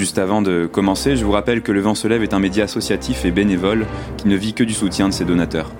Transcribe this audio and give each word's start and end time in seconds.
Juste 0.00 0.16
avant 0.16 0.40
de 0.40 0.64
commencer, 0.64 1.14
je 1.14 1.26
vous 1.26 1.32
rappelle 1.32 1.60
que 1.60 1.72
Le 1.72 1.80
Vent 1.82 1.94
se 1.94 2.08
lève 2.08 2.22
est 2.22 2.32
un 2.32 2.38
média 2.38 2.64
associatif 2.64 3.26
et 3.26 3.30
bénévole 3.30 3.84
qui 4.16 4.28
ne 4.28 4.34
vit 4.34 4.54
que 4.54 4.64
du 4.64 4.72
soutien 4.72 5.10
de 5.10 5.12
ses 5.12 5.26
donateurs. 5.26 5.72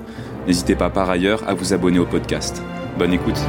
N'hésitez 0.47 0.74
pas 0.74 0.91
par 0.91 1.09
ailleurs 1.09 1.42
à 1.48 1.55
vous 1.55 1.73
abonner 1.73 1.98
au 1.98 2.05
podcast. 2.05 2.62
Bonne 2.98 3.14
écoute. 3.14 3.41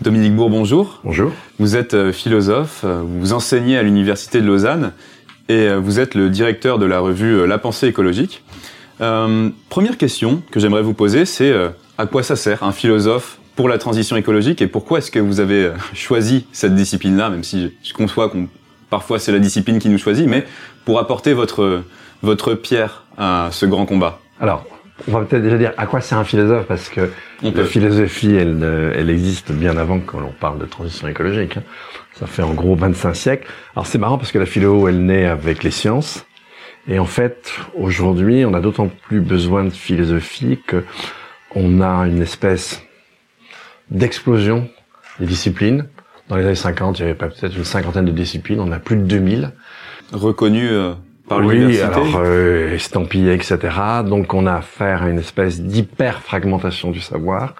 Dominique 0.00 0.34
Bourg, 0.34 0.50
bonjour. 0.50 1.00
Bonjour. 1.04 1.30
Vous 1.60 1.76
êtes 1.76 1.94
euh, 1.94 2.12
philosophe, 2.12 2.80
euh, 2.82 3.00
vous 3.06 3.32
enseignez 3.32 3.78
à 3.78 3.84
l'Université 3.84 4.40
de 4.40 4.46
Lausanne 4.48 4.90
et 5.48 5.68
euh, 5.68 5.78
vous 5.78 6.00
êtes 6.00 6.16
le 6.16 6.30
directeur 6.30 6.80
de 6.80 6.86
la 6.86 6.98
revue 6.98 7.46
La 7.46 7.58
Pensée 7.58 7.86
écologique. 7.86 8.42
Euh, 9.00 9.50
première 9.68 9.98
question 9.98 10.42
que 10.50 10.58
j'aimerais 10.58 10.82
vous 10.82 10.94
poser, 10.94 11.26
c'est 11.26 11.54
à 11.96 12.06
quoi 12.06 12.24
ça 12.24 12.34
sert 12.34 12.64
un 12.64 12.72
philosophe 12.72 13.38
pour 13.56 13.68
la 13.68 13.78
transition 13.78 14.16
écologique 14.16 14.62
et 14.62 14.66
pourquoi 14.66 14.98
est-ce 14.98 15.10
que 15.10 15.18
vous 15.18 15.40
avez 15.40 15.70
choisi 15.94 16.46
cette 16.52 16.74
discipline-là, 16.74 17.30
même 17.30 17.44
si 17.44 17.72
je 17.82 17.92
conçois 17.92 18.28
qu'on 18.28 18.48
parfois 18.90 19.18
c'est 19.18 19.32
la 19.32 19.38
discipline 19.38 19.78
qui 19.78 19.88
nous 19.88 19.98
choisit, 19.98 20.28
mais 20.28 20.44
pour 20.84 20.98
apporter 20.98 21.32
votre 21.32 21.82
votre 22.22 22.54
pierre 22.54 23.04
à 23.16 23.48
ce 23.52 23.66
grand 23.66 23.86
combat? 23.86 24.20
Alors, 24.40 24.64
on 25.08 25.12
va 25.12 25.24
peut-être 25.24 25.42
déjà 25.42 25.58
dire 25.58 25.72
à 25.76 25.86
quoi 25.86 26.00
sert 26.00 26.18
un 26.18 26.24
philosophe 26.24 26.66
parce 26.66 26.88
que 26.88 27.10
la 27.42 27.64
philosophie, 27.64 28.34
elle, 28.34 28.92
elle 28.96 29.10
existe 29.10 29.52
bien 29.52 29.76
avant 29.76 29.98
que 29.98 30.16
l'on 30.16 30.32
parle 30.32 30.58
de 30.58 30.66
transition 30.66 31.08
écologique. 31.08 31.56
Hein. 31.56 31.62
Ça 32.14 32.26
fait 32.26 32.42
en 32.42 32.54
gros 32.54 32.76
25 32.76 33.14
siècles. 33.14 33.48
Alors 33.74 33.86
c'est 33.86 33.98
marrant 33.98 34.18
parce 34.18 34.30
que 34.30 34.38
la 34.38 34.46
philo, 34.46 34.88
elle 34.88 35.04
naît 35.04 35.26
avec 35.26 35.64
les 35.64 35.72
sciences. 35.72 36.24
Et 36.86 36.98
en 36.98 37.06
fait, 37.06 37.52
aujourd'hui, 37.74 38.44
on 38.44 38.54
a 38.54 38.60
d'autant 38.60 38.88
plus 39.08 39.20
besoin 39.20 39.64
de 39.64 39.70
philosophie 39.70 40.60
que 40.64 40.84
on 41.54 41.80
a 41.80 42.06
une 42.06 42.22
espèce 42.22 42.82
d'explosion 43.90 44.68
des 45.20 45.26
disciplines. 45.26 45.86
Dans 46.28 46.36
les 46.36 46.44
années 46.44 46.54
50, 46.54 46.98
il 46.98 47.02
y 47.02 47.04
avait 47.04 47.14
peut-être 47.14 47.56
une 47.56 47.64
cinquantaine 47.64 48.06
de 48.06 48.10
disciplines, 48.10 48.60
on 48.60 48.72
a 48.72 48.78
plus 48.78 48.96
de 48.96 49.02
2000. 49.02 49.52
Reconnues 50.12 50.70
euh, 50.70 50.94
par 51.28 51.40
oui, 51.40 51.80
alors 51.80 52.16
euh, 52.16 52.74
estampillé, 52.74 53.34
etc. 53.34 53.58
Donc 54.06 54.34
on 54.34 54.46
a 54.46 54.54
affaire 54.54 55.02
à 55.02 55.08
une 55.08 55.18
espèce 55.18 55.60
d'hyper-fragmentation 55.60 56.90
du 56.90 57.00
savoir, 57.00 57.54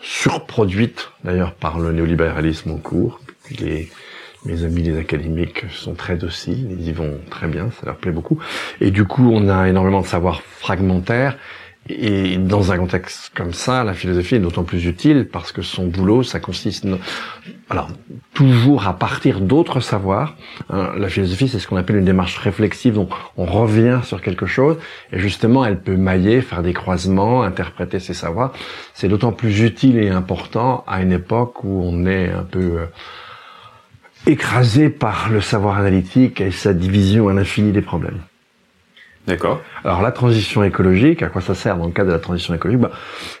surproduite 0.00 1.10
d'ailleurs 1.24 1.54
par 1.54 1.78
le 1.78 1.92
néolibéralisme 1.92 2.72
en 2.72 2.78
cours. 2.78 3.20
Les, 3.58 3.90
mes 4.44 4.64
amis 4.64 4.82
les 4.82 4.98
académiques 4.98 5.64
sont 5.70 5.94
très 5.94 6.16
dociles, 6.16 6.68
ils 6.70 6.88
y 6.88 6.92
vont 6.92 7.18
très 7.30 7.48
bien, 7.48 7.70
ça 7.80 7.86
leur 7.86 7.96
plaît 7.96 8.12
beaucoup. 8.12 8.38
Et 8.80 8.90
du 8.90 9.04
coup, 9.04 9.30
on 9.32 9.48
a 9.48 9.68
énormément 9.68 10.00
de 10.00 10.06
savoir 10.06 10.42
fragmentaire 10.42 11.36
et 11.86 12.38
dans 12.38 12.72
un 12.72 12.78
contexte 12.78 13.30
comme 13.34 13.52
ça, 13.52 13.84
la 13.84 13.92
philosophie 13.92 14.36
est 14.36 14.40
d'autant 14.40 14.64
plus 14.64 14.86
utile 14.86 15.28
parce 15.30 15.52
que 15.52 15.60
son 15.60 15.86
boulot, 15.86 16.22
ça 16.22 16.40
consiste, 16.40 16.86
alors 17.68 17.90
toujours 18.32 18.86
à 18.86 18.94
partir 18.94 19.40
d'autres 19.40 19.80
savoirs. 19.80 20.34
Hein, 20.70 20.92
la 20.96 21.08
philosophie, 21.08 21.46
c'est 21.46 21.58
ce 21.58 21.68
qu'on 21.68 21.76
appelle 21.76 21.96
une 21.96 22.06
démarche 22.06 22.38
réflexive, 22.38 22.94
donc 22.94 23.10
on 23.36 23.44
revient 23.44 24.00
sur 24.02 24.22
quelque 24.22 24.46
chose 24.46 24.78
et 25.12 25.18
justement, 25.18 25.62
elle 25.66 25.78
peut 25.78 25.96
mailler, 25.96 26.40
faire 26.40 26.62
des 26.62 26.72
croisements, 26.72 27.42
interpréter 27.42 28.00
ses 28.00 28.14
savoirs. 28.14 28.54
C'est 28.94 29.08
d'autant 29.08 29.32
plus 29.32 29.60
utile 29.60 29.98
et 29.98 30.08
important 30.08 30.84
à 30.86 31.02
une 31.02 31.12
époque 31.12 31.64
où 31.64 31.82
on 31.84 32.06
est 32.06 32.30
un 32.30 32.44
peu 32.44 32.78
euh, 32.78 32.86
écrasé 34.26 34.88
par 34.88 35.28
le 35.28 35.42
savoir 35.42 35.76
analytique 35.76 36.40
et 36.40 36.50
sa 36.50 36.72
division 36.72 37.28
à 37.28 37.34
l'infini 37.34 37.72
des 37.72 37.82
problèmes. 37.82 38.20
D'accord. 39.26 39.62
Alors 39.84 40.02
la 40.02 40.12
transition 40.12 40.62
écologique, 40.64 41.22
à 41.22 41.28
quoi 41.28 41.40
ça 41.40 41.54
sert 41.54 41.78
dans 41.78 41.86
le 41.86 41.92
cadre 41.92 42.08
de 42.08 42.12
la 42.12 42.18
transition 42.18 42.54
écologique? 42.54 42.82
Bah, 42.82 42.90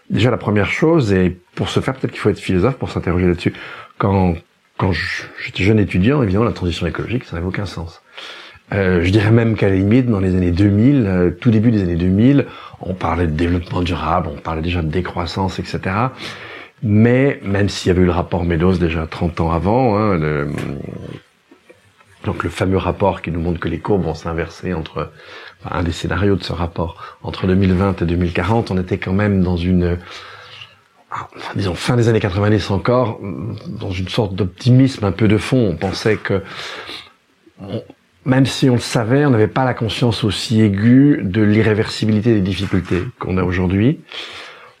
Déjà 0.08 0.30
la 0.30 0.38
première 0.38 0.70
chose, 0.70 1.12
et 1.12 1.36
pour 1.54 1.68
ce 1.68 1.80
faire 1.80 1.94
peut-être 1.94 2.12
qu'il 2.12 2.20
faut 2.20 2.30
être 2.30 2.38
philosophe 2.38 2.76
pour 2.76 2.90
s'interroger 2.90 3.26
là-dessus. 3.26 3.52
Quand, 3.98 4.34
quand 4.78 4.92
j'étais 4.92 5.62
jeune 5.62 5.78
étudiant, 5.78 6.22
évidemment 6.22 6.44
la 6.44 6.52
transition 6.52 6.86
écologique, 6.86 7.24
ça 7.24 7.36
n'avait 7.36 7.46
aucun 7.46 7.66
sens. 7.66 8.02
Euh, 8.72 9.04
je 9.04 9.10
dirais 9.10 9.30
même 9.30 9.56
qu'à 9.56 9.68
la 9.68 9.74
limite, 9.74 10.06
dans 10.06 10.20
les 10.20 10.34
années 10.34 10.50
2000, 10.50 11.06
euh, 11.06 11.30
tout 11.30 11.50
début 11.50 11.70
des 11.70 11.82
années 11.82 11.96
2000, 11.96 12.46
on 12.80 12.94
parlait 12.94 13.26
de 13.26 13.32
développement 13.32 13.82
durable, 13.82 14.28
on 14.34 14.40
parlait 14.40 14.62
déjà 14.62 14.80
de 14.80 14.88
décroissance, 14.88 15.58
etc. 15.58 15.80
Mais 16.82 17.40
même 17.44 17.68
s'il 17.68 17.88
y 17.88 17.90
avait 17.90 18.02
eu 18.02 18.06
le 18.06 18.10
rapport 18.10 18.44
Meadows 18.44 18.78
déjà 18.78 19.06
30 19.06 19.40
ans 19.40 19.52
avant, 19.52 19.96
hein, 19.96 20.16
le, 20.16 20.48
donc 22.24 22.42
le 22.42 22.50
fameux 22.50 22.78
rapport 22.78 23.22
qui 23.22 23.30
nous 23.30 23.40
montre 23.40 23.60
que 23.60 23.68
les 23.68 23.78
courbes 23.78 24.04
vont 24.04 24.14
s'inverser 24.14 24.72
entre 24.72 25.10
un 25.70 25.82
des 25.82 25.92
scénarios 25.92 26.36
de 26.36 26.44
ce 26.44 26.52
rapport 26.52 27.16
entre 27.22 27.46
2020 27.46 28.02
et 28.02 28.04
2040, 28.04 28.70
on 28.70 28.78
était 28.78 28.98
quand 28.98 29.12
même 29.12 29.42
dans 29.42 29.56
une 29.56 29.98
disons 31.54 31.74
fin 31.74 31.96
des 31.96 32.08
années 32.08 32.20
90 32.20 32.70
encore 32.70 33.20
dans 33.68 33.90
une 33.90 34.08
sorte 34.08 34.34
d'optimisme 34.34 35.04
un 35.04 35.12
peu 35.12 35.28
de 35.28 35.38
fond. 35.38 35.68
On 35.70 35.76
pensait 35.76 36.16
que 36.16 36.42
même 38.24 38.46
si 38.46 38.70
on 38.70 38.74
le 38.74 38.80
savait, 38.80 39.26
on 39.26 39.30
n'avait 39.30 39.48
pas 39.48 39.64
la 39.64 39.74
conscience 39.74 40.24
aussi 40.24 40.62
aiguë 40.62 41.20
de 41.22 41.42
l'irréversibilité 41.42 42.34
des 42.34 42.40
difficultés 42.40 43.02
qu'on 43.18 43.36
a 43.36 43.42
aujourd'hui. 43.42 44.00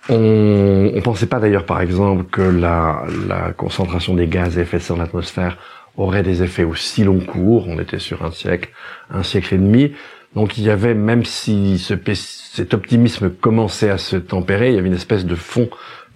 On 0.08 0.92
ne 0.94 1.00
pensait 1.00 1.26
pas 1.26 1.40
d'ailleurs, 1.40 1.64
par 1.64 1.80
exemple, 1.80 2.24
que 2.24 2.42
la, 2.42 3.04
la 3.26 3.52
concentration 3.52 4.14
des 4.14 4.26
gaz 4.26 4.58
à 4.58 4.62
effet 4.62 4.78
de 4.78 4.82
serre 4.82 4.96
dans 4.96 5.02
l'atmosphère 5.02 5.58
aurait 5.96 6.22
des 6.22 6.42
effets 6.42 6.64
aussi 6.64 7.04
long 7.04 7.20
cours. 7.20 7.68
On 7.68 7.78
était 7.78 7.98
sur 7.98 8.24
un 8.24 8.30
siècle, 8.30 8.70
un 9.10 9.22
siècle 9.22 9.54
et 9.54 9.58
demi. 9.58 9.92
Donc 10.34 10.58
il 10.58 10.64
y 10.64 10.70
avait, 10.70 10.94
même 10.94 11.24
si 11.24 11.78
ce, 11.78 11.94
cet 12.14 12.74
optimisme 12.74 13.30
commençait 13.30 13.90
à 13.90 13.98
se 13.98 14.16
tempérer, 14.16 14.70
il 14.70 14.74
y 14.74 14.78
avait 14.78 14.88
une 14.88 14.94
espèce 14.94 15.24
de 15.24 15.34
fond 15.34 15.68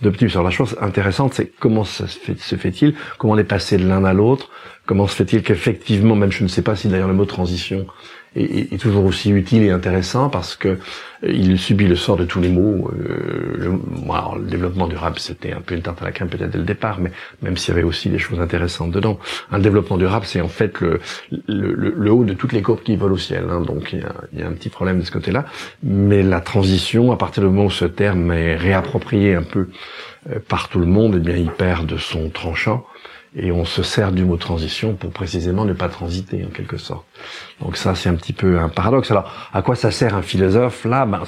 d'optimisme. 0.02 0.38
Alors 0.38 0.50
la 0.50 0.54
chose 0.54 0.76
intéressante, 0.80 1.34
c'est 1.34 1.52
comment 1.58 1.84
ça 1.84 2.06
se 2.08 2.56
fait-il? 2.56 2.94
Comment 3.18 3.34
on 3.34 3.38
est 3.38 3.44
passé 3.44 3.76
de 3.76 3.86
l'un 3.86 4.04
à 4.04 4.12
l'autre? 4.12 4.50
Comment 4.86 5.06
se 5.06 5.14
fait-il 5.14 5.42
qu'effectivement, 5.42 6.16
même 6.16 6.32
je 6.32 6.42
ne 6.42 6.48
sais 6.48 6.62
pas 6.62 6.74
si 6.74 6.88
d'ailleurs 6.88 7.08
le 7.08 7.14
mot 7.14 7.26
transition 7.26 7.86
est, 8.36 8.72
est, 8.72 8.78
toujours 8.78 9.04
aussi 9.04 9.30
utile 9.30 9.62
et 9.62 9.70
intéressant 9.70 10.28
parce 10.28 10.56
que 10.56 10.68
euh, 10.68 10.76
il 11.22 11.58
subit 11.58 11.86
le 11.86 11.96
sort 11.96 12.16
de 12.16 12.24
tous 12.24 12.40
les 12.40 12.48
mots. 12.48 12.90
Euh, 12.92 13.54
le, 13.56 13.72
alors, 14.10 14.36
le 14.36 14.44
développement 14.44 14.86
durable, 14.86 15.18
c'était 15.18 15.52
un 15.52 15.60
peu 15.60 15.74
une 15.74 15.82
tarte 15.82 16.02
à 16.02 16.04
la 16.04 16.12
crème 16.12 16.28
peut-être 16.28 16.50
dès 16.50 16.58
le 16.58 16.64
départ, 16.64 17.00
mais 17.00 17.10
même 17.42 17.56
s'il 17.56 17.74
y 17.74 17.78
avait 17.78 17.86
aussi 17.86 18.08
des 18.08 18.18
choses 18.18 18.40
intéressantes 18.40 18.90
dedans. 18.90 19.18
Un 19.50 19.58
développement 19.58 19.96
durable, 19.96 20.26
c'est 20.26 20.40
en 20.40 20.48
fait 20.48 20.80
le, 20.80 21.00
le, 21.46 21.94
le, 21.96 22.12
haut 22.12 22.24
de 22.24 22.34
toutes 22.34 22.52
les 22.52 22.62
courbes 22.62 22.82
qui 22.82 22.96
volent 22.96 23.14
au 23.14 23.18
ciel. 23.18 23.44
Hein, 23.50 23.60
donc 23.62 23.92
il 23.92 24.00
y, 24.00 24.02
a, 24.02 24.14
il 24.32 24.40
y, 24.40 24.42
a, 24.42 24.46
un 24.46 24.52
petit 24.52 24.68
problème 24.68 25.00
de 25.00 25.04
ce 25.04 25.10
côté-là. 25.10 25.46
Mais 25.82 26.22
la 26.22 26.40
transition, 26.40 27.12
à 27.12 27.16
partir 27.16 27.42
du 27.42 27.48
moment 27.48 27.66
où 27.66 27.70
ce 27.70 27.84
terme 27.84 28.32
est 28.32 28.56
réapproprié 28.56 29.34
un 29.34 29.42
peu 29.42 29.68
euh, 30.30 30.38
par 30.48 30.68
tout 30.68 30.80
le 30.80 30.86
monde, 30.86 31.14
eh 31.16 31.20
bien 31.20 31.36
il 31.36 31.50
perd 31.50 31.86
de 31.86 31.96
son 31.96 32.30
tranchant 32.30 32.84
et 33.38 33.52
on 33.52 33.64
se 33.64 33.82
sert 33.82 34.10
du 34.10 34.24
mot 34.24 34.36
transition 34.36 34.94
pour 34.94 35.10
précisément 35.10 35.64
ne 35.64 35.72
pas 35.72 35.88
transiter 35.88 36.44
en 36.44 36.48
quelque 36.48 36.76
sorte. 36.76 37.06
Donc 37.60 37.76
ça 37.76 37.94
c'est 37.94 38.08
un 38.08 38.14
petit 38.14 38.32
peu 38.32 38.58
un 38.58 38.68
paradoxe. 38.68 39.10
Alors 39.10 39.32
à 39.52 39.62
quoi 39.62 39.76
ça 39.76 39.90
sert 39.90 40.14
un 40.16 40.22
philosophe? 40.22 40.84
Là, 40.84 41.06
ben, 41.06 41.22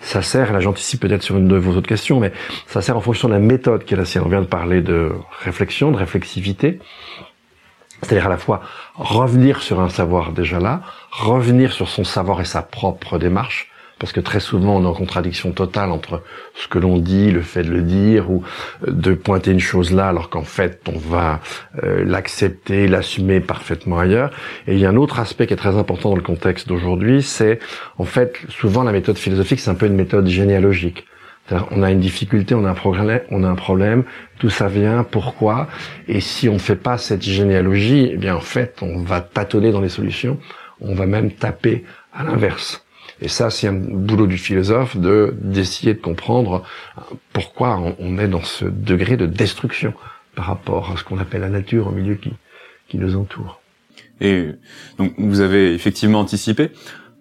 ça 0.00 0.22
sert, 0.22 0.52
là 0.52 0.60
j'anticipe 0.60 1.00
peut-être 1.00 1.22
sur 1.22 1.36
une 1.36 1.48
de 1.48 1.56
vos 1.56 1.76
autres 1.76 1.88
questions, 1.88 2.20
mais 2.20 2.32
ça 2.66 2.80
sert 2.80 2.96
en 2.96 3.00
fonction 3.00 3.28
de 3.28 3.34
la 3.34 3.40
méthode 3.40 3.84
qui 3.84 3.94
est 3.94 3.96
la 3.96 4.04
sienne. 4.04 4.22
On 4.24 4.28
vient 4.28 4.40
de 4.40 4.46
parler 4.46 4.80
de 4.80 5.10
réflexion, 5.44 5.90
de 5.90 5.96
réflexivité. 5.96 6.78
C'est-à-dire 8.02 8.26
à 8.26 8.30
la 8.30 8.38
fois 8.38 8.62
revenir 8.94 9.62
sur 9.62 9.80
un 9.80 9.88
savoir 9.88 10.32
déjà 10.32 10.58
là, 10.58 10.82
revenir 11.10 11.72
sur 11.72 11.88
son 11.88 12.04
savoir 12.04 12.40
et 12.40 12.44
sa 12.44 12.62
propre 12.62 13.18
démarche, 13.18 13.71
parce 14.02 14.12
que 14.12 14.18
très 14.18 14.40
souvent 14.40 14.78
on 14.78 14.82
est 14.82 14.86
en 14.88 14.94
contradiction 14.94 15.52
totale 15.52 15.92
entre 15.92 16.24
ce 16.56 16.66
que 16.66 16.80
l'on 16.80 16.98
dit, 16.98 17.30
le 17.30 17.40
fait 17.40 17.62
de 17.62 17.70
le 17.70 17.82
dire, 17.82 18.32
ou 18.32 18.42
euh, 18.88 18.90
de 18.90 19.14
pointer 19.14 19.52
une 19.52 19.60
chose 19.60 19.92
là, 19.92 20.08
alors 20.08 20.28
qu'en 20.28 20.42
fait 20.42 20.82
on 20.92 20.98
va 20.98 21.38
euh, 21.84 22.02
l'accepter, 22.04 22.88
l'assumer 22.88 23.38
parfaitement 23.38 24.00
ailleurs. 24.00 24.32
Et 24.66 24.72
il 24.72 24.80
y 24.80 24.86
a 24.86 24.88
un 24.88 24.96
autre 24.96 25.20
aspect 25.20 25.46
qui 25.46 25.52
est 25.52 25.56
très 25.56 25.76
important 25.76 26.10
dans 26.10 26.16
le 26.16 26.22
contexte 26.22 26.66
d'aujourd'hui, 26.66 27.22
c'est 27.22 27.60
en 27.96 28.04
fait 28.04 28.40
souvent 28.48 28.82
la 28.82 28.90
méthode 28.90 29.16
philosophique, 29.16 29.60
c'est 29.60 29.70
un 29.70 29.76
peu 29.76 29.86
une 29.86 29.94
méthode 29.94 30.26
généalogique. 30.26 31.06
On 31.70 31.84
a 31.84 31.92
une 31.92 32.00
difficulté, 32.00 32.56
on 32.56 32.64
a 32.64 32.70
un 32.70 32.74
problème, 32.74 33.20
on 33.30 33.44
a 33.44 33.48
un 33.48 33.54
problème, 33.54 34.02
tout 34.40 34.50
ça 34.50 34.66
vient, 34.66 35.04
pourquoi 35.04 35.68
Et 36.08 36.20
si 36.20 36.48
on 36.48 36.54
ne 36.54 36.58
fait 36.58 36.74
pas 36.74 36.98
cette 36.98 37.22
généalogie, 37.22 38.10
eh 38.12 38.16
bien 38.16 38.34
en 38.34 38.40
fait, 38.40 38.78
on 38.82 39.02
va 39.04 39.20
tâtonner 39.20 39.70
dans 39.70 39.80
les 39.80 39.88
solutions, 39.88 40.38
on 40.80 40.96
va 40.96 41.06
même 41.06 41.30
taper 41.30 41.84
à 42.12 42.24
l'inverse. 42.24 42.81
Et 43.22 43.28
ça, 43.28 43.50
c'est 43.50 43.68
un 43.68 43.72
boulot 43.72 44.26
du 44.26 44.36
philosophe 44.36 44.96
de 44.96 45.34
d'essayer 45.40 45.94
de 45.94 46.00
comprendre 46.00 46.64
pourquoi 47.32 47.80
on 48.00 48.18
est 48.18 48.26
dans 48.26 48.42
ce 48.42 48.64
degré 48.64 49.16
de 49.16 49.26
destruction 49.26 49.94
par 50.34 50.46
rapport 50.46 50.90
à 50.90 50.96
ce 50.96 51.04
qu'on 51.04 51.18
appelle 51.18 51.42
la 51.42 51.48
nature 51.48 51.86
au 51.86 51.92
milieu 51.92 52.16
qui, 52.16 52.32
qui 52.88 52.98
nous 52.98 53.16
entoure. 53.16 53.60
Et 54.20 54.48
donc 54.98 55.14
vous 55.18 55.40
avez 55.40 55.72
effectivement 55.72 56.18
anticipé. 56.18 56.70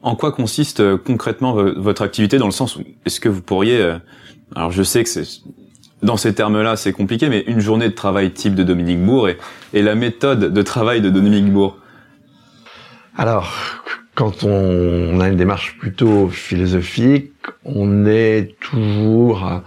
En 0.01 0.15
quoi 0.15 0.31
consiste 0.31 0.79
euh, 0.79 0.97
concrètement 0.97 1.53
votre 1.53 2.01
activité 2.01 2.39
dans 2.39 2.47
le 2.47 2.51
sens 2.51 2.75
où 2.77 2.83
est-ce 3.05 3.19
que 3.19 3.29
vous 3.29 3.43
pourriez 3.43 3.79
euh, 3.79 3.99
alors 4.55 4.71
je 4.71 4.81
sais 4.81 5.03
que 5.03 5.09
c'est 5.09 5.27
dans 6.01 6.17
ces 6.17 6.33
termes-là, 6.33 6.77
c'est 6.77 6.93
compliqué, 6.93 7.29
mais 7.29 7.41
une 7.45 7.59
journée 7.59 7.87
de 7.87 7.93
travail 7.93 8.31
type 8.31 8.55
de 8.55 8.63
Dominique 8.63 9.05
Bourg 9.05 9.29
et, 9.29 9.37
et 9.73 9.83
la 9.83 9.93
méthode 9.93 10.51
de 10.51 10.61
travail 10.63 10.99
de 10.99 11.11
Dominique 11.11 11.51
Bourg. 11.53 11.77
Alors, 13.15 13.53
quand 14.21 14.43
on, 14.43 15.19
a 15.19 15.29
une 15.29 15.35
démarche 15.35 15.79
plutôt 15.79 16.29
philosophique, 16.29 17.33
on 17.65 18.05
est 18.05 18.55
toujours 18.59 19.63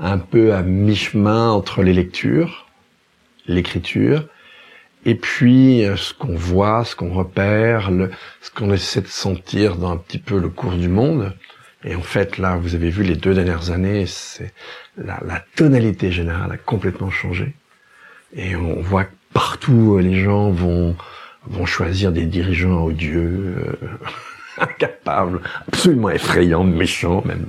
un 0.00 0.18
peu 0.18 0.54
à 0.54 0.62
mi-chemin 0.62 1.50
entre 1.50 1.82
les 1.82 1.92
lectures, 1.92 2.68
l'écriture, 3.48 4.22
et 5.06 5.16
puis 5.16 5.84
euh, 5.84 5.96
ce 5.96 6.14
qu'on 6.14 6.36
voit, 6.36 6.84
ce 6.84 6.94
qu'on 6.94 7.12
repère, 7.12 7.90
ce 8.42 8.52
qu'on 8.52 8.72
essaie 8.72 9.00
de 9.00 9.08
sentir 9.08 9.74
dans 9.74 9.90
un 9.90 9.96
petit 9.96 10.18
peu 10.18 10.38
le 10.38 10.50
cours 10.50 10.76
du 10.76 10.88
monde. 10.88 11.34
Et 11.82 11.96
en 11.96 12.02
fait, 12.02 12.38
là, 12.38 12.56
vous 12.58 12.76
avez 12.76 12.90
vu 12.90 13.02
les 13.02 13.16
deux 13.16 13.34
dernières 13.34 13.72
années, 13.72 14.06
c'est 14.06 14.54
la, 14.96 15.18
la, 15.26 15.42
tonalité 15.56 16.12
générale 16.12 16.52
a 16.52 16.58
complètement 16.58 17.10
changé. 17.10 17.54
Et 18.36 18.54
on 18.54 18.80
voit 18.82 19.06
que 19.06 19.14
partout, 19.32 19.98
les 19.98 20.22
gens 20.22 20.50
vont 20.50 20.94
vont 21.48 21.66
choisir 21.66 22.12
des 22.12 22.26
dirigeants 22.26 22.84
odieux, 22.84 23.56
euh, 23.82 23.88
incapables, 24.58 25.40
absolument 25.68 26.10
effrayants, 26.10 26.64
méchants, 26.64 27.22
même 27.24 27.46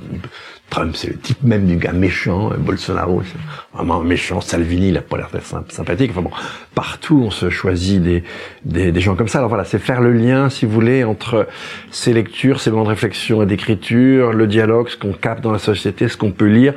Trump, 0.70 0.96
c'est 0.98 1.08
le 1.08 1.18
type 1.18 1.44
même 1.44 1.66
du 1.66 1.78
gars 1.78 1.94
méchant, 1.94 2.52
euh, 2.52 2.58
Bolsonaro, 2.58 3.22
c'est 3.26 3.38
vraiment 3.74 4.02
méchant, 4.02 4.42
Salvini, 4.42 4.90
il 4.90 4.98
a 4.98 5.02
pas 5.02 5.16
l'air 5.18 5.30
très 5.30 5.42
sympathique. 5.70 6.12
Enfin 6.12 6.22
bon, 6.22 6.32
partout 6.76 7.24
on 7.26 7.32
se 7.32 7.50
choisit 7.50 8.02
des, 8.02 8.24
des, 8.66 9.00
gens 9.00 9.16
comme 9.16 9.30
ça. 9.30 9.38
Alors 9.38 9.50
voilà, 9.50 9.64
c'est 9.64 9.80
faire 9.80 10.02
le 10.02 10.12
lien, 10.12 10.50
si 10.50 10.66
vous 10.66 10.72
voulez, 10.72 11.06
entre 11.06 11.48
ces 11.90 12.12
lectures, 12.12 12.60
ces 12.60 12.70
moments 12.70 12.84
de 12.84 12.90
réflexion 12.90 13.42
et 13.44 13.46
d'écriture, 13.46 14.34
le 14.34 14.46
dialogue, 14.46 14.90
ce 14.90 14.98
qu'on 14.98 15.14
capte 15.14 15.42
dans 15.42 15.54
la 15.54 15.60
société, 15.60 16.10
ce 16.10 16.18
qu'on 16.18 16.32
peut 16.32 16.48
lire, 16.48 16.74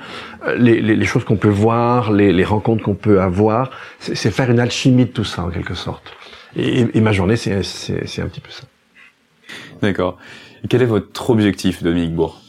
euh, 0.47 0.55
les, 0.57 0.81
les, 0.81 0.95
les 0.95 1.07
choses 1.07 1.25
qu'on 1.25 1.37
peut 1.37 1.49
voir, 1.49 2.13
les, 2.13 2.33
les 2.33 2.45
rencontres 2.45 2.85
qu'on 2.85 2.95
peut 2.95 3.21
avoir. 3.21 3.73
C'est 3.99 4.31
faire 4.31 4.51
une 4.51 4.61
alchimie 4.61 5.07
de 5.07 5.11
tout 5.11 5.25
ça, 5.25 5.43
en 5.43 5.51
quelque 5.51 5.75
sorte. 5.75 6.13
Et, 6.57 6.87
et 6.95 7.01
ma 7.01 7.13
journée, 7.13 7.37
c'est 7.37 7.53
un 7.53 8.29
petit 8.29 8.41
peu 8.41 8.51
ça. 8.51 8.65
D'accord. 9.83 10.19
Quel 10.69 10.83
est 10.83 10.87
votre 10.87 11.31
objectif, 11.31 11.83
Dominique 11.83 12.15
Bourg? 12.15 12.41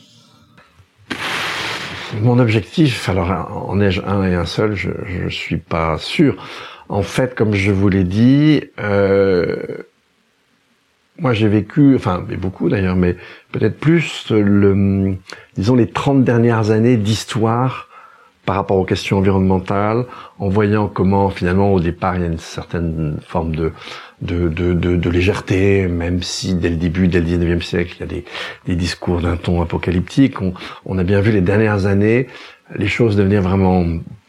Mon 2.19 2.39
objectif, 2.39 3.07
alors 3.07 3.69
en 3.69 3.79
ai-je 3.79 4.01
un 4.01 4.23
et 4.23 4.35
un 4.35 4.45
seul, 4.45 4.75
je 4.75 4.89
ne 5.23 5.29
suis 5.29 5.57
pas 5.57 5.97
sûr. 5.97 6.35
En 6.89 7.03
fait, 7.03 7.35
comme 7.35 7.53
je 7.53 7.71
vous 7.71 7.87
l'ai 7.87 8.03
dit, 8.03 8.65
euh, 8.81 9.55
moi 11.17 11.31
j'ai 11.33 11.47
vécu, 11.47 11.95
enfin 11.95 12.25
beaucoup 12.37 12.67
d'ailleurs, 12.67 12.97
mais 12.97 13.15
peut-être 13.53 13.79
plus 13.79 14.29
le, 14.29 15.15
disons 15.55 15.75
les 15.75 15.87
30 15.87 16.25
dernières 16.25 16.71
années 16.71 16.97
d'histoire 16.97 17.87
par 18.45 18.55
rapport 18.55 18.77
aux 18.77 18.85
questions 18.85 19.17
environnementales, 19.17 20.05
en 20.39 20.49
voyant 20.49 20.87
comment 20.87 21.29
finalement 21.29 21.73
au 21.73 21.79
départ 21.79 22.15
il 22.15 22.21
y 22.21 22.23
a 22.23 22.27
une 22.27 22.37
certaine 22.37 23.17
forme 23.25 23.55
de 23.55 23.71
de, 24.21 24.49
de, 24.49 24.73
de, 24.75 25.09
légèreté, 25.09 25.87
même 25.87 26.21
si 26.21 26.53
dès 26.53 26.69
le 26.69 26.75
début, 26.75 27.07
dès 27.07 27.21
le 27.21 27.25
19e 27.25 27.61
siècle, 27.61 27.95
il 27.97 27.99
y 28.01 28.03
a 28.03 28.05
des, 28.05 28.25
des 28.67 28.75
discours 28.75 29.19
d'un 29.19 29.35
ton 29.35 29.63
apocalyptique. 29.63 30.41
On, 30.43 30.53
on, 30.85 30.99
a 30.99 31.03
bien 31.03 31.21
vu 31.21 31.31
les 31.31 31.41
dernières 31.41 31.87
années 31.87 32.27
les 32.75 32.87
choses 32.87 33.15
devenir 33.15 33.41
vraiment 33.41 33.83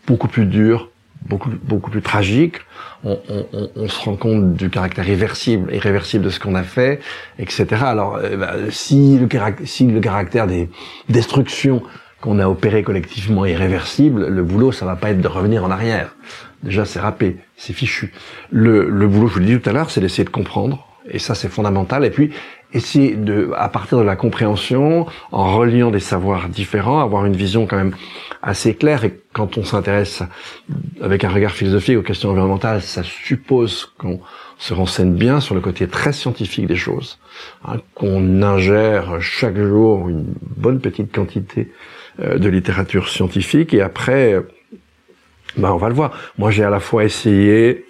beaucoup 0.06 0.29
plus 0.29 0.47
dures, 0.47 0.88
beaucoup, 1.29 1.50
beaucoup 1.62 1.91
plus 1.91 2.03
tragiques. 2.03 2.56
On, 3.05 3.19
on, 3.29 3.69
on, 3.76 3.88
se 3.88 4.05
rend 4.05 4.17
compte 4.17 4.55
du 4.55 4.70
caractère 4.70 5.06
irréversible, 5.06 5.75
irréversible 5.75 6.25
de 6.25 6.31
ce 6.31 6.38
qu'on 6.38 6.55
a 6.55 6.62
fait, 6.62 7.00
etc. 7.38 7.67
Alors, 7.82 8.17
euh, 8.17 8.37
bah, 8.37 8.55
si, 8.70 9.19
le 9.19 9.29
si 9.64 9.87
le 9.87 10.00
caractère 10.00 10.47
des 10.47 10.70
destructions 11.09 11.82
qu'on 12.23 12.39
a 12.39 12.49
opéré 12.49 12.83
collectivement 12.83 13.45
irréversible, 13.45 14.29
le 14.29 14.43
boulot, 14.43 14.73
ça 14.73 14.87
va 14.87 14.97
pas 14.97 15.11
être 15.11 15.21
de 15.21 15.29
revenir 15.29 15.65
en 15.65 15.71
arrière. 15.71 16.15
Déjà, 16.63 16.85
c'est 16.85 17.01
râpé, 17.01 17.37
c'est 17.57 17.73
fichu. 17.75 18.15
Le, 18.51 18.89
le 18.89 19.09
boulot, 19.09 19.27
je 19.27 19.35
vous 19.35 19.41
l'ai 19.41 19.47
dit 19.47 19.61
tout 19.61 19.69
à 19.69 19.73
l'heure, 19.73 19.91
c'est 19.91 20.01
d'essayer 20.01 20.25
de 20.25 20.31
comprendre, 20.31 20.87
et 21.11 21.19
ça, 21.19 21.35
c'est 21.35 21.49
fondamental. 21.49 22.05
Et 22.05 22.11
puis, 22.11 22.31
essayer 22.73 23.17
de, 23.17 23.51
à 23.57 23.69
partir 23.69 23.99
de 23.99 24.05
la 24.05 24.15
compréhension, 24.15 25.07
en 25.33 25.57
reliant 25.57 25.91
des 25.91 26.01
savoirs 26.01 26.49
différents, 26.49 27.01
avoir 27.01 27.27
une 27.27 27.37
vision 27.37 27.67
quand 27.67 27.77
même 27.77 27.95
assez 28.41 28.75
claire. 28.75 29.05
Et 29.05 29.21
quand 29.33 29.59
on 29.59 29.65
s'intéresse 29.65 30.23
avec 31.03 31.25
un 31.25 31.29
regard 31.29 31.51
philosophique 31.53 31.99
aux 31.99 32.03
questions 32.03 32.31
environnementales, 32.31 32.83
ça 32.83 33.03
suppose 33.03 33.93
qu'on 33.99 34.21
se 34.62 34.75
renseigne 34.75 35.14
bien 35.14 35.41
sur 35.41 35.56
le 35.56 35.61
côté 35.61 35.88
très 35.88 36.12
scientifique 36.12 36.67
des 36.69 36.76
choses, 36.76 37.19
hein, 37.64 37.79
qu'on 37.97 38.43
ingère 38.43 39.20
chaque 39.20 39.59
jour 39.59 40.09
une 40.09 40.25
bonne 40.56 40.81
petite 40.81 41.12
quantité 41.12 41.73
euh, 42.20 42.38
de 42.38 42.49
littérature 42.49 43.09
scientifique 43.09 43.75
et 43.75 43.82
après, 43.82 44.37
ben 45.56 45.73
on 45.73 45.79
va 45.79 45.88
le 45.88 45.94
voir. 45.97 46.12
Moi, 46.38 46.53
j'ai 46.53 46.62
à 46.62 46.70
la 46.70 46.79
fois 46.79 47.03
essayé 47.03 47.87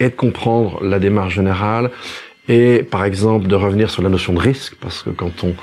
et 0.00 0.10
de 0.10 0.14
comprendre 0.14 0.84
la 0.84 0.98
démarche 0.98 1.34
générale 1.34 1.90
et 2.46 2.82
par 2.82 3.06
exemple 3.06 3.46
de 3.46 3.54
revenir 3.54 3.88
sur 3.88 4.02
la 4.02 4.10
notion 4.10 4.34
de 4.34 4.40
risque 4.40 4.74
parce 4.82 5.02
que 5.02 5.08
quand 5.08 5.44
on 5.44 5.54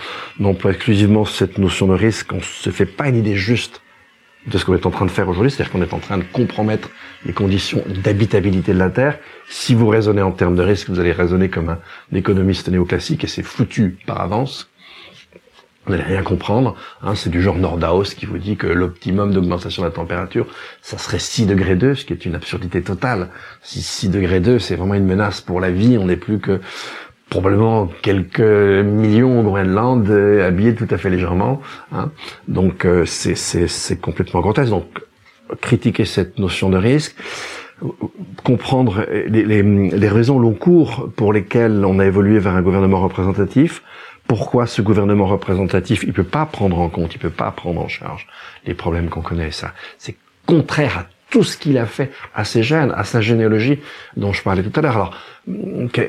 emploie 0.44 0.72
exclusivement 0.72 1.25
cette 1.25 1.60
notion 1.60 1.86
de 1.86 1.94
risque, 1.94 2.34
on 2.34 2.42
se 2.42 2.72
fait 2.72 2.88
pas 2.88 3.07
une 3.07 3.18
idée 3.18 3.36
juste 3.36 3.84
de 4.47 4.57
ce 4.57 4.65
qu'on 4.65 4.74
est 4.74 4.86
en 4.86 4.91
train 4.91 5.06
de 5.06 5.12
faire 5.12 5.27
aujourd'hui, 5.27 5.51
c'est-à-dire 5.51 5.71
qu'on 5.71 5.81
est 5.81 5.94
en 5.94 6.00
train 6.00 6.18
de 6.18 6.24
compromettre 6.24 6.89
les 7.25 7.33
conditions 7.33 7.83
d'habitabilité 8.03 8.74
de 8.74 8.80
la 8.80 8.89
Terre. 8.89 9.19
Si 9.50 9.75
vous 9.75 9.88
raisonnez 9.88 10.21
en 10.21 10.31
termes 10.31 10.56
de 10.56 10.63
risque, 10.63 10.89
vous 10.89 11.00
allez 11.00 11.12
raisonner 11.12 11.50
comme 11.50 11.69
un 11.69 12.15
économiste 12.15 12.69
néoclassique 12.69 13.24
et 13.24 13.27
c'est 13.27 13.44
foutu 13.44 13.97
par 14.06 14.21
avance 14.21 14.69
vous 15.89 15.95
n'allez 15.95 16.07
rien 16.07 16.24
comprendre. 16.24 16.75
Hein, 17.01 17.15
c'est 17.15 17.30
du 17.30 17.41
genre 17.41 17.56
Nordhaus 17.56 18.13
qui 18.15 18.25
vous 18.25 18.38
dit 18.38 18.57
que 18.57 18.68
l'optimum 18.68 19.33
d'augmentation 19.33 19.81
de 19.81 19.88
la 19.88 19.94
température, 19.94 20.45
ça 20.81 20.97
serait 20.97 21.19
6 21.19 21.47
degrés 21.47 21.75
2, 21.75 21.95
ce 21.95 22.06
qui 22.06 22.13
est 22.13 22.25
une 22.25 22.36
absurdité 22.36 22.81
totale. 22.83 23.30
Si 23.63 23.81
6 23.81 24.09
degrés 24.09 24.39
2, 24.39 24.59
c'est 24.59 24.75
vraiment 24.75 24.94
une 24.94 25.06
menace 25.06 25.41
pour 25.41 25.59
la 25.59 25.71
vie, 25.71 25.97
on 25.97 26.06
n'est 26.06 26.15
plus 26.15 26.39
que 26.39 26.62
probablement 27.30 27.88
quelques 28.02 28.40
millions 28.40 29.40
au 29.40 29.44
Groenland 29.44 30.10
euh, 30.10 30.48
habillés 30.48 30.76
tout 30.76 30.88
à 30.90 30.98
fait 30.98 31.10
légèrement. 31.10 31.62
Hein. 31.92 32.12
Donc 32.48 32.86
euh, 32.86 33.06
c'est 33.06 34.02
complètement 34.02 34.42
grotesque. 34.42 34.70
Donc 34.70 34.88
critiquer 35.62 36.06
cette 36.06 36.38
notion 36.38 36.70
de 36.70 36.78
risque, 36.78 37.16
comprendre 38.44 39.06
les, 39.10 39.46
les, 39.46 39.64
les 39.64 40.10
raisons 40.10 40.38
long 40.38 40.53
cours 40.53 41.10
pour 41.15 41.34
lesquelles 41.34 41.84
on 41.86 42.00
a 42.00 42.06
évolué 42.06 42.39
vers 42.39 42.56
un 42.56 42.62
gouvernement 42.62 43.01
représentatif, 43.01 43.82
pourquoi 44.27 44.68
ce 44.68 44.84
gouvernement 44.84 45.25
représentatif, 45.25 46.03
il 46.03 46.13
peut 46.13 46.24
pas 46.24 46.46
prendre 46.46 46.77
en 46.77 46.89
compte, 46.89 47.15
il 47.15 47.18
peut 47.18 47.32
pas 47.32 47.50
prendre 47.50 47.82
en 47.82 47.88
charge 47.88 48.27
les 48.65 48.75
problèmes 48.75 49.10
qu'on 49.10 49.22
connaît. 49.22 49.50
Ça, 49.50 49.74
c'est 49.98 50.18
contraire 50.46 50.98
à 51.00 51.06
tout 51.29 51.43
ce 51.43 51.57
qu'il 51.57 51.77
a 51.77 51.86
fait 51.86 52.12
à 52.33 52.43
ses 52.43 52.63
gènes, 52.63 52.91
à 52.95 53.03
sa 53.03 53.21
généalogie 53.21 53.79
dont 54.17 54.33
je 54.33 54.41
parlais 54.41 54.63
tout 54.63 54.77
à 54.77 54.81
l'heure. 54.81 54.95
Alors, 54.95 55.15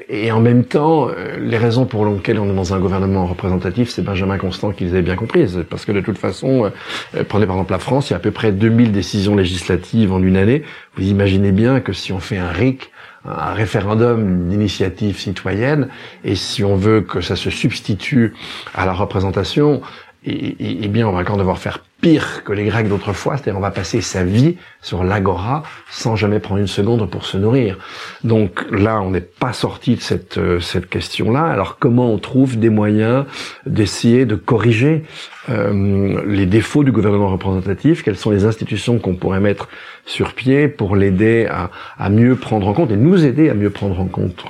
et 0.09 0.33
en 0.33 0.41
même 0.41 0.65
temps, 0.65 1.09
euh, 1.09 1.39
les 1.39 1.57
raisons 1.57 1.87
pour 1.87 2.05
lesquelles 2.05 2.39
on 2.39 2.51
est 2.51 2.55
dans 2.55 2.75
un 2.75 2.79
gouvernement 2.79 3.27
représentatif, 3.27 3.89
c'est 3.91 4.03
Benjamin 4.03 4.39
Constant 4.39 4.73
qui 4.73 4.85
les 4.85 4.91
avait 4.91 5.03
bien 5.03 5.17
comprises. 5.17 5.65
Parce 5.71 5.85
que 5.85 5.93
de 5.93 6.01
toute 6.01 6.19
façon, 6.19 6.65
euh, 6.65 6.71
euh, 7.17 7.25
prenez 7.27 7.47
par 7.47 7.57
exemple 7.57 7.73
la 7.73 7.79
France, 7.79 8.11
il 8.11 8.13
y 8.13 8.15
a 8.15 8.17
à 8.17 8.21
peu 8.21 8.31
près 8.31 8.53
2000 8.53 8.93
décisions 8.93 9.37
législatives 9.37 10.13
en 10.13 10.23
une 10.23 10.37
année. 10.37 10.63
Vous 10.97 11.05
imaginez 11.05 11.53
bien 11.53 11.81
que 11.81 11.93
si 11.93 12.13
on 12.13 12.19
fait 12.19 12.39
un 12.39 12.51
RIC, 12.51 12.91
un 13.25 13.53
référendum 13.53 14.49
d'initiative 14.49 15.19
citoyenne, 15.19 15.89
et 16.25 16.35
si 16.35 16.65
on 16.65 16.77
veut 16.77 17.03
que 17.03 17.21
ça 17.21 17.37
se 17.37 17.51
substitue 17.51 18.35
à 18.75 18.87
la 18.87 18.93
représentation, 18.93 19.83
et, 20.25 20.89
bien 20.89 21.07
on 21.07 21.13
va 21.13 21.21
encore 21.21 21.37
devoir 21.37 21.59
faire 21.59 21.81
pire 22.01 22.45
que 22.45 22.53
les 22.53 22.65
Grecs 22.65 22.89
d'autrefois, 22.89 23.37
c'est-à-dire 23.37 23.59
on 23.59 23.63
va 23.63 23.71
passer 23.71 24.01
sa 24.01 24.25
vie 24.25 24.57
sur 24.83 25.05
l'agora 25.05 25.63
sans 25.91 26.17
jamais 26.17 26.41
prendre 26.41 26.61
une 26.61 26.67
seconde 26.67 27.09
pour 27.11 27.25
se 27.25 27.37
nourrir. 27.37 27.79
Donc 28.25 28.65
là, 28.71 29.01
on 29.01 29.11
n'est 29.11 29.21
pas 29.21 29.53
sorti 29.53 29.97
de 29.97 30.01
cette, 30.01 30.39
euh, 30.39 30.61
cette 30.61 30.89
question-là. 30.89 31.45
Alors 31.45 31.79
comment 31.79 32.13
on 32.13 32.19
trouve 32.19 32.59
des 32.59 32.71
moyens 32.71 33.27
d'essayer 33.67 34.25
de 34.25 34.35
corriger 34.35 35.05
euh, 35.49 36.23
les 36.27 36.47
défauts 36.47 36.85
du 36.85 36.93
gouvernement 36.93 37.29
représentatif? 37.29 38.03
Quelles 38.03 38.17
sont 38.17 38.31
les 38.31 38.45
institutions 38.45 38.99
qu'on 38.99 39.15
pourrait 39.15 39.41
mettre 39.41 39.69
sur 40.07 40.33
pied 40.33 40.69
pour 40.69 40.97
l'aider 40.97 41.47
à, 41.51 41.71
à, 41.99 42.09
mieux 42.09 42.37
prendre 42.37 42.67
en 42.67 42.73
compte 42.73 42.91
et 42.91 42.97
nous 42.97 43.25
aider 43.25 43.51
à 43.51 43.55
mieux 43.55 43.71
prendre 43.71 44.01
en 44.01 44.07
compte 44.07 44.45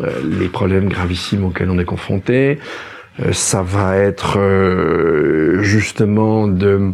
euh, 0.00 0.10
les 0.38 0.48
problèmes 0.48 0.88
gravissimes 0.88 1.44
auxquels 1.44 1.70
on 1.70 1.78
est 1.78 1.84
confronté? 1.84 2.58
Ça 3.32 3.62
va 3.62 3.96
être 3.96 4.38
euh, 4.38 5.60
justement 5.62 6.46
de 6.46 6.92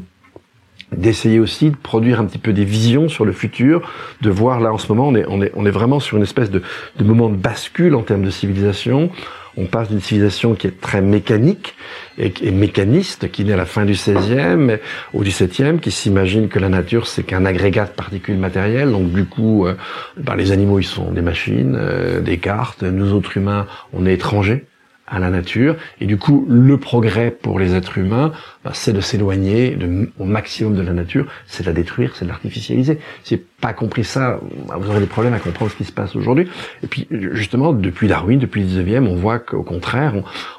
d'essayer 0.92 1.40
aussi 1.40 1.70
de 1.70 1.76
produire 1.76 2.20
un 2.20 2.24
petit 2.24 2.38
peu 2.38 2.52
des 2.52 2.64
visions 2.64 3.08
sur 3.08 3.24
le 3.24 3.32
futur, 3.32 3.90
de 4.20 4.30
voir 4.30 4.60
là 4.60 4.72
en 4.72 4.78
ce 4.78 4.92
moment, 4.92 5.08
on 5.08 5.14
est, 5.16 5.24
on 5.28 5.42
est, 5.42 5.50
on 5.56 5.66
est 5.66 5.70
vraiment 5.70 5.98
sur 5.98 6.16
une 6.16 6.22
espèce 6.22 6.50
de, 6.50 6.62
de 6.96 7.04
moment 7.04 7.28
de 7.28 7.36
bascule 7.36 7.96
en 7.96 8.02
termes 8.02 8.22
de 8.22 8.30
civilisation. 8.30 9.10
On 9.56 9.66
passe 9.66 9.88
d'une 9.88 10.00
civilisation 10.00 10.54
qui 10.54 10.66
est 10.66 10.80
très 10.80 11.00
mécanique 11.00 11.74
et, 12.18 12.50
mécaniste, 12.50 13.30
qui 13.30 13.44
naît 13.44 13.52
à 13.52 13.56
la 13.56 13.66
fin 13.66 13.84
du 13.84 13.94
16e 13.94 14.78
au 15.12 15.22
17e, 15.22 15.78
qui 15.78 15.90
s'imagine 15.90 16.48
que 16.48 16.58
la 16.58 16.68
nature 16.68 17.06
c'est 17.06 17.22
qu'un 17.22 17.44
agrégat 17.44 17.86
de 17.86 17.90
particules 17.90 18.38
matérielles. 18.38 18.90
Donc 18.90 19.12
du 19.12 19.24
coup, 19.24 19.66
euh, 19.66 19.74
ben, 20.16 20.36
les 20.36 20.52
animaux 20.52 20.78
ils 20.78 20.84
sont 20.84 21.10
des 21.12 21.22
machines, 21.22 21.76
euh, 21.76 22.20
des 22.20 22.38
cartes. 22.38 22.82
Nous 22.82 23.12
autres 23.12 23.36
humains, 23.36 23.66
on 23.92 24.06
est 24.06 24.14
étrangers 24.14 24.64
à 25.06 25.18
la 25.18 25.30
nature. 25.30 25.76
Et 26.00 26.06
du 26.06 26.16
coup, 26.16 26.46
le 26.48 26.78
progrès 26.78 27.30
pour 27.30 27.58
les 27.58 27.74
êtres 27.74 27.98
humains, 27.98 28.32
bah, 28.64 28.70
c'est 28.72 28.92
de 28.92 29.00
s'éloigner 29.00 29.76
au 30.18 30.24
maximum 30.24 30.74
de 30.74 30.82
la 30.82 30.92
nature, 30.92 31.26
c'est 31.46 31.62
de 31.62 31.68
la 31.68 31.74
détruire, 31.74 32.12
c'est 32.14 32.24
de 32.24 32.30
l'artificialiser. 32.30 32.98
Si 33.22 33.36
vous 33.36 33.42
pas 33.60 33.72
compris 33.72 34.04
ça, 34.04 34.40
bah, 34.68 34.76
vous 34.78 34.90
aurez 34.90 35.00
des 35.00 35.06
problèmes 35.06 35.34
à 35.34 35.38
comprendre 35.38 35.70
ce 35.70 35.76
qui 35.76 35.84
se 35.84 35.92
passe 35.92 36.16
aujourd'hui. 36.16 36.48
Et 36.82 36.86
puis, 36.86 37.06
justement, 37.10 37.72
depuis 37.72 38.08
Darwin, 38.08 38.38
depuis 38.38 38.62
le 38.62 38.68
19e, 38.68 39.06
on 39.06 39.16
voit 39.16 39.38
qu'au 39.38 39.62
contraire, 39.62 40.14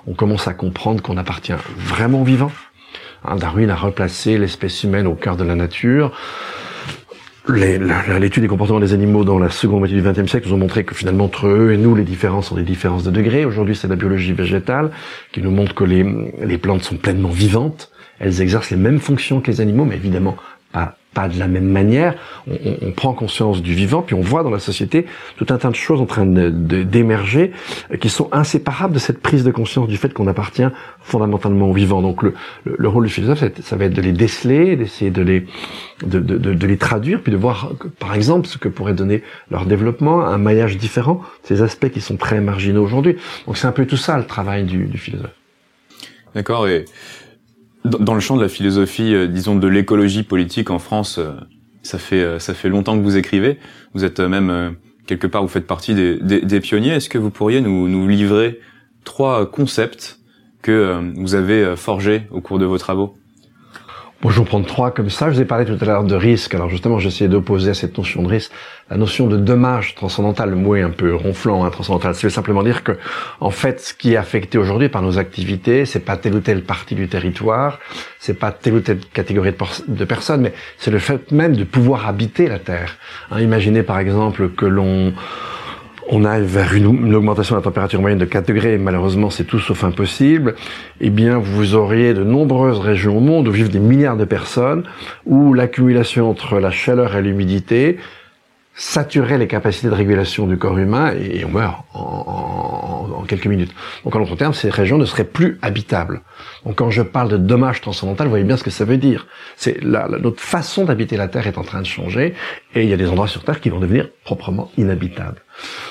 on, 0.07 0.13
commence 0.13 0.47
à 0.47 0.53
comprendre 0.53 1.01
qu'on 1.01 1.17
appartient 1.17 1.53
vraiment 1.77 2.23
vivant. 2.23 2.51
Hein, 3.23 3.35
Darwin 3.37 3.69
a 3.69 3.75
replacé 3.75 4.37
l'espèce 4.37 4.83
humaine 4.83 5.07
au 5.07 5.15
cœur 5.15 5.35
de 5.35 5.43
la 5.43 5.55
nature 5.55 6.11
l'étude 7.47 8.43
des 8.43 8.47
comportements 8.47 8.79
des 8.79 8.93
animaux 8.93 9.23
dans 9.23 9.39
la 9.39 9.49
seconde 9.49 9.79
moitié 9.79 9.99
du 9.99 10.07
XXe 10.07 10.29
siècle 10.29 10.47
nous 10.47 10.55
ont 10.55 10.59
montré 10.59 10.83
que 10.83 10.95
finalement 10.95 11.25
entre 11.25 11.47
eux 11.47 11.71
et 11.71 11.77
nous, 11.77 11.95
les 11.95 12.03
différences 12.03 12.47
sont 12.47 12.55
des 12.55 12.63
différences 12.63 13.03
de 13.03 13.11
degrés. 13.11 13.45
Aujourd'hui, 13.45 13.75
c'est 13.75 13.87
la 13.87 13.95
biologie 13.95 14.33
végétale 14.33 14.91
qui 15.31 15.41
nous 15.41 15.51
montre 15.51 15.75
que 15.75 15.83
les, 15.83 16.05
les 16.43 16.57
plantes 16.57 16.83
sont 16.83 16.97
pleinement 16.97 17.29
vivantes. 17.29 17.91
Elles 18.19 18.41
exercent 18.41 18.71
les 18.71 18.77
mêmes 18.77 18.99
fonctions 18.99 19.41
que 19.41 19.51
les 19.51 19.61
animaux, 19.61 19.85
mais 19.85 19.95
évidemment 19.95 20.37
pas 20.71 20.97
pas 21.15 21.29
de 21.29 21.39
la 21.39 21.48
même 21.48 21.69
manière. 21.69 22.13
On, 22.48 22.91
prend 22.91 23.13
conscience 23.13 23.63
du 23.63 23.74
vivant, 23.74 24.03
puis 24.03 24.13
on 24.13 24.22
voit 24.22 24.43
dans 24.43 24.51
la 24.51 24.60
société 24.60 25.07
tout 25.38 25.48
un 25.50 25.57
tas 25.57 25.69
de 25.69 25.75
choses 25.75 26.00
en 26.00 26.05
train 26.05 26.25
d'émerger 26.25 27.51
de, 27.89 27.95
qui 27.95 28.10
sont 28.10 28.29
inséparables 28.31 28.93
de 28.93 29.00
cette 29.00 29.22
prise 29.22 29.43
de 29.43 29.51
conscience 29.51 29.88
du 29.88 29.98
fait 29.98 30.13
qu'on 30.13 30.27
appartient 30.27 30.67
fondamentalement 31.01 31.69
au 31.69 31.74
vivant. 31.74 32.01
Donc 32.01 32.22
le, 32.22 32.34
le, 32.65 32.88
rôle 32.88 33.05
du 33.05 33.12
philosophe, 33.12 33.43
ça 33.62 33.75
va 33.75 33.86
être 33.86 33.93
de 33.93 34.01
les 34.01 34.12
déceler, 34.12 34.75
d'essayer 34.75 35.10
de 35.10 35.24
les 35.24 35.48
de, 36.05 36.19
de, 36.19 36.67
les 36.67 36.77
traduire, 36.77 37.22
puis 37.22 37.31
de 37.31 37.38
voir, 37.38 37.72
par 38.00 38.13
exemple, 38.15 38.48
ce 38.48 38.57
que 38.57 38.67
pourrait 38.67 38.93
donner 38.93 39.24
leur 39.50 39.65
développement, 39.65 40.25
un 40.25 40.38
maillage 40.38 40.77
différent, 40.77 41.22
ces 41.43 41.62
aspects 41.62 41.89
qui 41.89 42.01
sont 42.01 42.17
très 42.17 42.41
marginaux 42.41 42.84
aujourd'hui. 42.84 43.15
Donc 43.48 43.57
c'est 43.57 43.67
un 43.67 43.72
peu 43.72 43.86
tout 43.86 43.98
ça 43.98 44.17
le 44.17 44.25
travail 44.25 44.65
du, 44.65 44.86
du 44.86 44.98
philosophe. 44.98 45.31
D'accord. 46.36 46.67
Et 46.67 46.84
dans 47.86 48.13
le 48.13 48.20
champ 48.20 48.36
de 48.36 48.42
la 48.42 48.50
philosophie, 48.50 49.13
euh, 49.13 49.27
disons 49.27 49.56
de 49.56 49.68
l'écologie 49.68 50.24
politique 50.24 50.70
en 50.70 50.80
France, 50.80 51.20
euh, 51.20 51.34
ça 51.84 51.98
fait 51.98 52.22
euh, 52.22 52.39
ça 52.39 52.54
fait 52.54 52.70
longtemps 52.70 52.98
que 52.98 53.04
vous 53.04 53.18
écrivez. 53.18 53.60
Vous 53.94 54.04
êtes 54.04 54.20
même 54.20 54.75
quelque 55.08 55.27
part, 55.27 55.44
vous 55.44 55.48
faites 55.48 55.68
partie 55.68 55.94
des, 55.94 56.18
des, 56.18 56.60
pionniers. 56.60 56.92
Est-ce 56.92 57.10
que 57.10 57.18
vous 57.18 57.30
pourriez 57.30 57.62
nous, 57.62 57.88
nous 57.88 58.08
livrer 58.08 58.60
trois 59.04 59.50
concepts 59.50 60.20
que 60.62 61.00
vous 61.15 61.36
avez 61.36 61.75
forgés 61.75 62.24
au 62.32 62.42
cours 62.42 62.58
de 62.58 62.65
vos 62.65 62.80
travaux? 62.80 63.15
Bon, 64.22 64.29
je 64.29 64.36
vais 64.36 64.41
en 64.41 64.45
prendre 64.45 64.65
trois 64.65 64.91
comme 64.91 65.10
ça. 65.10 65.29
Je 65.29 65.36
vous 65.36 65.41
ai 65.41 65.45
parlé 65.45 65.65
tout 65.65 65.77
à 65.79 65.86
l'heure 65.86 66.03
de 66.03 66.15
risque. 66.15 66.55
Alors 66.55 66.69
justement, 66.69 67.00
j'essayais 67.00 67.29
d'opposer 67.29 67.72
à 67.72 67.74
cette 67.74 67.98
notion 67.98 68.24
de 68.24 68.27
risque 68.27 68.51
la 68.89 68.98
notion 68.98 69.27
de 69.27 69.38
dommage 69.38 69.95
transcendantal. 69.95 70.51
Le 70.51 70.84
un 70.84 70.89
peu 70.89 71.13
ronflant, 71.15 71.63
hein, 71.63 71.69
transcendantal. 71.69 72.15
Ça 72.15 72.22
veut 72.24 72.29
simplement 72.29 72.63
dire 72.63 72.84
que, 72.84 72.93
en 73.39 73.50
fait, 73.50 73.81
ce 73.81 73.93
qui 73.93 74.13
est 74.13 74.17
affecté 74.17 74.57
aujourd'hui 74.57 74.89
par 74.89 75.01
nos 75.01 75.17
activités, 75.17 75.86
c'est 75.86 76.00
pas 76.00 76.17
telle 76.17 76.36
ou 76.36 76.39
telle 76.39 76.63
partie 76.63 76.95
du 76.95 77.07
territoire, 77.07 77.79
c'est 78.19 78.38
pas 78.38 78.51
telle 78.51 78.75
ou 78.75 78.79
telle 78.79 79.00
catégorie 79.00 79.53
de, 79.88 80.05
personnes, 80.05 80.41
mais 80.41 80.53
c'est 80.77 80.91
le 80.91 81.00
fait 81.00 81.31
même 81.31 81.55
de 81.55 81.63
pouvoir 81.63 82.07
habiter 82.07 82.48
la 82.48 82.60
Terre. 82.60 82.98
Hein, 83.31 83.41
imaginez 83.41 83.84
par 83.84 84.00
exemple 84.00 84.50
que 84.50 84.65
l'on 84.65 85.13
on 86.09 86.24
aille 86.24 86.45
vers 86.45 86.74
une, 86.74 87.15
augmentation 87.15 87.55
de 87.55 87.59
la 87.59 87.63
température 87.63 88.00
moyenne 88.01 88.19
de 88.19 88.25
4 88.25 88.47
degrés, 88.47 88.77
malheureusement 88.77 89.29
c'est 89.29 89.43
tout 89.43 89.59
sauf 89.59 89.83
impossible, 89.83 90.55
eh 91.01 91.09
bien 91.09 91.38
vous 91.38 91.75
auriez 91.75 92.13
de 92.13 92.24
nombreuses 92.24 92.79
régions 92.79 93.17
au 93.17 93.21
monde 93.21 93.47
où 93.47 93.51
vivent 93.51 93.71
des 93.71 93.79
milliards 93.79 94.17
de 94.17 94.25
personnes, 94.25 94.83
où 95.25 95.53
l'accumulation 95.53 96.29
entre 96.29 96.59
la 96.59 96.71
chaleur 96.71 97.15
et 97.15 97.21
l'humidité 97.21 97.97
saturerait 98.75 99.38
les 99.38 99.47
capacités 99.47 99.88
de 99.88 99.93
régulation 99.93 100.47
du 100.47 100.57
corps 100.57 100.77
humain 100.77 101.13
et, 101.13 101.45
on 101.45 101.50
meurt 101.50 101.85
en, 101.93 102.64
quelques 103.25 103.48
minutes. 103.48 103.74
Donc 104.03 104.15
en 104.15 104.20
d'autres 104.20 104.36
termes, 104.36 104.53
ces 104.53 104.70
régions 104.70 104.98
ne 104.98 105.05
seraient 105.05 105.25
plus 105.25 105.58
habitables. 105.62 106.22
Donc 106.65 106.75
quand 106.75 106.89
je 106.89 107.01
parle 107.01 107.29
de 107.29 107.38
dommages 107.38 107.82
transcendantal, 107.82 108.27
vous 108.27 108.32
voyez 108.32 108.46
bien 108.46 108.58
ce 108.58 108.63
que 108.63 108.70
ça 108.70 108.86
veut 108.86 108.98
dire. 108.98 109.27
C'est 109.55 109.84
la, 109.84 110.08
notre 110.08 110.41
façon 110.41 110.86
d'habiter 110.86 111.17
la 111.17 111.27
Terre 111.27 111.48
est 111.48 111.58
en 111.58 111.63
train 111.63 111.82
de 111.82 111.88
changer 111.88 112.34
et 112.74 112.84
il 112.84 112.89
y 112.89 112.94
a 112.94 112.98
des 112.98 113.10
endroits 113.10 113.27
sur 113.27 113.44
Terre 113.44 113.60
qui 113.60 113.70
vont 113.70 113.79
devenir 113.79 114.10
proprement 114.24 114.72
inhabitables. 114.77 115.41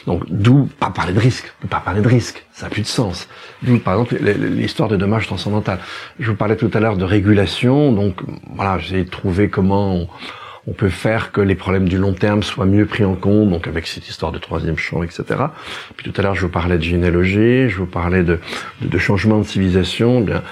Donc 0.06 0.24
d'où 0.28 0.68
pas 0.78 0.90
parler 0.90 1.12
de 1.12 1.20
risque, 1.20 1.52
pas 1.70 1.80
parler 1.80 2.00
de 2.00 2.08
risque, 2.08 2.44
ça 2.52 2.66
n'a 2.66 2.70
plus 2.70 2.82
de 2.82 2.86
sens. 2.86 3.28
D'où 3.62 3.78
par 3.78 3.94
exemple 3.94 4.16
l'histoire 4.16 4.88
de 4.88 4.96
dommages 4.96 5.26
transcendantal. 5.26 5.78
Je 6.18 6.30
vous 6.30 6.36
parlais 6.36 6.56
tout 6.56 6.70
à 6.74 6.80
l'heure 6.80 6.96
de 6.96 7.04
régulation, 7.04 7.92
donc 7.92 8.20
voilà, 8.54 8.78
j'ai 8.78 9.04
trouvé 9.04 9.48
comment 9.48 10.06
on 10.66 10.72
peut 10.72 10.88
faire 10.88 11.32
que 11.32 11.40
les 11.40 11.54
problèmes 11.54 11.88
du 11.88 11.98
long 11.98 12.14
terme 12.14 12.42
soient 12.42 12.66
mieux 12.66 12.86
pris 12.86 13.04
en 13.04 13.14
compte, 13.14 13.50
donc 13.50 13.66
avec 13.66 13.86
cette 13.86 14.08
histoire 14.08 14.32
de 14.32 14.38
troisième 14.38 14.78
champ, 14.78 15.02
etc. 15.02 15.24
Puis 15.96 16.10
tout 16.10 16.18
à 16.18 16.24
l'heure, 16.24 16.34
je 16.34 16.42
vous 16.42 16.52
parlais 16.52 16.78
de 16.78 16.82
généalogie, 16.82 17.68
je 17.68 17.76
vous 17.76 17.86
parlais 17.86 18.22
de, 18.22 18.38
de, 18.80 18.98
changement 18.98 19.38
de 19.38 19.44
civilisation. 19.44 20.20
Eh 20.20 20.24
bien, 20.24 20.42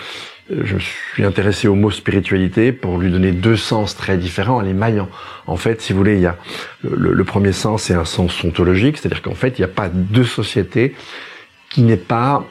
je 0.51 0.75
me 0.75 0.81
suis 0.81 1.25
intéressé 1.25 1.67
au 1.67 1.75
mot 1.75 1.91
spiritualité 1.91 2.73
pour 2.73 2.99
lui 2.99 3.11
donner 3.11 3.33
deux 3.33 3.57
sens 3.57 3.97
très 3.97 4.19
différents 4.19 4.57
en 4.57 4.61
les 4.61 4.75
maillant. 4.75 5.09
En 5.47 5.57
fait, 5.57 5.81
si 5.81 5.93
vous 5.93 5.99
voulez, 5.99 6.17
il 6.17 6.23
y 6.23 6.27
a 6.27 6.37
le, 6.83 7.15
le 7.15 7.25
premier 7.25 7.53
sens, 7.53 7.85
c'est 7.85 7.95
un 7.95 8.05
sens 8.05 8.45
ontologique, 8.45 8.99
c'est-à-dire 8.99 9.23
qu'en 9.23 9.35
fait, 9.35 9.59
il 9.59 9.63
n'y 9.63 9.67
a 9.67 9.69
pas 9.69 9.89
de 9.89 10.23
société 10.25 10.95
qui 11.71 11.83
n'est 11.83 11.97
pas 11.97 12.45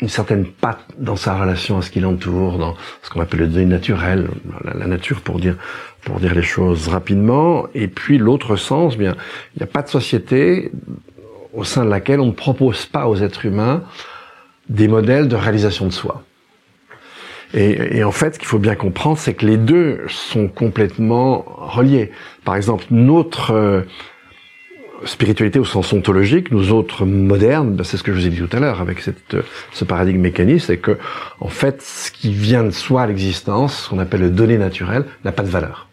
une 0.00 0.08
certaine 0.08 0.46
patte 0.46 0.86
dans 0.98 1.16
sa 1.16 1.34
relation 1.34 1.78
à 1.78 1.82
ce 1.82 1.90
qui 1.90 2.00
l'entoure, 2.00 2.58
dans 2.58 2.76
ce 3.02 3.10
qu'on 3.10 3.20
appelle 3.20 3.40
le 3.40 3.46
deuil 3.46 3.66
naturel, 3.66 4.28
la, 4.64 4.86
nature 4.86 5.20
pour 5.20 5.38
dire 5.38 5.56
pour 6.02 6.20
dire 6.20 6.34
les 6.34 6.42
choses 6.42 6.88
rapidement. 6.88 7.66
Et 7.74 7.88
puis 7.88 8.18
l'autre 8.18 8.56
sens, 8.56 8.96
bien, 8.96 9.16
il 9.54 9.58
n'y 9.58 9.64
a 9.64 9.66
pas 9.66 9.82
de 9.82 9.88
société 9.88 10.70
au 11.52 11.64
sein 11.64 11.84
de 11.84 11.90
laquelle 11.90 12.20
on 12.20 12.26
ne 12.26 12.32
propose 12.32 12.86
pas 12.86 13.08
aux 13.08 13.16
êtres 13.16 13.46
humains 13.46 13.82
des 14.68 14.88
modèles 14.88 15.28
de 15.28 15.36
réalisation 15.36 15.86
de 15.86 15.92
soi. 15.92 16.22
Et, 17.52 17.98
et 17.98 18.04
en 18.04 18.12
fait, 18.12 18.34
ce 18.34 18.38
qu'il 18.38 18.46
faut 18.46 18.60
bien 18.60 18.76
comprendre, 18.76 19.18
c'est 19.18 19.34
que 19.34 19.44
les 19.44 19.56
deux 19.56 20.02
sont 20.06 20.46
complètement 20.46 21.44
reliés. 21.58 22.12
Par 22.44 22.54
exemple, 22.54 22.84
notre 22.92 23.84
spiritualité 25.04 25.58
au 25.58 25.64
sens 25.64 25.92
ontologique, 25.92 26.50
nous 26.50 26.72
autres 26.72 27.04
modernes, 27.04 27.74
ben, 27.74 27.84
c'est 27.84 27.96
ce 27.96 28.02
que 28.02 28.12
je 28.12 28.20
vous 28.20 28.26
ai 28.26 28.30
dit 28.30 28.38
tout 28.38 28.56
à 28.56 28.60
l'heure 28.60 28.80
avec 28.80 29.00
cette, 29.00 29.36
ce 29.72 29.84
paradigme 29.84 30.20
mécaniste, 30.20 30.66
c'est 30.66 30.76
que 30.76 30.98
en 31.40 31.48
fait, 31.48 31.82
ce 31.82 32.10
qui 32.10 32.32
vient 32.32 32.64
de 32.64 32.70
soi 32.70 33.02
à 33.02 33.06
l'existence, 33.06 33.84
ce 33.84 33.90
qu'on 33.90 33.98
appelle 33.98 34.20
le 34.20 34.30
donné 34.30 34.58
naturel, 34.58 35.04
n'a 35.24 35.32
pas 35.32 35.42
de 35.42 35.48
valeur. 35.48 35.89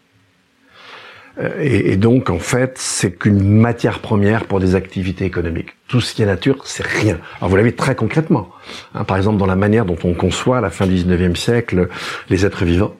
Euh, 1.40 1.50
et, 1.60 1.96
donc, 1.96 2.30
en 2.30 2.38
fait, 2.38 2.74
c'est 2.76 3.12
qu'une 3.12 3.42
matière 3.42 4.00
première 4.00 4.44
pour 4.44 4.60
des 4.60 4.74
activités 4.74 5.24
économiques. 5.24 5.70
Tout 5.86 6.00
ce 6.00 6.14
qui 6.14 6.22
est 6.22 6.26
nature, 6.26 6.58
c'est 6.64 6.86
rien. 6.86 7.18
Alors, 7.38 7.50
vous 7.50 7.56
l'avez 7.56 7.72
très 7.72 7.94
concrètement. 7.94 8.50
Hein, 8.94 9.04
par 9.04 9.16
exemple, 9.16 9.38
dans 9.38 9.46
la 9.46 9.56
manière 9.56 9.84
dont 9.84 9.98
on 10.04 10.14
conçoit, 10.14 10.58
à 10.58 10.60
la 10.60 10.70
fin 10.70 10.86
du 10.86 10.94
19e 10.94 11.36
siècle, 11.36 11.88
les 12.28 12.44
êtres 12.44 12.64
vivants. 12.64 12.94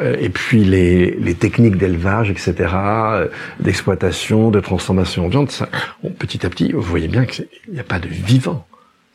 Euh, 0.00 0.16
et 0.20 0.28
puis 0.28 0.64
les, 0.64 1.34
techniques 1.34 1.76
d'élevage, 1.76 2.30
etc., 2.30 2.54
euh, 2.74 3.28
d'exploitation, 3.60 4.50
de 4.50 4.60
transformation 4.60 5.26
en 5.26 5.28
viande, 5.28 5.50
petit 6.18 6.46
à 6.46 6.50
petit, 6.50 6.72
vous 6.72 6.82
voyez 6.82 7.08
bien 7.08 7.24
qu'il 7.24 7.46
n'y 7.72 7.80
a 7.80 7.84
pas 7.84 7.98
de 7.98 8.08
vivant. 8.08 8.66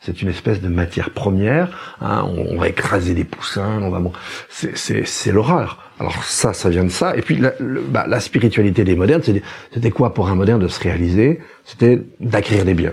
C'est 0.04 0.20
une 0.20 0.28
espèce 0.28 0.60
de 0.60 0.68
matière 0.68 1.08
première. 1.10 1.96
Hein, 2.02 2.24
on, 2.26 2.58
va 2.58 2.68
écraser 2.68 3.14
des 3.14 3.24
poussins, 3.24 3.80
on 3.80 3.88
va 3.88 4.00
bon, 4.00 4.12
c'est 4.50 5.32
l'horreur. 5.32 5.90
Alors 5.98 6.22
ça, 6.24 6.52
ça 6.52 6.68
vient 6.68 6.84
de 6.84 6.90
ça. 6.90 7.16
Et 7.16 7.22
puis 7.22 7.36
la, 7.36 7.54
bah, 7.88 8.20
spiritualité 8.20 8.84
des 8.84 8.96
modernes, 8.96 9.22
c'était 9.22 9.90
quoi 9.90 10.12
pour 10.12 10.28
un 10.28 10.34
moderne 10.34 10.60
de 10.60 10.68
se 10.68 10.78
réaliser? 10.80 11.40
C'était 11.64 12.02
d'acquérir 12.20 12.66
des 12.66 12.74
biens, 12.74 12.92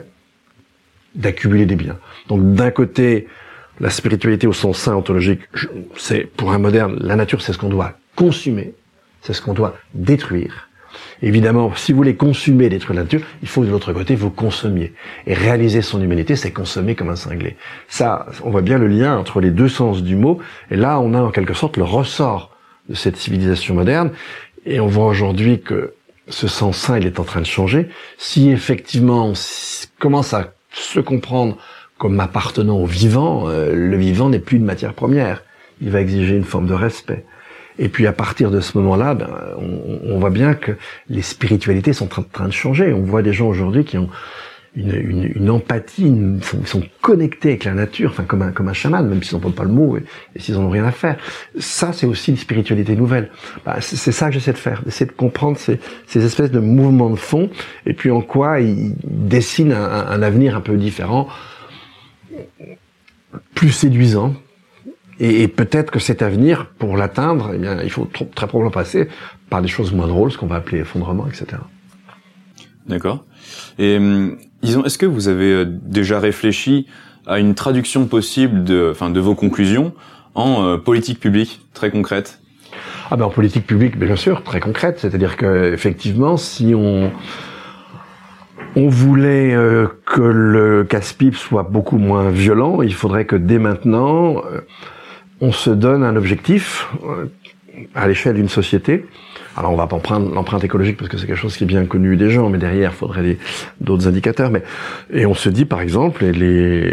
d'accumuler 1.13 1.65
des 1.65 1.75
biens. 1.75 1.97
Donc 2.29 2.53
d'un 2.53 2.71
côté, 2.71 3.27
la 3.81 3.89
spiritualité 3.89 4.47
au 4.47 4.53
sens 4.53 4.77
saint 4.77 4.95
ontologique, 4.95 5.41
c'est 5.97 6.21
pour 6.21 6.53
un 6.53 6.59
moderne, 6.59 6.97
la 7.01 7.17
nature, 7.17 7.41
c'est 7.41 7.51
ce 7.51 7.57
qu'on 7.57 7.67
doit 7.67 7.97
consommer, 8.15 8.73
c'est 9.21 9.33
ce 9.33 9.41
qu'on 9.41 9.53
doit 9.53 9.75
détruire. 9.93 10.69
Évidemment, 11.21 11.71
si 11.75 11.91
vous 11.91 11.97
voulez 11.97 12.15
consommer, 12.15 12.69
détruire 12.69 12.95
la 12.95 13.03
nature, 13.03 13.21
il 13.41 13.47
faut 13.47 13.63
de 13.63 13.69
l'autre 13.69 13.93
côté 13.93 14.15
vous 14.15 14.29
consommiez. 14.29 14.93
Et 15.27 15.33
réaliser 15.33 15.81
son 15.81 16.01
humanité, 16.01 16.35
c'est 16.35 16.51
consommer 16.51 16.95
comme 16.95 17.09
un 17.09 17.15
cinglé. 17.15 17.57
Ça, 17.87 18.25
on 18.43 18.49
voit 18.49 18.61
bien 18.61 18.77
le 18.77 18.87
lien 18.87 19.17
entre 19.17 19.39
les 19.41 19.51
deux 19.51 19.69
sens 19.69 20.03
du 20.03 20.15
mot. 20.15 20.39
Et 20.69 20.75
là, 20.75 20.99
on 20.99 21.13
a 21.13 21.21
en 21.21 21.31
quelque 21.31 21.53
sorte 21.53 21.77
le 21.77 21.83
ressort 21.83 22.55
de 22.89 22.95
cette 22.95 23.17
civilisation 23.17 23.75
moderne. 23.75 24.11
Et 24.65 24.79
on 24.79 24.87
voit 24.87 25.07
aujourd'hui 25.07 25.61
que 25.61 25.93
ce 26.27 26.47
sens 26.47 26.77
saint, 26.77 26.97
il 26.97 27.05
est 27.05 27.19
en 27.19 27.23
train 27.23 27.41
de 27.41 27.45
changer. 27.45 27.89
Si 28.17 28.49
effectivement 28.49 29.27
on 29.27 29.33
commence 29.99 30.33
à 30.33 30.53
se 30.71 30.99
comprendre 30.99 31.57
comme 31.97 32.19
appartenant 32.19 32.77
au 32.77 32.85
vivant, 32.85 33.47
euh, 33.47 33.73
le 33.73 33.97
vivant 33.97 34.29
n'est 34.29 34.39
plus 34.39 34.57
une 34.57 34.65
matière 34.65 34.93
première. 34.93 35.43
Il 35.81 35.89
va 35.89 36.01
exiger 36.01 36.35
une 36.35 36.43
forme 36.43 36.67
de 36.67 36.73
respect. 36.73 37.25
Et 37.81 37.89
puis 37.89 38.05
à 38.05 38.13
partir 38.13 38.51
de 38.51 38.59
ce 38.59 38.77
moment-là, 38.77 39.15
ben, 39.15 39.27
on, 39.57 40.13
on, 40.13 40.19
voit 40.19 40.29
bien 40.29 40.53
que 40.53 40.73
les 41.09 41.23
spiritualités 41.23 41.93
sont 41.93 42.19
en 42.19 42.21
train 42.21 42.47
de 42.47 42.53
changer. 42.53 42.93
On 42.93 43.01
voit 43.01 43.23
des 43.23 43.33
gens 43.33 43.47
aujourd'hui 43.47 43.83
qui 43.83 43.97
ont 43.97 44.07
une, 44.75 44.93
une, 44.93 45.31
une 45.35 45.49
empathie, 45.49 46.05
ils 46.05 46.67
sont 46.67 46.83
connectés 47.01 47.49
avec 47.49 47.63
la 47.63 47.73
nature, 47.73 48.11
enfin 48.11 48.23
comme 48.23 48.43
un 48.43 48.51
comme 48.51 48.69
un 48.69 48.73
chaman, 48.73 49.05
même 49.09 49.23
s'ils 49.23 49.35
n'entendent 49.35 49.55
pas 49.55 49.63
le 49.63 49.71
mot 49.71 49.97
et, 49.97 50.03
s'ils 50.39 50.55
en 50.57 50.61
ont 50.61 50.69
rien 50.69 50.85
à 50.85 50.91
faire. 50.91 51.17
Ça, 51.57 51.91
c'est 51.91 52.05
aussi 52.05 52.29
une 52.29 52.37
spiritualité 52.37 52.95
nouvelle. 52.95 53.31
Bah, 53.65 53.77
c'est 53.81 54.11
ça 54.11 54.27
que 54.27 54.33
j'essaie 54.33 54.53
de 54.53 54.59
faire, 54.59 54.83
d'essayer 54.83 55.07
de 55.07 55.11
comprendre 55.15 55.57
ces, 55.57 55.79
ces 56.05 56.23
espèces 56.23 56.51
de 56.51 56.59
mouvements 56.59 57.09
de 57.09 57.15
fond 57.15 57.49
et 57.87 57.95
puis 57.95 58.11
en 58.11 58.21
quoi 58.21 58.61
ils 58.61 58.93
dessinent 59.03 59.73
un, 59.73 60.07
un 60.07 60.21
avenir 60.21 60.55
un 60.55 60.61
peu 60.61 60.77
différent, 60.77 61.27
plus 63.55 63.71
séduisant. 63.71 64.35
Et, 65.21 65.43
et 65.43 65.47
peut-être 65.47 65.91
que 65.91 65.99
cet 65.99 66.23
avenir, 66.23 66.65
pour 66.79 66.97
l'atteindre, 66.97 67.51
eh 67.53 67.59
bien, 67.59 67.79
il 67.83 67.91
faut 67.91 68.05
très 68.05 68.47
probablement 68.47 68.71
passer 68.71 69.07
par 69.51 69.61
des 69.61 69.67
choses 69.67 69.93
moins 69.93 70.07
drôles, 70.07 70.31
ce 70.31 70.37
qu'on 70.37 70.47
va 70.47 70.55
appeler 70.55 70.79
effondrement, 70.79 71.27
etc. 71.27 71.61
D'accord. 72.87 73.23
Et 73.77 73.97
hum, 73.97 74.37
disons, 74.63 74.83
est-ce 74.83 74.97
que 74.97 75.05
vous 75.05 75.27
avez 75.27 75.53
euh, 75.53 75.65
déjà 75.67 76.19
réfléchi 76.19 76.87
à 77.27 77.37
une 77.37 77.53
traduction 77.53 78.07
possible 78.07 78.63
de, 78.63 78.89
enfin, 78.89 79.11
de 79.11 79.19
vos 79.19 79.35
conclusions 79.35 79.93
en 80.33 80.63
euh, 80.63 80.77
politique 80.77 81.19
publique 81.19 81.61
très 81.75 81.91
concrète? 81.91 82.39
Ah 83.11 83.15
ben 83.15 83.25
en 83.25 83.29
politique 83.29 83.67
publique, 83.67 83.99
bien 83.99 84.15
sûr, 84.15 84.41
très 84.43 84.59
concrète. 84.59 84.97
C'est-à-dire 84.97 85.37
que 85.37 85.71
effectivement, 85.71 86.35
si 86.35 86.73
on 86.75 87.11
on 88.75 88.87
voulait 88.87 89.53
euh, 89.53 89.87
que 90.07 90.21
le 90.21 90.83
casse-pipe 90.85 91.35
soit 91.35 91.63
beaucoup 91.63 91.97
moins 91.97 92.31
violent, 92.31 92.81
il 92.81 92.93
faudrait 92.95 93.25
que 93.25 93.35
dès 93.35 93.59
maintenant, 93.59 94.41
on 95.41 95.51
se 95.51 95.69
donne 95.69 96.03
un 96.03 96.15
objectif 96.15 96.87
à 97.95 98.07
l'échelle 98.07 98.35
d'une 98.35 98.49
société 98.49 99.05
alors 99.57 99.73
on 99.73 99.75
va 99.75 99.87
pas 99.87 99.97
prendre 99.97 100.33
l'empreinte 100.33 100.63
écologique 100.63 100.97
parce 100.97 101.09
que 101.09 101.17
c'est 101.17 101.27
quelque 101.27 101.39
chose 101.39 101.57
qui 101.57 101.65
est 101.65 101.67
bien 101.67 101.85
connu 101.85 102.15
des 102.15 102.29
gens, 102.29 102.49
mais 102.49 102.57
derrière 102.57 102.91
il 102.91 102.97
faudrait 102.97 103.37
d'autres 103.81 104.07
indicateurs. 104.07 104.49
Mais 104.49 104.63
et 105.11 105.25
on 105.25 105.33
se 105.33 105.49
dit 105.49 105.65
par 105.65 105.81
exemple, 105.81 106.23
euh, 106.23 106.91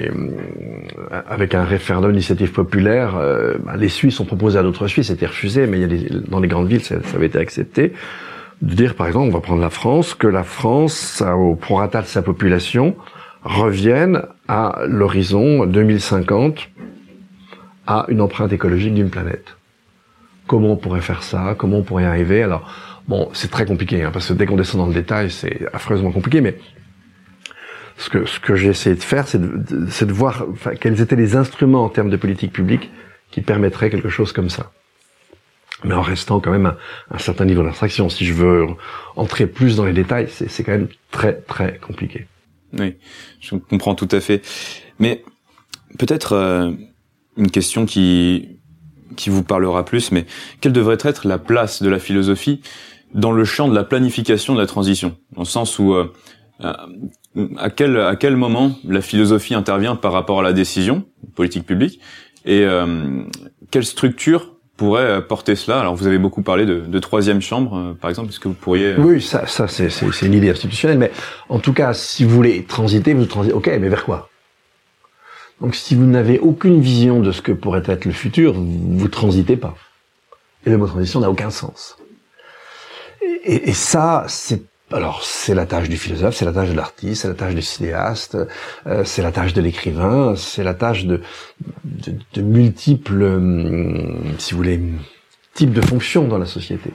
avec 1.28 1.54
un 1.54 1.64
référendum 1.64 2.10
d'initiative 2.10 2.50
populaire, 2.52 3.16
euh, 3.16 3.54
bah, 3.64 3.76
les 3.76 3.88
Suisses 3.88 4.18
ont 4.18 4.24
proposé 4.24 4.58
à 4.58 4.62
d'autres 4.62 4.88
Suisses, 4.88 5.08
c'était 5.08 5.26
refusé, 5.26 5.66
mais 5.66 5.86
dans 6.28 6.40
les 6.40 6.48
grandes 6.48 6.68
villes 6.68 6.82
ça, 6.82 6.96
ça, 7.04 7.16
avait 7.16 7.26
été 7.26 7.38
accepté, 7.38 7.92
de 8.62 8.74
dire 8.74 8.96
par 8.96 9.06
exemple, 9.06 9.28
on 9.28 9.32
va 9.32 9.40
prendre 9.40 9.62
la 9.62 9.70
France, 9.70 10.14
que 10.14 10.26
la 10.26 10.42
France, 10.42 11.22
au 11.22 11.54
prorata 11.54 12.02
de 12.02 12.06
sa 12.06 12.22
population, 12.22 12.96
revienne 13.44 14.22
à 14.48 14.80
l'horizon 14.88 15.64
2050 15.64 16.68
à 17.88 18.06
une 18.08 18.20
empreinte 18.20 18.52
écologique 18.52 18.94
d'une 18.94 19.10
planète 19.10 19.58
comment 20.48 20.72
on 20.72 20.76
pourrait 20.76 21.02
faire 21.02 21.22
ça, 21.22 21.54
comment 21.56 21.78
on 21.78 21.82
pourrait 21.84 22.02
y 22.02 22.06
arriver? 22.06 22.42
Alors, 22.42 22.68
bon, 23.06 23.30
c'est 23.34 23.50
très 23.50 23.66
compliqué, 23.66 24.02
hein, 24.02 24.10
parce 24.12 24.26
que 24.26 24.32
dès 24.32 24.46
qu'on 24.46 24.56
descend 24.56 24.80
dans 24.80 24.88
le 24.88 24.94
détail, 24.94 25.30
c'est 25.30 25.60
affreusement 25.72 26.10
compliqué, 26.10 26.40
mais 26.40 26.58
ce 27.96 28.08
que, 28.08 28.26
ce 28.26 28.40
que 28.40 28.56
j'ai 28.56 28.70
essayé 28.70 28.96
de 28.96 29.02
faire, 29.02 29.28
c'est 29.28 29.40
de, 29.40 29.46
de, 29.46 30.04
de, 30.04 30.12
voir 30.12 30.46
quels 30.80 31.00
étaient 31.00 31.16
les 31.16 31.36
instruments 31.36 31.84
en 31.84 31.88
termes 31.88 32.10
de 32.10 32.16
politique 32.16 32.52
publique 32.52 32.90
qui 33.30 33.42
permettraient 33.42 33.90
quelque 33.90 34.08
chose 34.08 34.32
comme 34.32 34.48
ça. 34.48 34.72
Mais 35.84 35.94
en 35.94 36.02
restant 36.02 36.40
quand 36.40 36.50
même 36.50 36.66
un, 36.66 36.76
un 37.10 37.18
certain 37.18 37.44
niveau 37.44 37.62
d'abstraction. 37.62 38.08
Si 38.08 38.24
je 38.24 38.32
veux 38.32 38.66
entrer 39.14 39.46
plus 39.46 39.76
dans 39.76 39.84
les 39.84 39.92
détails, 39.92 40.28
c'est 40.28 40.64
quand 40.64 40.72
même 40.72 40.88
très 41.12 41.34
très 41.34 41.78
compliqué. 41.78 42.26
Oui, 42.76 42.96
je 43.40 43.54
comprends 43.54 43.94
tout 43.94 44.08
à 44.10 44.20
fait. 44.20 44.42
Mais 44.98 45.22
peut-être 45.98 46.32
euh, 46.32 46.72
une 47.38 47.50
question 47.50 47.86
qui 47.86 48.58
qui 49.16 49.30
vous 49.30 49.42
parlera 49.42 49.84
plus, 49.84 50.12
mais 50.12 50.26
quelle 50.60 50.72
devrait 50.72 50.98
être 51.02 51.26
la 51.26 51.38
place 51.38 51.82
de 51.82 51.88
la 51.88 51.98
philosophie 51.98 52.60
dans 53.14 53.32
le 53.32 53.44
champ 53.44 53.68
de 53.68 53.74
la 53.74 53.84
planification 53.84 54.54
de 54.54 54.60
la 54.60 54.66
transition, 54.66 55.16
dans 55.34 55.42
le 55.42 55.46
sens 55.46 55.78
où 55.78 55.92
euh, 55.92 56.12
euh, 56.62 56.72
à 57.56 57.70
quel 57.70 57.98
à 57.98 58.16
quel 58.16 58.36
moment 58.36 58.72
la 58.84 59.00
philosophie 59.00 59.54
intervient 59.54 59.96
par 59.96 60.12
rapport 60.12 60.40
à 60.40 60.42
la 60.42 60.52
décision 60.52 61.04
politique 61.34 61.66
publique? 61.66 62.00
Et 62.44 62.62
euh, 62.62 63.22
quelle 63.70 63.84
structure 63.84 64.54
pourrait 64.76 65.26
porter 65.26 65.56
cela? 65.56 65.80
Alors 65.80 65.96
vous 65.96 66.06
avez 66.06 66.18
beaucoup 66.18 66.42
parlé 66.42 66.64
de, 66.64 66.98
troisième 66.98 67.40
chambre, 67.40 67.96
par 68.00 68.10
exemple. 68.10 68.28
Est-ce 68.28 68.40
que 68.40 68.48
vous 68.48 68.54
pourriez 68.54 68.94
Oui, 68.96 69.20
ça, 69.20 69.46
ça 69.46 69.66
c'est 69.66 69.90
c'est 69.90 70.26
une 70.26 70.34
idée 70.34 70.50
institutionnelle, 70.50 70.98
mais 70.98 71.10
en 71.48 71.58
tout 71.58 71.72
cas, 71.72 71.92
si 71.94 72.24
vous 72.24 72.30
voulez 72.30 72.64
transiter, 72.64 73.14
vous 73.14 73.26
transitez. 73.26 73.54
Ok, 73.54 73.66
mais 73.66 73.88
vers 73.88 74.04
quoi? 74.04 74.27
Donc 75.60 75.74
si 75.74 75.94
vous 75.94 76.06
n'avez 76.06 76.38
aucune 76.38 76.80
vision 76.80 77.20
de 77.20 77.32
ce 77.32 77.42
que 77.42 77.52
pourrait 77.52 77.82
être 77.86 78.04
le 78.04 78.12
futur, 78.12 78.54
vous 78.54 79.08
transitez 79.08 79.56
pas. 79.56 79.74
Et 80.64 80.70
le 80.70 80.78
mot 80.78 80.86
transition 80.86 81.20
n'a 81.20 81.30
aucun 81.30 81.50
sens. 81.50 81.96
Et, 83.44 83.72
ça, 83.72 84.24
c'est 84.28 84.62
alors 84.90 85.22
c'est 85.22 85.54
la 85.54 85.66
tâche 85.66 85.88
du 85.88 85.98
philosophe, 85.98 86.34
c'est 86.34 86.44
la 86.44 86.52
tâche 86.52 86.70
de 86.70 86.74
l'artiste, 86.74 87.22
c'est 87.22 87.28
la 87.28 87.34
tâche 87.34 87.54
du 87.54 87.62
cinéaste, 87.62 88.38
euh, 88.86 89.04
c'est 89.04 89.22
la 89.22 89.32
tâche 89.32 89.52
de 89.52 89.60
l'écrivain, 89.60 90.34
c'est 90.36 90.64
la 90.64 90.74
tâche 90.74 91.04
de 91.04 91.20
multiples, 92.36 93.22
hum, 93.22 94.34
si 94.38 94.52
vous 94.52 94.58
voulez, 94.58 94.80
type 95.58 95.72
de 95.72 95.80
fonction 95.80 96.28
dans 96.28 96.38
la 96.38 96.46
société. 96.46 96.90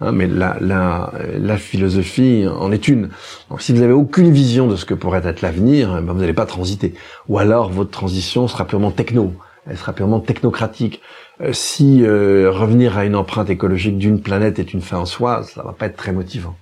Hein, 0.00 0.10
mais 0.10 0.26
la, 0.26 0.56
la, 0.60 1.12
la, 1.38 1.56
philosophie 1.56 2.46
en 2.48 2.72
est 2.72 2.88
une. 2.88 3.10
Donc 3.48 3.62
si 3.62 3.72
vous 3.72 3.80
n'avez 3.80 3.92
aucune 3.92 4.32
vision 4.32 4.66
de 4.66 4.74
ce 4.74 4.84
que 4.84 4.94
pourrait 4.94 5.22
être 5.24 5.40
l'avenir, 5.40 6.02
ben 6.02 6.12
vous 6.12 6.18
n'allez 6.18 6.32
pas 6.32 6.44
transiter. 6.44 6.94
Ou 7.28 7.38
alors 7.38 7.70
votre 7.70 7.90
transition 7.90 8.48
sera 8.48 8.66
purement 8.66 8.90
techno, 8.90 9.34
elle 9.68 9.76
sera 9.76 9.92
purement 9.92 10.18
technocratique. 10.18 11.00
Euh, 11.40 11.52
si 11.52 12.02
euh, 12.02 12.50
revenir 12.50 12.98
à 12.98 13.04
une 13.04 13.14
empreinte 13.14 13.50
écologique 13.50 13.98
d'une 13.98 14.20
planète 14.20 14.58
est 14.58 14.72
une 14.72 14.80
fin 14.80 14.98
en 14.98 15.06
soi, 15.06 15.44
ça 15.44 15.62
va 15.62 15.72
pas 15.72 15.86
être 15.86 15.96
très 15.96 16.12
motivant. 16.12 16.56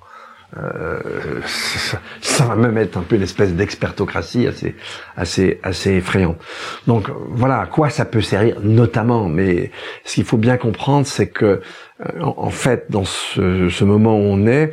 Euh, 0.56 1.00
ça, 2.20 2.44
va 2.44 2.56
même 2.56 2.78
être 2.78 2.96
un 2.96 3.02
peu 3.02 3.16
une 3.16 3.22
espèce 3.22 3.52
d'expertocratie 3.52 4.46
assez, 4.46 4.76
assez, 5.16 5.60
assez 5.62 5.94
effrayante. 5.94 6.38
Donc 6.86 7.10
voilà 7.30 7.60
à 7.60 7.66
quoi 7.66 7.90
ça 7.90 8.04
peut 8.04 8.20
servir 8.20 8.60
notamment. 8.62 9.28
Mais 9.28 9.70
ce 10.04 10.14
qu'il 10.14 10.24
faut 10.24 10.38
bien 10.38 10.56
comprendre, 10.56 11.06
c'est 11.06 11.28
que 11.28 11.60
euh, 12.00 12.22
en, 12.22 12.50
fait, 12.50 12.86
dans 12.90 13.04
ce, 13.04 13.68
ce, 13.68 13.84
moment 13.84 14.16
où 14.16 14.22
on 14.22 14.46
est, 14.46 14.72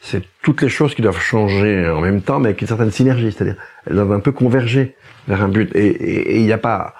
c'est 0.00 0.22
toutes 0.42 0.62
les 0.62 0.68
choses 0.68 0.94
qui 0.94 1.02
doivent 1.02 1.20
changer 1.20 1.88
en 1.88 2.00
même 2.00 2.22
temps, 2.22 2.38
mais 2.38 2.48
avec 2.48 2.62
une 2.62 2.68
certaine 2.68 2.90
synergie. 2.90 3.32
C'est-à-dire, 3.32 3.56
elles 3.86 3.94
doivent 3.94 4.12
un 4.12 4.20
peu 4.20 4.32
converger 4.32 4.96
vers 5.28 5.42
un 5.42 5.48
but. 5.48 5.70
Et 5.74 6.38
il 6.38 6.44
n'y 6.44 6.52
a 6.52 6.58
pas 6.58 6.94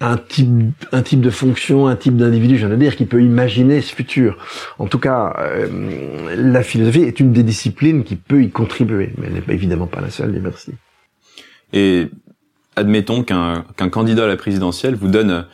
un 0.00 0.16
type, 0.16 0.48
un 0.92 1.02
type 1.02 1.20
de 1.20 1.30
fonction, 1.30 1.86
un 1.86 1.96
type 1.96 2.16
d'individu, 2.16 2.58
je 2.58 2.66
dire, 2.66 2.96
qui 2.96 3.04
peut 3.04 3.22
imaginer 3.22 3.80
ce 3.80 3.94
futur. 3.94 4.36
En 4.78 4.86
tout 4.86 4.98
cas, 4.98 5.34
euh, 5.38 6.34
la 6.36 6.62
philosophie 6.62 7.02
est 7.02 7.20
une 7.20 7.32
des 7.32 7.44
disciplines 7.44 8.02
qui 8.02 8.16
peut 8.16 8.42
y 8.42 8.50
contribuer, 8.50 9.12
mais 9.18 9.28
elle 9.28 9.34
n'est 9.34 9.54
évidemment 9.54 9.86
pas 9.86 10.00
la 10.00 10.10
seule, 10.10 10.38
merci. 10.42 10.72
Et 11.72 12.08
admettons 12.76 13.22
qu'un 13.22 13.64
qu'un 13.76 13.88
candidat 13.88 14.24
à 14.24 14.26
la 14.26 14.36
présidentielle 14.36 14.96
vous 14.96 15.08
donne 15.08 15.46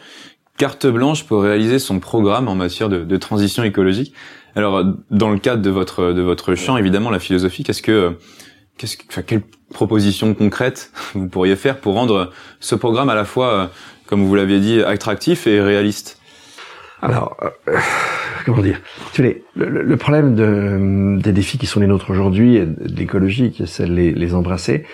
carte 0.56 0.86
blanche 0.86 1.24
pour 1.24 1.42
réaliser 1.42 1.78
son 1.78 2.00
programme 2.00 2.48
en 2.48 2.54
matière 2.54 2.88
de, 2.88 3.04
de 3.04 3.16
transition 3.16 3.62
écologique. 3.62 4.14
Alors, 4.56 4.84
dans 5.10 5.30
le 5.30 5.38
cadre 5.38 5.62
de 5.62 5.70
votre 5.70 6.12
de 6.12 6.22
votre 6.22 6.54
champ, 6.54 6.76
évidemment, 6.78 7.10
la 7.10 7.18
philosophie, 7.18 7.62
qu'est-ce 7.62 7.82
que 7.82 8.16
qu'est-ce 8.78 8.96
que, 8.96 9.04
enfin, 9.08 9.22
quelle 9.22 9.42
proposition 9.72 10.34
concrète 10.34 10.92
vous 11.14 11.28
pourriez 11.28 11.56
faire 11.56 11.78
pour 11.78 11.94
rendre 11.94 12.32
ce 12.58 12.74
programme 12.74 13.10
à 13.10 13.14
la 13.14 13.24
fois 13.24 13.70
comme 14.10 14.24
vous 14.24 14.34
l'aviez 14.34 14.58
dit, 14.58 14.82
attractif 14.82 15.46
et 15.46 15.60
réaliste 15.60 16.18
Alors, 17.00 17.36
euh, 17.68 17.78
comment 18.44 18.60
dire? 18.60 18.80
Tu 19.12 19.22
sais, 19.22 19.42
le, 19.54 19.96
problème 19.96 20.34
de, 20.34 21.16
des 21.22 21.32
défis 21.32 21.58
qui 21.58 21.66
sont 21.66 21.78
les 21.78 21.86
nôtres 21.86 22.10
aujourd'hui, 22.10 22.58
de 22.58 22.96
l'écologie, 22.96 23.52
qui 23.52 23.62
essaie 23.62 23.86
de 23.86 23.94
les, 23.94 24.34
embrasser, 24.34 24.84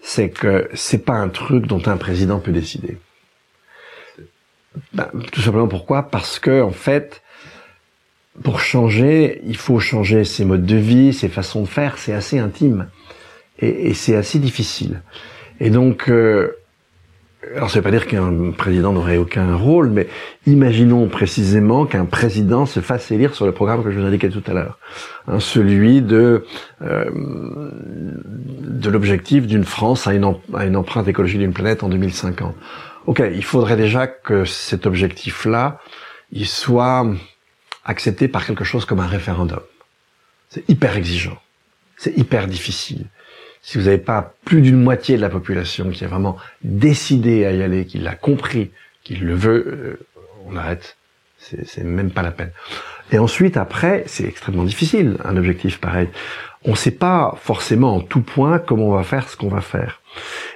c'est 0.00 0.30
que 0.30 0.68
c'est 0.74 1.04
pas 1.04 1.14
un 1.14 1.28
truc 1.28 1.66
dont 1.68 1.80
un 1.86 1.96
président 1.96 2.40
peut 2.40 2.50
décider. 2.50 2.98
Ben, 4.92 5.08
tout 5.30 5.40
simplement 5.40 5.68
pourquoi? 5.68 6.02
Parce 6.10 6.40
que 6.40 6.60
en 6.60 6.72
fait, 6.72 7.22
pour 8.42 8.58
changer, 8.58 9.40
il 9.46 9.56
faut 9.56 9.78
changer 9.78 10.24
ses 10.24 10.44
modes 10.44 10.66
de 10.66 10.76
vie, 10.76 11.14
ses 11.14 11.28
façons 11.28 11.62
de 11.62 11.68
faire. 11.68 11.98
C'est 11.98 12.12
assez 12.12 12.40
intime 12.40 12.88
et, 13.60 13.90
et 13.90 13.94
c'est 13.94 14.16
assez 14.16 14.40
difficile. 14.40 15.02
Et 15.60 15.70
donc, 15.70 16.10
euh, 16.10 16.56
alors 17.54 17.70
ça 17.70 17.78
veut 17.78 17.82
pas 17.82 17.90
dire 17.90 18.06
qu'un 18.06 18.50
président 18.52 18.92
n'aurait 18.92 19.18
aucun 19.18 19.54
rôle, 19.54 19.90
mais 19.90 20.08
imaginons 20.46 21.06
précisément 21.08 21.86
qu'un 21.86 22.04
président 22.04 22.66
se 22.66 22.80
fasse 22.80 23.10
élire 23.10 23.34
sur 23.34 23.46
le 23.46 23.52
programme 23.52 23.84
que 23.84 23.90
je 23.90 23.98
vous 23.98 24.06
indiquais 24.06 24.30
tout 24.30 24.42
à 24.46 24.52
l'heure, 24.52 24.78
hein, 25.28 25.38
celui 25.38 26.02
de 26.02 26.44
euh, 26.82 27.04
de 27.12 28.90
l'objectif 28.90 29.46
d'une 29.46 29.64
France 29.64 30.06
à 30.06 30.14
une, 30.14 30.34
à 30.54 30.66
une 30.66 30.76
empreinte 30.76 31.08
écologique 31.08 31.38
d'une 31.38 31.52
planète 31.52 31.82
en 31.82 31.88
2050. 31.88 32.54
Ok, 33.06 33.22
il 33.34 33.44
faudrait 33.44 33.76
déjà 33.76 34.06
que 34.06 34.44
cet 34.44 34.86
objectif-là, 34.86 35.80
il 36.32 36.46
soit 36.46 37.06
accepté 37.84 38.26
par 38.26 38.44
quelque 38.44 38.64
chose 38.64 38.84
comme 38.84 39.00
un 39.00 39.06
référendum. 39.06 39.60
C'est 40.48 40.68
hyper 40.68 40.96
exigeant, 40.96 41.38
c'est 41.96 42.16
hyper 42.18 42.48
difficile 42.48 43.06
si 43.66 43.78
vous 43.78 43.84
n'avez 43.86 43.98
pas 43.98 44.32
plus 44.44 44.62
d'une 44.62 44.80
moitié 44.80 45.16
de 45.16 45.20
la 45.20 45.28
population 45.28 45.90
qui 45.90 46.04
a 46.04 46.06
vraiment 46.06 46.36
décidé 46.62 47.44
à 47.44 47.50
y 47.50 47.64
aller, 47.64 47.84
qui 47.84 47.98
l'a 47.98 48.14
compris, 48.14 48.70
qui 49.02 49.16
le 49.16 49.34
veut, 49.34 49.64
euh, 49.66 50.06
on 50.46 50.54
arrête 50.54 50.96
C'est 51.40 51.82
même 51.82 52.12
pas 52.12 52.22
la 52.22 52.30
peine. 52.30 52.52
Et 53.10 53.18
ensuite, 53.18 53.56
après, 53.56 54.04
c'est 54.06 54.24
extrêmement 54.24 54.62
difficile, 54.62 55.16
un 55.24 55.36
objectif 55.36 55.80
pareil. 55.80 56.08
On 56.64 56.70
ne 56.70 56.76
sait 56.76 56.92
pas 56.92 57.36
forcément 57.42 57.96
en 57.96 58.00
tout 58.00 58.20
point 58.20 58.60
comment 58.60 58.90
on 58.90 58.94
va 58.94 59.02
faire 59.02 59.28
ce 59.28 59.36
qu'on 59.36 59.48
va 59.48 59.60
faire. 59.60 60.00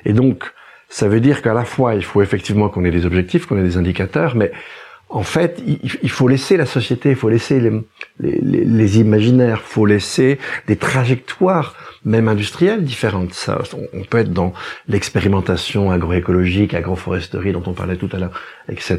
Et 0.05 0.13
donc, 0.13 0.45
ça 0.89 1.09
veut 1.09 1.21
dire 1.21 1.43
qu'à 1.43 1.53
la 1.53 1.65
fois, 1.65 1.97
il 1.97 2.05
faut 2.05 2.23
effectivement 2.23 2.69
qu'on 2.69 2.85
ait 2.85 2.93
des 2.93 3.07
objectifs, 3.07 3.45
qu'on 3.45 3.59
ait 3.59 3.65
des 3.65 3.77
indicateurs, 3.77 4.37
mais 4.37 4.53
en 5.13 5.25
fait, 5.25 5.61
il, 5.67 6.11
faut 6.11 6.29
laisser 6.29 6.57
la 6.57 6.67
société, 6.67 7.11
il 7.11 7.17
faut 7.17 7.29
laisser 7.29 7.61
les, 8.21 9.01
imaginaires, 9.01 9.61
il 9.67 9.69
faut 9.69 9.85
laisser 9.85 10.39
des 10.69 10.77
trajectoires, 10.77 11.75
même 12.05 12.29
industrielles, 12.29 12.85
différentes. 12.85 13.35
Ça, 13.35 13.61
on 13.93 14.05
peut 14.05 14.19
être 14.19 14.33
dans 14.33 14.53
l'expérimentation 14.87 15.91
agroécologique, 15.91 16.75
agroforesterie 16.75 17.51
dont 17.53 17.63
on 17.67 17.73
parlait 17.73 17.97
tout 17.97 18.09
à 18.13 18.19
l'heure, 18.19 18.41
etc. 18.69 18.99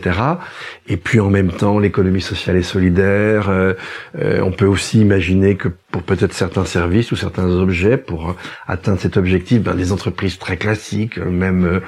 Et 0.87 0.97
puis 0.97 1.21
en 1.21 1.29
même 1.29 1.53
temps, 1.53 1.79
l'économie 1.79 2.21
sociale 2.21 2.57
et 2.57 2.63
solidaire. 2.63 3.49
Euh, 3.49 3.73
euh, 4.19 4.41
on 4.41 4.51
peut 4.51 4.65
aussi 4.65 4.99
imaginer 4.99 5.55
que 5.55 5.69
pour 5.91 6.03
peut-être 6.03 6.33
certains 6.33 6.65
services 6.65 7.13
ou 7.13 7.15
certains 7.15 7.49
objets, 7.49 7.95
pour 7.95 8.35
atteindre 8.67 8.99
cet 8.99 9.15
objectif, 9.15 9.61
ben, 9.61 9.75
des 9.75 9.93
entreprises 9.93 10.37
très 10.39 10.57
classiques, 10.57 11.17
même 11.17 11.79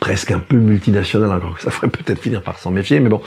presque 0.00 0.30
un 0.30 0.38
peu 0.40 0.56
multinationale, 0.56 1.30
encore 1.30 1.56
que 1.56 1.62
ça 1.62 1.70
ferait 1.70 1.88
peut-être 1.88 2.18
finir 2.18 2.42
par 2.42 2.58
s'en 2.58 2.70
méfier, 2.70 3.00
mais 3.00 3.10
bon, 3.10 3.20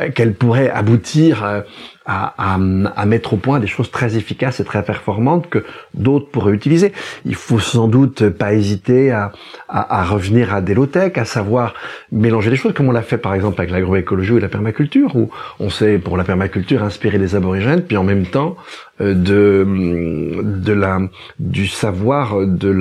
euh, 0.00 0.10
qu'elle 0.10 0.34
pourrait 0.34 0.70
aboutir 0.70 1.44
euh, 1.44 1.60
à, 2.06 2.54
à, 2.54 3.06
mettre 3.06 3.34
au 3.34 3.36
point 3.36 3.60
des 3.60 3.66
choses 3.66 3.90
très 3.90 4.16
efficaces 4.16 4.58
et 4.58 4.64
très 4.64 4.82
performantes 4.84 5.48
que 5.50 5.64
d'autres 5.94 6.28
pourraient 6.30 6.54
utiliser. 6.54 6.92
Il 7.24 7.34
faut 7.34 7.60
sans 7.60 7.88
doute 7.88 8.28
pas 8.30 8.54
hésiter 8.54 9.10
à, 9.12 9.32
à, 9.68 10.04
revenir 10.04 10.52
à 10.54 10.60
des 10.60 10.74
low-tech, 10.74 11.12
à 11.16 11.24
savoir 11.24 11.74
mélanger 12.10 12.50
les 12.50 12.56
choses, 12.56 12.72
comme 12.72 12.88
on 12.88 12.92
l'a 12.92 13.02
fait 13.02 13.18
par 13.18 13.34
exemple 13.34 13.60
avec 13.60 13.70
l'agroécologie 13.70 14.32
ou 14.32 14.38
la 14.38 14.48
permaculture, 14.48 15.14
où 15.14 15.30
on 15.60 15.70
sait 15.70 15.98
pour 15.98 16.16
la 16.16 16.24
permaculture 16.24 16.82
inspirer 16.82 17.18
les 17.18 17.36
aborigènes, 17.36 17.82
puis 17.82 17.96
en 17.96 18.04
même 18.04 18.26
temps 18.26 18.56
euh, 19.00 19.14
de, 19.14 20.42
de 20.42 20.72
la, 20.72 21.00
du 21.38 21.66
savoir 21.66 22.46
de 22.46 22.74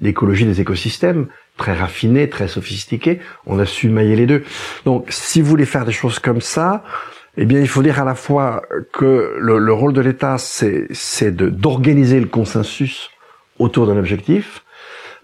l'écologie 0.00 0.44
des 0.44 0.60
écosystèmes 0.60 1.26
très 1.60 1.74
raffiné, 1.74 2.28
très 2.28 2.48
sophistiqué. 2.48 3.20
On 3.46 3.58
a 3.58 3.66
su 3.66 3.90
mailler 3.90 4.16
les 4.16 4.26
deux. 4.26 4.42
Donc, 4.86 5.06
si 5.10 5.42
vous 5.42 5.48
voulez 5.48 5.66
faire 5.66 5.84
des 5.84 5.92
choses 5.92 6.18
comme 6.18 6.40
ça, 6.40 6.82
eh 7.36 7.44
bien, 7.44 7.60
il 7.60 7.68
faut 7.68 7.82
dire 7.82 8.00
à 8.00 8.04
la 8.04 8.14
fois 8.14 8.62
que 8.92 9.36
le, 9.38 9.72
rôle 9.72 9.92
de 9.92 10.00
l'État, 10.00 10.36
c'est 10.38 11.30
d'organiser 11.30 12.18
le 12.18 12.26
consensus 12.26 13.10
autour 13.58 13.86
d'un 13.86 13.98
objectif, 13.98 14.64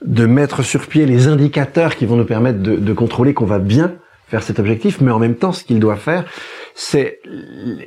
de 0.05 0.27
mettre 0.27 0.63
sur 0.63 0.87
pied 0.87 1.07
les 1.07 1.27
indicateurs 1.27 1.97
qui 1.97 2.05
vont 2.05 2.17
nous 2.17 2.27
permettre 2.27 2.61
de, 2.61 2.77
de 2.77 2.93
contrôler 2.93 3.33
qu'on 3.33 3.47
va 3.47 3.59
bien 3.59 3.95
faire 4.29 4.43
cet 4.43 4.59
objectif, 4.59 5.01
mais 5.01 5.11
en 5.11 5.19
même 5.19 5.37
temps, 5.37 5.53
ce 5.53 5.65
qu'il 5.65 5.81
doit 5.81 5.97
faire, 5.97 6.25
c'est 6.75 7.21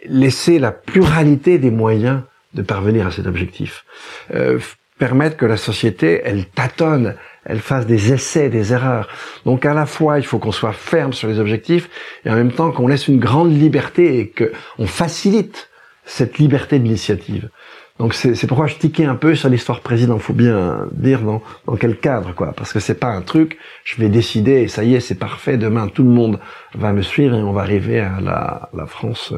laisser 0.05 0.57
la 0.57 0.71
pluralité 0.71 1.59
des 1.59 1.69
moyens 1.69 2.21
de 2.55 2.63
parvenir 2.63 3.05
à 3.05 3.11
cet 3.11 3.27
objectif. 3.27 3.85
Euh, 4.33 4.57
permettre 4.97 5.37
que 5.37 5.45
la 5.45 5.57
société, 5.57 6.21
elle 6.23 6.45
tâtonne, 6.45 7.15
elle 7.49 7.59
fasse 7.59 7.87
des 7.87 8.13
essais, 8.13 8.49
des 8.49 8.73
erreurs. 8.73 9.09
Donc 9.43 9.65
à 9.65 9.73
la 9.73 9.87
fois, 9.87 10.19
il 10.19 10.25
faut 10.25 10.37
qu'on 10.37 10.51
soit 10.51 10.71
ferme 10.71 11.13
sur 11.13 11.27
les 11.27 11.39
objectifs 11.39 11.89
et 12.23 12.29
en 12.29 12.35
même 12.35 12.51
temps 12.51 12.71
qu'on 12.71 12.87
laisse 12.87 13.07
une 13.07 13.19
grande 13.19 13.51
liberté 13.51 14.19
et 14.19 14.29
qu'on 14.31 14.85
facilite 14.85 15.69
cette 16.05 16.37
liberté 16.37 16.77
d'initiative. 16.77 17.49
Donc 17.97 18.13
c'est 18.13 18.47
pourquoi 18.47 18.67
je 18.67 18.75
tiquais 18.75 19.03
un 19.03 19.15
peu 19.15 19.35
sur 19.35 19.49
l'histoire 19.49 19.81
président. 19.81 20.19
Faut 20.19 20.33
bien 20.33 20.87
dire 20.93 21.21
dans, 21.21 21.41
dans 21.65 21.75
quel 21.75 21.97
cadre, 21.97 22.33
quoi. 22.33 22.53
Parce 22.55 22.71
que 22.71 22.79
c'est 22.79 22.99
pas 22.99 23.09
un 23.09 23.21
truc, 23.21 23.57
je 23.83 23.99
vais 23.99 24.07
décider 24.07 24.69
ça 24.69 24.83
y 24.83 24.95
est, 24.95 25.01
c'est 25.01 25.19
parfait. 25.19 25.57
Demain, 25.57 25.89
tout 25.89 26.03
le 26.03 26.09
monde 26.09 26.39
va 26.75 26.93
me 26.93 27.01
suivre 27.01 27.35
et 27.35 27.41
on 27.41 27.51
va 27.51 27.61
arriver 27.61 27.99
à 27.99 28.21
la, 28.21 28.85
France 28.85 29.33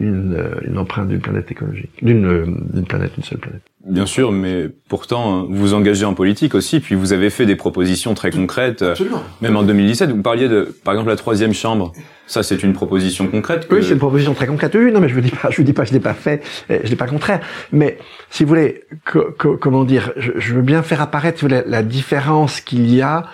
une, 0.00 0.42
une 0.62 0.78
empreinte 0.78 1.08
d'une 1.08 1.20
planète 1.20 1.50
écologique, 1.50 1.90
d'une 2.02 2.86
planète, 2.88 3.12
une 3.18 3.24
seule 3.24 3.38
planète. 3.38 3.62
Bien 3.88 4.06
sûr, 4.06 4.32
mais 4.32 4.68
pourtant 4.88 5.44
vous 5.44 5.56
vous 5.56 5.74
engagez 5.74 6.04
en 6.04 6.14
politique 6.14 6.54
aussi, 6.54 6.78
puis 6.80 6.94
vous 6.94 7.12
avez 7.12 7.30
fait 7.30 7.46
des 7.46 7.56
propositions 7.56 8.12
très 8.14 8.30
concrètes, 8.30 8.82
euh, 8.82 8.90
Absolument. 8.90 9.22
même 9.40 9.56
en 9.56 9.62
2017. 9.62 10.10
Vous 10.10 10.22
parliez 10.22 10.48
de, 10.48 10.74
par 10.84 10.94
exemple, 10.94 11.08
la 11.08 11.16
troisième 11.16 11.54
chambre. 11.54 11.92
Ça, 12.26 12.42
c'est 12.42 12.62
une 12.62 12.74
proposition 12.74 13.26
concrète. 13.28 13.66
Oui, 13.70 13.82
c'est 13.82 13.92
une 13.92 13.98
proposition 13.98 14.34
très 14.34 14.46
concrète. 14.46 14.74
Oui, 14.74 14.92
non, 14.92 15.00
mais 15.00 15.08
je 15.08 15.14
vous 15.14 15.22
dis 15.22 15.30
pas, 15.30 15.48
je 15.50 15.56
vous 15.56 15.62
dis 15.62 15.72
pas, 15.72 15.84
je 15.84 15.92
l'ai 15.92 16.00
pas 16.00 16.12
fait, 16.12 16.42
je 16.68 16.88
l'ai 16.88 16.96
pas 16.96 17.06
contraire. 17.06 17.40
Mais 17.72 17.98
si 18.28 18.44
vous 18.44 18.50
voulez, 18.50 18.84
que, 19.06 19.32
que, 19.38 19.48
comment 19.48 19.84
dire, 19.84 20.12
je, 20.16 20.32
je, 20.36 20.54
veux 20.54 20.62
bien 20.62 20.82
faire 20.82 21.00
apparaître 21.00 21.48
la, 21.48 21.62
la 21.62 21.82
différence 21.82 22.60
qu'il 22.60 22.94
y 22.94 23.00
a, 23.00 23.24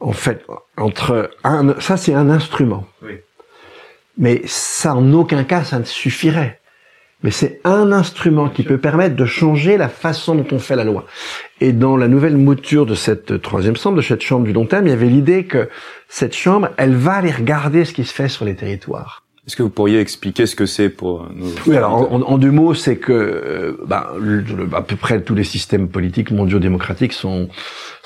en 0.00 0.12
fait, 0.12 0.44
entre 0.76 1.30
un, 1.44 1.78
ça 1.78 1.96
c'est 1.96 2.14
un 2.14 2.28
instrument. 2.30 2.84
Oui. 3.02 3.12
Mais 4.18 4.42
ça, 4.46 4.94
en 4.94 5.12
aucun 5.12 5.44
cas, 5.44 5.64
ça 5.64 5.78
ne 5.78 5.84
suffirait. 5.84 6.60
Mais 7.22 7.30
c'est 7.30 7.60
un 7.64 7.90
instrument 7.92 8.50
qui 8.50 8.64
peut 8.64 8.78
permettre 8.78 9.16
de 9.16 9.24
changer 9.24 9.76
la 9.76 9.88
façon 9.88 10.34
dont 10.34 10.46
on 10.52 10.58
fait 10.58 10.76
la 10.76 10.84
loi. 10.84 11.06
Et 11.60 11.72
dans 11.72 11.96
la 11.96 12.08
nouvelle 12.08 12.36
mouture 12.36 12.84
de 12.84 12.94
cette 12.94 13.40
troisième 13.40 13.76
chambre, 13.76 13.96
de 13.96 14.02
cette 14.02 14.22
chambre 14.22 14.44
du 14.44 14.52
long 14.52 14.66
terme, 14.66 14.86
il 14.86 14.90
y 14.90 14.92
avait 14.92 15.06
l'idée 15.06 15.44
que 15.44 15.68
cette 16.08 16.34
chambre, 16.34 16.68
elle 16.76 16.94
va 16.94 17.14
aller 17.14 17.32
regarder 17.32 17.84
ce 17.84 17.92
qui 17.92 18.04
se 18.04 18.12
fait 18.12 18.28
sur 18.28 18.44
les 18.44 18.54
territoires. 18.54 19.23
Est-ce 19.46 19.56
que 19.56 19.62
vous 19.62 19.68
pourriez 19.68 20.00
expliquer 20.00 20.46
ce 20.46 20.56
que 20.56 20.64
c'est 20.64 20.88
pour 20.88 21.28
nous 21.34 21.50
Oui, 21.66 21.76
alors 21.76 22.10
en, 22.10 22.38
deux 22.38 22.50
mots, 22.50 22.72
c'est 22.72 22.96
que 22.96 23.12
euh, 23.12 23.76
bah, 23.86 24.14
à 24.72 24.80
peu 24.80 24.96
près 24.96 25.20
tous 25.20 25.34
les 25.34 25.44
systèmes 25.44 25.88
politiques 25.88 26.30
mondiaux 26.30 26.58
démocratiques 26.58 27.12
sont 27.12 27.50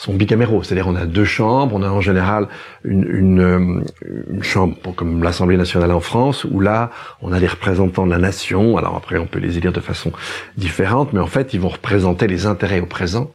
bicaméraux, 0.08 0.64
c'est-à-dire 0.64 0.88
on 0.88 0.96
a 0.96 1.06
deux 1.06 1.24
chambres, 1.24 1.76
on 1.76 1.84
a 1.84 1.90
en 1.90 2.00
général 2.00 2.48
une, 2.82 3.04
une, 3.04 3.40
euh, 3.40 3.84
une 4.30 4.42
chambre 4.42 4.76
comme 4.96 5.22
l'Assemblée 5.22 5.56
nationale 5.56 5.92
en 5.92 6.00
France, 6.00 6.44
où 6.44 6.58
là 6.58 6.90
on 7.22 7.30
a 7.30 7.38
les 7.38 7.46
représentants 7.46 8.04
de 8.04 8.10
la 8.10 8.18
nation. 8.18 8.76
Alors 8.76 8.96
après 8.96 9.18
on 9.18 9.26
peut 9.26 9.38
les 9.38 9.58
élire 9.58 9.72
de 9.72 9.80
façon 9.80 10.10
différente, 10.56 11.12
mais 11.12 11.20
en 11.20 11.28
fait 11.28 11.54
ils 11.54 11.60
vont 11.60 11.68
représenter 11.68 12.26
les 12.26 12.46
intérêts 12.46 12.80
au 12.80 12.86
présent 12.86 13.32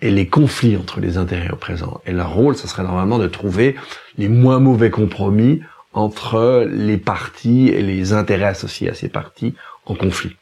et 0.00 0.10
les 0.10 0.28
conflits 0.28 0.76
entre 0.76 1.00
les 1.00 1.18
intérêts 1.18 1.50
au 1.50 1.56
présent. 1.56 2.00
Et 2.06 2.12
leur 2.12 2.32
rôle, 2.32 2.54
ce 2.56 2.68
serait 2.68 2.84
normalement 2.84 3.18
de 3.18 3.26
trouver 3.26 3.74
les 4.16 4.28
moins 4.28 4.60
mauvais 4.60 4.90
compromis 4.90 5.60
entre 5.96 6.68
les 6.70 6.98
partis 6.98 7.68
et 7.68 7.82
les 7.82 8.12
intérêts 8.12 8.44
associés 8.44 8.90
à 8.90 8.94
ces 8.94 9.08
partis 9.08 9.54
en 9.86 9.94
conflit. 9.94 10.36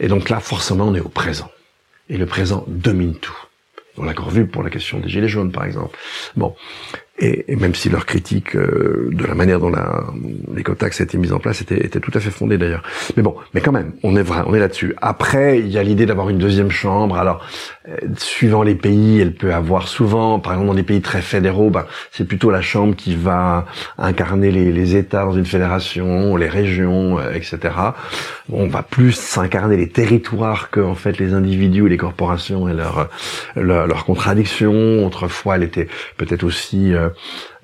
Et 0.00 0.08
donc 0.08 0.30
là, 0.30 0.40
forcément, 0.40 0.86
on 0.88 0.94
est 0.94 1.00
au 1.00 1.10
présent. 1.10 1.50
Et 2.08 2.16
le 2.16 2.26
présent 2.26 2.64
domine 2.66 3.14
tout. 3.14 3.36
On 3.98 4.04
l'a 4.04 4.12
encore 4.12 4.30
vu 4.30 4.46
pour 4.46 4.62
la 4.62 4.70
question 4.70 4.98
des 4.98 5.08
gilets 5.08 5.28
jaunes, 5.28 5.52
par 5.52 5.64
exemple. 5.64 5.98
Bon, 6.34 6.56
et, 7.18 7.56
même 7.56 7.74
si 7.74 7.88
leur 7.88 8.04
critique 8.04 8.54
euh, 8.56 9.08
de 9.12 9.24
la 9.24 9.34
manière 9.34 9.58
dont 9.58 9.72
l'écotaxe 10.54 11.00
a 11.00 11.04
été 11.04 11.16
mise 11.16 11.32
en 11.32 11.38
place 11.38 11.62
était, 11.62 11.84
était 11.84 12.00
tout 12.00 12.10
à 12.14 12.20
fait 12.20 12.30
fondée 12.30 12.58
d'ailleurs. 12.58 12.82
Mais 13.16 13.22
bon, 13.22 13.34
mais 13.54 13.60
quand 13.60 13.72
même, 13.72 13.92
on 14.02 14.16
est 14.16 14.22
vrai, 14.22 14.42
on 14.46 14.54
est 14.54 14.58
là-dessus. 14.58 14.94
Après, 15.00 15.58
il 15.60 15.68
y 15.68 15.78
a 15.78 15.82
l'idée 15.82 16.04
d'avoir 16.04 16.28
une 16.28 16.38
deuxième 16.38 16.70
chambre. 16.70 17.16
Alors, 17.16 17.46
euh, 17.88 17.96
suivant 18.18 18.62
les 18.62 18.74
pays, 18.74 19.20
elle 19.20 19.34
peut 19.34 19.54
avoir 19.54 19.88
souvent, 19.88 20.38
par 20.40 20.52
exemple 20.52 20.68
dans 20.68 20.74
des 20.74 20.82
pays 20.82 21.00
très 21.00 21.22
fédéraux, 21.22 21.70
ben, 21.70 21.86
c'est 22.12 22.26
plutôt 22.26 22.50
la 22.50 22.60
chambre 22.60 22.94
qui 22.94 23.14
va 23.14 23.64
incarner 23.96 24.50
les, 24.50 24.72
les 24.72 24.96
États 24.96 25.24
dans 25.24 25.32
une 25.32 25.46
fédération, 25.46 26.36
les 26.36 26.48
régions, 26.48 27.18
euh, 27.18 27.32
etc. 27.32 27.58
On 28.50 28.66
va 28.66 28.82
plus 28.82 29.12
s'incarner 29.12 29.76
les 29.76 29.88
territoires 29.88 30.70
que 30.70 30.80
en 30.80 30.94
fait 30.94 31.18
les 31.18 31.32
individus 31.32 31.82
ou 31.82 31.86
les 31.86 31.96
corporations 31.96 32.68
et 32.68 32.74
leurs 32.74 33.08
leur, 33.56 33.86
leur 33.86 34.04
contradictions. 34.04 35.06
Autrefois, 35.06 35.56
elle 35.56 35.62
était 35.62 35.88
peut-être 36.16 36.44
aussi 36.44 36.92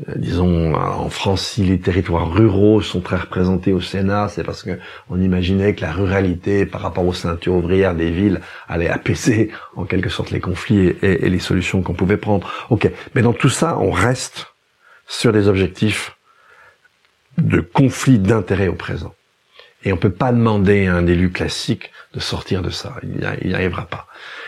euh, 0.08 0.12
disons, 0.16 0.74
en 0.74 1.08
France, 1.08 1.42
si 1.42 1.64
les 1.64 1.78
territoires 1.78 2.32
ruraux 2.32 2.80
sont 2.80 3.00
très 3.00 3.16
représentés 3.16 3.72
au 3.72 3.80
Sénat, 3.80 4.28
c'est 4.28 4.44
parce 4.44 4.62
que 4.62 4.78
on 5.10 5.20
imaginait 5.20 5.74
que 5.74 5.82
la 5.82 5.92
ruralité, 5.92 6.66
par 6.66 6.80
rapport 6.80 7.06
aux 7.06 7.12
ceintures 7.12 7.54
ouvrières 7.54 7.94
des 7.94 8.10
villes, 8.10 8.40
allait 8.68 8.88
apaiser 8.88 9.50
en 9.76 9.84
quelque 9.84 10.08
sorte 10.10 10.30
les 10.30 10.40
conflits 10.40 10.94
et, 11.02 11.28
les 11.28 11.38
solutions 11.38 11.82
qu'on 11.82 11.94
pouvait 11.94 12.16
prendre. 12.16 12.50
Ok, 12.70 12.90
mais 13.14 13.22
dans 13.22 13.32
tout 13.32 13.48
ça, 13.48 13.78
on 13.78 13.90
reste 13.90 14.54
sur 15.06 15.32
des 15.32 15.48
objectifs 15.48 16.16
de 17.38 17.60
conflit 17.60 18.18
d'intérêts 18.18 18.68
au 18.68 18.74
présent. 18.74 19.14
Et 19.84 19.92
on 19.92 19.96
peut 19.96 20.10
pas 20.12 20.32
demander 20.32 20.86
à 20.86 20.94
un 20.94 21.06
élu 21.06 21.30
classique 21.30 21.90
de 22.14 22.20
sortir 22.20 22.62
de 22.62 22.70
ça. 22.70 22.94
Il 23.02 23.48
n'y 23.48 23.54
arrivera 23.54 23.86
pas. 23.86 24.06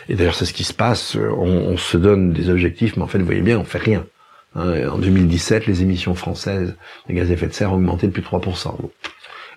Et 0.08 0.14
d'ailleurs, 0.14 0.34
c'est 0.34 0.44
ce 0.44 0.52
qui 0.52 0.64
se 0.64 0.74
passe. 0.74 1.16
On, 1.16 1.46
on, 1.46 1.76
se 1.76 1.96
donne 1.96 2.32
des 2.32 2.50
objectifs, 2.50 2.96
mais 2.96 3.02
en 3.02 3.06
fait, 3.06 3.18
vous 3.18 3.24
voyez 3.24 3.40
bien, 3.40 3.58
on 3.58 3.64
fait 3.64 3.78
rien. 3.78 4.06
Hein, 4.54 4.88
en 4.88 4.98
2017, 4.98 5.66
les 5.66 5.82
émissions 5.82 6.14
françaises 6.14 6.76
de 7.08 7.14
gaz 7.14 7.30
à 7.30 7.34
effet 7.34 7.46
de 7.46 7.52
serre 7.52 7.72
ont 7.72 7.76
augmenté 7.76 8.06
de 8.06 8.12
plus 8.12 8.22
de 8.22 8.26
3%. 8.26 8.74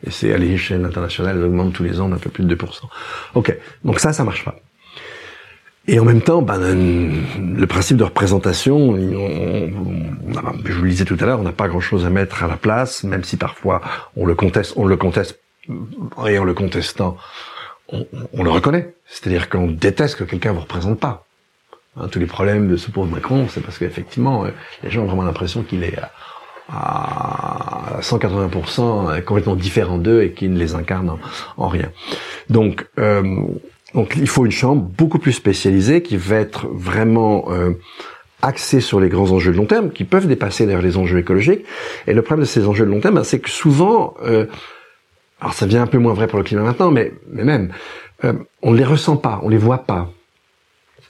Et 0.06 0.12
c'est 0.12 0.34
à 0.34 0.38
l'échelle 0.38 0.86
internationale, 0.86 1.38
elles 1.38 1.44
augmentent 1.44 1.74
tous 1.74 1.84
les 1.84 2.00
ans 2.00 2.10
d'un 2.10 2.18
peu 2.18 2.30
plus 2.30 2.44
de 2.44 2.56
2%. 2.56 2.68
Ok, 3.36 3.56
donc 3.84 4.00
ça, 4.00 4.14
ça 4.14 4.24
marche 4.24 4.46
pas. 4.46 4.60
Et 5.90 6.00
en 6.00 6.06
même 6.06 6.22
temps, 6.22 6.42
ben, 6.42 6.60
le 6.60 7.68
principe 7.68 7.96
de 7.98 8.04
représentation, 8.04 8.78
on, 8.78 9.72
je 10.66 10.74
vous 10.74 10.84
le 10.84 10.90
disais 10.90 11.06
tout 11.06 11.18
à 11.22 11.26
l'heure, 11.26 11.40
on 11.40 11.44
n'a 11.44 11.54
pas 11.54 11.70
grand-chose 11.70 12.06
à 12.06 12.10
mettre 12.10 12.44
à 12.44 12.48
la 12.48 12.58
place, 12.58 13.04
même 13.04 13.24
si 13.24 13.38
parfois 13.38 13.82
on 14.18 14.26
le 14.26 14.36
conteste, 14.36 14.74
on 14.76 14.86
le 14.86 14.98
conteste, 14.98 15.40
et 16.28 16.38
en 16.38 16.44
le 16.44 16.54
contestant, 16.54 17.16
on, 17.88 18.06
on 18.34 18.44
le 18.44 18.50
reconnaît. 18.50 18.96
C'est-à-dire 19.06 19.48
qu'on 19.48 19.68
déteste 19.68 20.18
que 20.18 20.26
quelqu'un 20.26 20.52
vous 20.52 20.60
représente 20.60 21.00
pas. 21.00 21.27
Hein, 22.00 22.08
tous 22.12 22.20
les 22.20 22.26
problèmes 22.26 22.68
de 22.68 22.78
ce 22.78 22.92
pauvre 22.92 23.10
Macron, 23.10 23.48
c'est 23.50 23.62
parce 23.62 23.78
qu'effectivement, 23.78 24.46
euh, 24.46 24.50
les 24.84 24.90
gens 24.90 25.04
ont 25.04 25.08
vraiment 25.08 25.24
l'impression 25.24 25.64
qu'il 25.64 25.84
est 25.84 25.98
à 26.70 28.00
180% 28.02 29.24
complètement 29.24 29.56
différents 29.56 29.98
d'eux 29.98 30.24
et 30.24 30.32
qui 30.32 30.50
ne 30.50 30.58
les 30.58 30.76
incarnent 30.76 31.18
en, 31.56 31.68
rien. 31.68 31.92
Donc, 32.50 32.86
euh, 33.00 33.24
donc 33.94 34.16
il 34.18 34.28
faut 34.28 34.46
une 34.46 34.52
chambre 34.52 34.82
beaucoup 34.82 35.20
plus 35.20 35.32
spécialisée 35.32 36.02
qui 36.02 36.18
va 36.18 36.36
être 36.36 36.68
vraiment 36.68 37.46
euh, 37.50 37.72
axée 38.42 38.82
sur 38.82 39.00
les 39.00 39.10
grands 39.10 39.32
enjeux 39.32 39.52
de 39.52 39.58
long 39.58 39.66
terme, 39.66 39.92
qui 39.92 40.04
peuvent 40.04 40.28
dépasser 40.28 40.66
d'ailleurs 40.66 40.82
les 40.82 40.98
enjeux 40.98 41.20
écologiques. 41.20 41.66
Et 42.06 42.14
le 42.14 42.22
problème 42.22 42.44
de 42.44 42.50
ces 42.50 42.68
enjeux 42.68 42.86
de 42.86 42.92
long 42.92 43.00
terme, 43.00 43.16
ben, 43.16 43.24
c'est 43.24 43.40
que 43.40 43.50
souvent, 43.50 44.16
euh, 44.24 44.46
alors 45.40 45.54
ça 45.54 45.66
devient 45.66 45.78
un 45.78 45.88
peu 45.88 45.98
moins 45.98 46.14
vrai 46.14 46.28
pour 46.28 46.38
le 46.38 46.44
climat 46.44 46.64
maintenant, 46.64 46.92
mais, 46.92 47.14
mais 47.32 47.44
même, 47.44 47.72
euh, 48.24 48.34
on 48.62 48.72
ne 48.72 48.78
les 48.78 48.86
ressent 48.86 49.18
pas, 49.18 49.40
on 49.44 49.50
les 49.50 49.58
voit 49.58 49.80
pas 49.86 50.12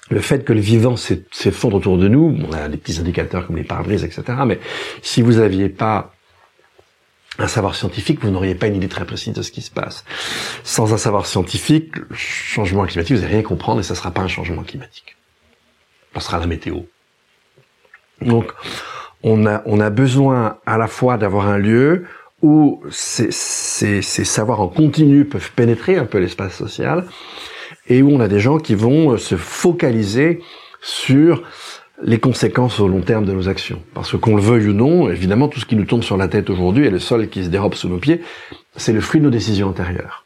le 0.09 0.21
fait 0.21 0.43
que 0.45 0.53
le 0.53 0.59
vivant 0.59 0.95
s'effondre 0.95 1.75
autour 1.77 1.97
de 1.97 2.07
nous, 2.07 2.37
on 2.47 2.53
a 2.53 2.69
des 2.69 2.77
petits 2.77 2.99
indicateurs 2.99 3.45
comme 3.45 3.57
les 3.57 3.63
pare-brises, 3.63 4.03
etc. 4.03 4.23
Mais 4.45 4.59
si 5.01 5.21
vous 5.21 5.33
n'aviez 5.33 5.69
pas 5.69 6.13
un 7.39 7.47
savoir 7.47 7.75
scientifique, 7.75 8.23
vous 8.23 8.31
n'auriez 8.31 8.55
pas 8.55 8.67
une 8.67 8.75
idée 8.75 8.87
très 8.87 9.05
précise 9.05 9.33
de 9.33 9.41
ce 9.41 9.51
qui 9.51 9.61
se 9.61 9.69
passe. 9.69 10.05
Sans 10.63 10.93
un 10.93 10.97
savoir 10.97 11.25
scientifique, 11.25 11.97
le 11.97 12.15
changement 12.15 12.85
climatique, 12.85 13.15
vous 13.15 13.21
n'allez 13.21 13.35
rien 13.35 13.43
comprendre 13.43 13.79
et 13.79 13.83
ça 13.83 13.93
ne 13.93 13.97
sera 13.97 14.11
pas 14.11 14.21
un 14.21 14.27
changement 14.27 14.63
climatique. 14.63 15.17
Ça 16.13 16.21
sera 16.21 16.39
la 16.39 16.47
météo. 16.47 16.79
Donc, 18.21 18.51
on 19.21 19.45
a, 19.45 19.61
on 19.65 19.79
a 19.79 19.89
besoin 19.89 20.57
à 20.65 20.77
la 20.77 20.87
fois 20.87 21.17
d'avoir 21.17 21.47
un 21.47 21.57
lieu 21.57 22.05
où 22.41 22.81
ces, 22.89 23.31
ces, 23.31 24.01
ces 24.01 24.25
savoirs 24.25 24.61
en 24.61 24.67
continu 24.67 25.25
peuvent 25.25 25.51
pénétrer 25.55 25.97
un 25.97 26.05
peu 26.05 26.19
l'espace 26.19 26.55
social, 26.55 27.05
et 27.89 28.01
où 28.01 28.11
on 28.11 28.19
a 28.19 28.27
des 28.27 28.39
gens 28.39 28.57
qui 28.57 28.75
vont 28.75 29.13
euh, 29.13 29.17
se 29.17 29.35
focaliser 29.35 30.41
sur 30.81 31.43
les 32.03 32.19
conséquences 32.19 32.79
au 32.79 32.87
long 32.87 33.01
terme 33.01 33.25
de 33.25 33.33
nos 33.33 33.49
actions. 33.49 33.81
Parce 33.93 34.15
qu'on 34.17 34.35
le 34.35 34.41
veuille 34.41 34.67
ou 34.67 34.73
non, 34.73 35.09
évidemment, 35.09 35.47
tout 35.47 35.59
ce 35.59 35.65
qui 35.65 35.75
nous 35.75 35.85
tombe 35.85 36.03
sur 36.03 36.17
la 36.17 36.27
tête 36.27 36.49
aujourd'hui 36.49 36.85
et 36.85 36.89
le 36.89 36.99
sol 36.99 37.27
qui 37.27 37.43
se 37.43 37.49
dérobe 37.49 37.73
sous 37.73 37.89
nos 37.89 37.97
pieds, 37.97 38.21
c'est 38.75 38.93
le 38.93 39.01
fruit 39.01 39.19
de 39.19 39.25
nos 39.25 39.31
décisions 39.31 39.67
antérieures. 39.67 40.25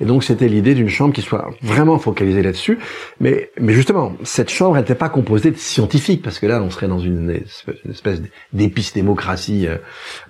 Et 0.00 0.06
donc 0.06 0.24
c'était 0.24 0.48
l'idée 0.48 0.74
d'une 0.74 0.88
chambre 0.88 1.14
qui 1.14 1.22
soit 1.22 1.50
vraiment 1.62 1.98
focalisée 1.98 2.42
là-dessus. 2.42 2.78
Mais, 3.20 3.50
mais 3.60 3.72
justement, 3.72 4.16
cette 4.22 4.50
chambre 4.50 4.76
n'était 4.76 4.94
pas 4.94 5.08
composée 5.08 5.50
de 5.50 5.56
scientifiques, 5.56 6.22
parce 6.22 6.38
que 6.38 6.46
là, 6.46 6.62
on 6.62 6.70
serait 6.70 6.88
dans 6.88 6.98
une, 6.98 7.42
espèce 7.88 8.20
d'épistémocratie 8.52 9.66
euh, 9.68 9.76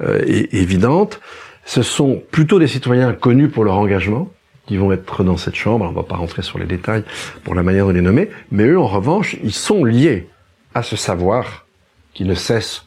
euh, 0.03 0.20
évidente. 0.53 1.20
Ce 1.64 1.83
sont 1.83 2.22
plutôt 2.31 2.59
des 2.59 2.66
citoyens 2.66 3.14
connus 3.14 3.48
pour 3.48 3.64
leur 3.64 3.79
engagement, 3.79 4.29
qui 4.66 4.77
vont 4.77 4.92
être 4.92 5.24
dans 5.24 5.37
cette 5.37 5.55
chambre. 5.55 5.85
On 5.85 5.92
va 5.92 6.03
pas 6.03 6.16
rentrer 6.16 6.42
sur 6.42 6.59
les 6.59 6.66
détails 6.66 7.05
pour 7.42 7.55
la 7.55 7.62
manière 7.62 7.87
de 7.87 7.92
les 7.92 8.00
nommer, 8.00 8.31
mais 8.50 8.64
eux, 8.66 8.79
en 8.79 8.87
revanche, 8.87 9.37
ils 9.42 9.53
sont 9.53 9.85
liés 9.85 10.29
à 10.74 10.83
ce 10.83 10.96
savoir 10.96 11.66
qui 12.12 12.24
ne 12.24 12.35
cesse 12.35 12.85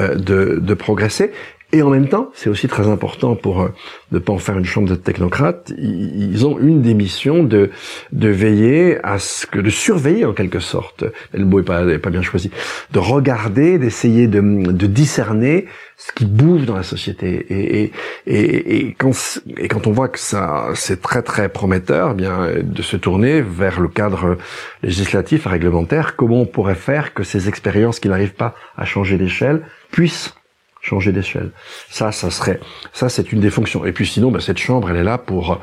euh, 0.00 0.14
de, 0.14 0.58
de 0.60 0.74
progresser 0.74 1.32
et 1.70 1.82
en 1.82 1.90
même 1.90 2.08
temps, 2.08 2.30
c'est 2.32 2.48
aussi 2.48 2.66
très 2.66 2.88
important 2.88 3.36
pour 3.36 3.60
euh, 3.60 3.68
ne 4.10 4.18
pas 4.18 4.32
en 4.32 4.38
faire 4.38 4.56
une 4.56 4.64
chambre 4.64 4.88
de 4.88 4.94
technocrates, 4.94 5.70
ils, 5.76 6.46
ont 6.46 6.58
une 6.58 6.80
des 6.80 6.94
missions 6.94 7.44
de, 7.44 7.70
de 8.12 8.28
veiller 8.28 8.98
à 9.04 9.18
ce 9.18 9.46
que, 9.46 9.58
de 9.58 9.68
surveiller 9.68 10.24
en 10.24 10.32
quelque 10.32 10.60
sorte, 10.60 11.04
le 11.34 11.44
mot 11.44 11.60
est 11.60 11.64
pas, 11.64 11.98
pas 11.98 12.08
bien 12.08 12.22
choisi, 12.22 12.50
de 12.92 12.98
regarder, 12.98 13.78
d'essayer 13.78 14.28
de, 14.28 14.40
de 14.40 14.86
discerner 14.86 15.66
ce 15.98 16.10
qui 16.12 16.24
bouge 16.24 16.64
dans 16.64 16.76
la 16.76 16.82
société. 16.82 17.46
Et, 17.50 17.82
et, 17.82 17.92
et, 18.26 18.76
et, 18.76 18.94
quand, 18.94 19.12
et 19.58 19.68
quand 19.68 19.86
on 19.86 19.92
voit 19.92 20.08
que 20.08 20.18
ça, 20.18 20.68
c'est 20.74 21.02
très 21.02 21.20
très 21.20 21.50
prometteur, 21.50 22.12
eh 22.12 22.14
bien 22.14 22.48
de 22.62 22.82
se 22.82 22.96
tourner 22.96 23.42
vers 23.42 23.78
le 23.78 23.88
cadre 23.88 24.38
législatif, 24.82 25.44
réglementaire, 25.44 26.16
comment 26.16 26.40
on 26.40 26.46
pourrait 26.46 26.76
faire 26.76 27.12
que 27.12 27.24
ces 27.24 27.46
expériences 27.46 28.00
qui 28.00 28.08
n'arrivent 28.08 28.34
pas 28.34 28.54
à 28.78 28.86
changer 28.86 29.18
d'échelle 29.18 29.66
puissent 29.90 30.32
changer 30.80 31.12
d'échelle. 31.12 31.50
Ça, 31.90 32.12
ça 32.12 32.30
serait, 32.30 32.60
ça 32.92 33.08
c'est 33.08 33.32
une 33.32 33.40
des 33.40 33.50
fonctions. 33.50 33.84
Et 33.84 33.92
puis 33.92 34.06
sinon, 34.06 34.30
bah, 34.30 34.40
cette 34.40 34.58
chambre, 34.58 34.90
elle 34.90 34.96
est 34.96 35.04
là 35.04 35.18
pour 35.18 35.52
euh, 35.52 35.56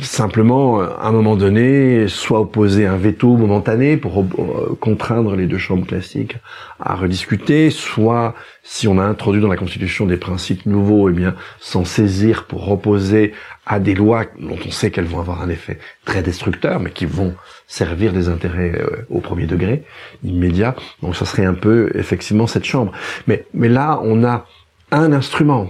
simplement, 0.00 0.80
à 0.80 1.06
un 1.08 1.12
moment 1.12 1.36
donné, 1.36 2.08
soit 2.08 2.40
opposer 2.40 2.86
un 2.86 2.96
veto 2.96 3.36
momentané 3.36 3.96
pour 3.96 4.20
euh, 4.20 4.76
contraindre 4.80 5.34
les 5.34 5.46
deux 5.46 5.58
chambres 5.58 5.86
classiques 5.86 6.36
à 6.80 6.94
rediscuter, 6.94 7.70
soit, 7.70 8.34
si 8.62 8.88
on 8.88 8.98
a 8.98 9.04
introduit 9.04 9.40
dans 9.40 9.48
la 9.48 9.56
Constitution 9.56 10.06
des 10.06 10.16
principes 10.16 10.66
nouveaux, 10.66 11.08
eh 11.08 11.12
bien, 11.12 11.34
s'en 11.60 11.84
saisir 11.84 12.44
pour 12.44 12.70
opposer 12.70 13.32
à 13.64 13.80
des 13.80 13.94
lois 13.94 14.24
dont 14.38 14.58
on 14.64 14.70
sait 14.70 14.90
qu'elles 14.90 15.06
vont 15.06 15.20
avoir 15.20 15.42
un 15.42 15.48
effet 15.48 15.78
très 16.04 16.22
destructeur, 16.22 16.80
mais 16.80 16.90
qui 16.90 17.06
vont 17.06 17.34
servir 17.66 18.12
des 18.12 18.28
intérêts 18.28 18.80
euh, 18.80 19.06
au 19.10 19.20
premier 19.20 19.46
degré, 19.46 19.84
immédiat. 20.22 20.74
Donc 21.02 21.16
ça 21.16 21.24
serait 21.24 21.44
un 21.44 21.54
peu, 21.54 21.90
effectivement, 21.94 22.46
cette 22.46 22.64
chambre. 22.64 22.92
Mais, 23.26 23.46
mais 23.54 23.68
là, 23.68 24.00
on 24.02 24.24
a 24.24 24.46
un 24.92 25.12
instrument. 25.12 25.68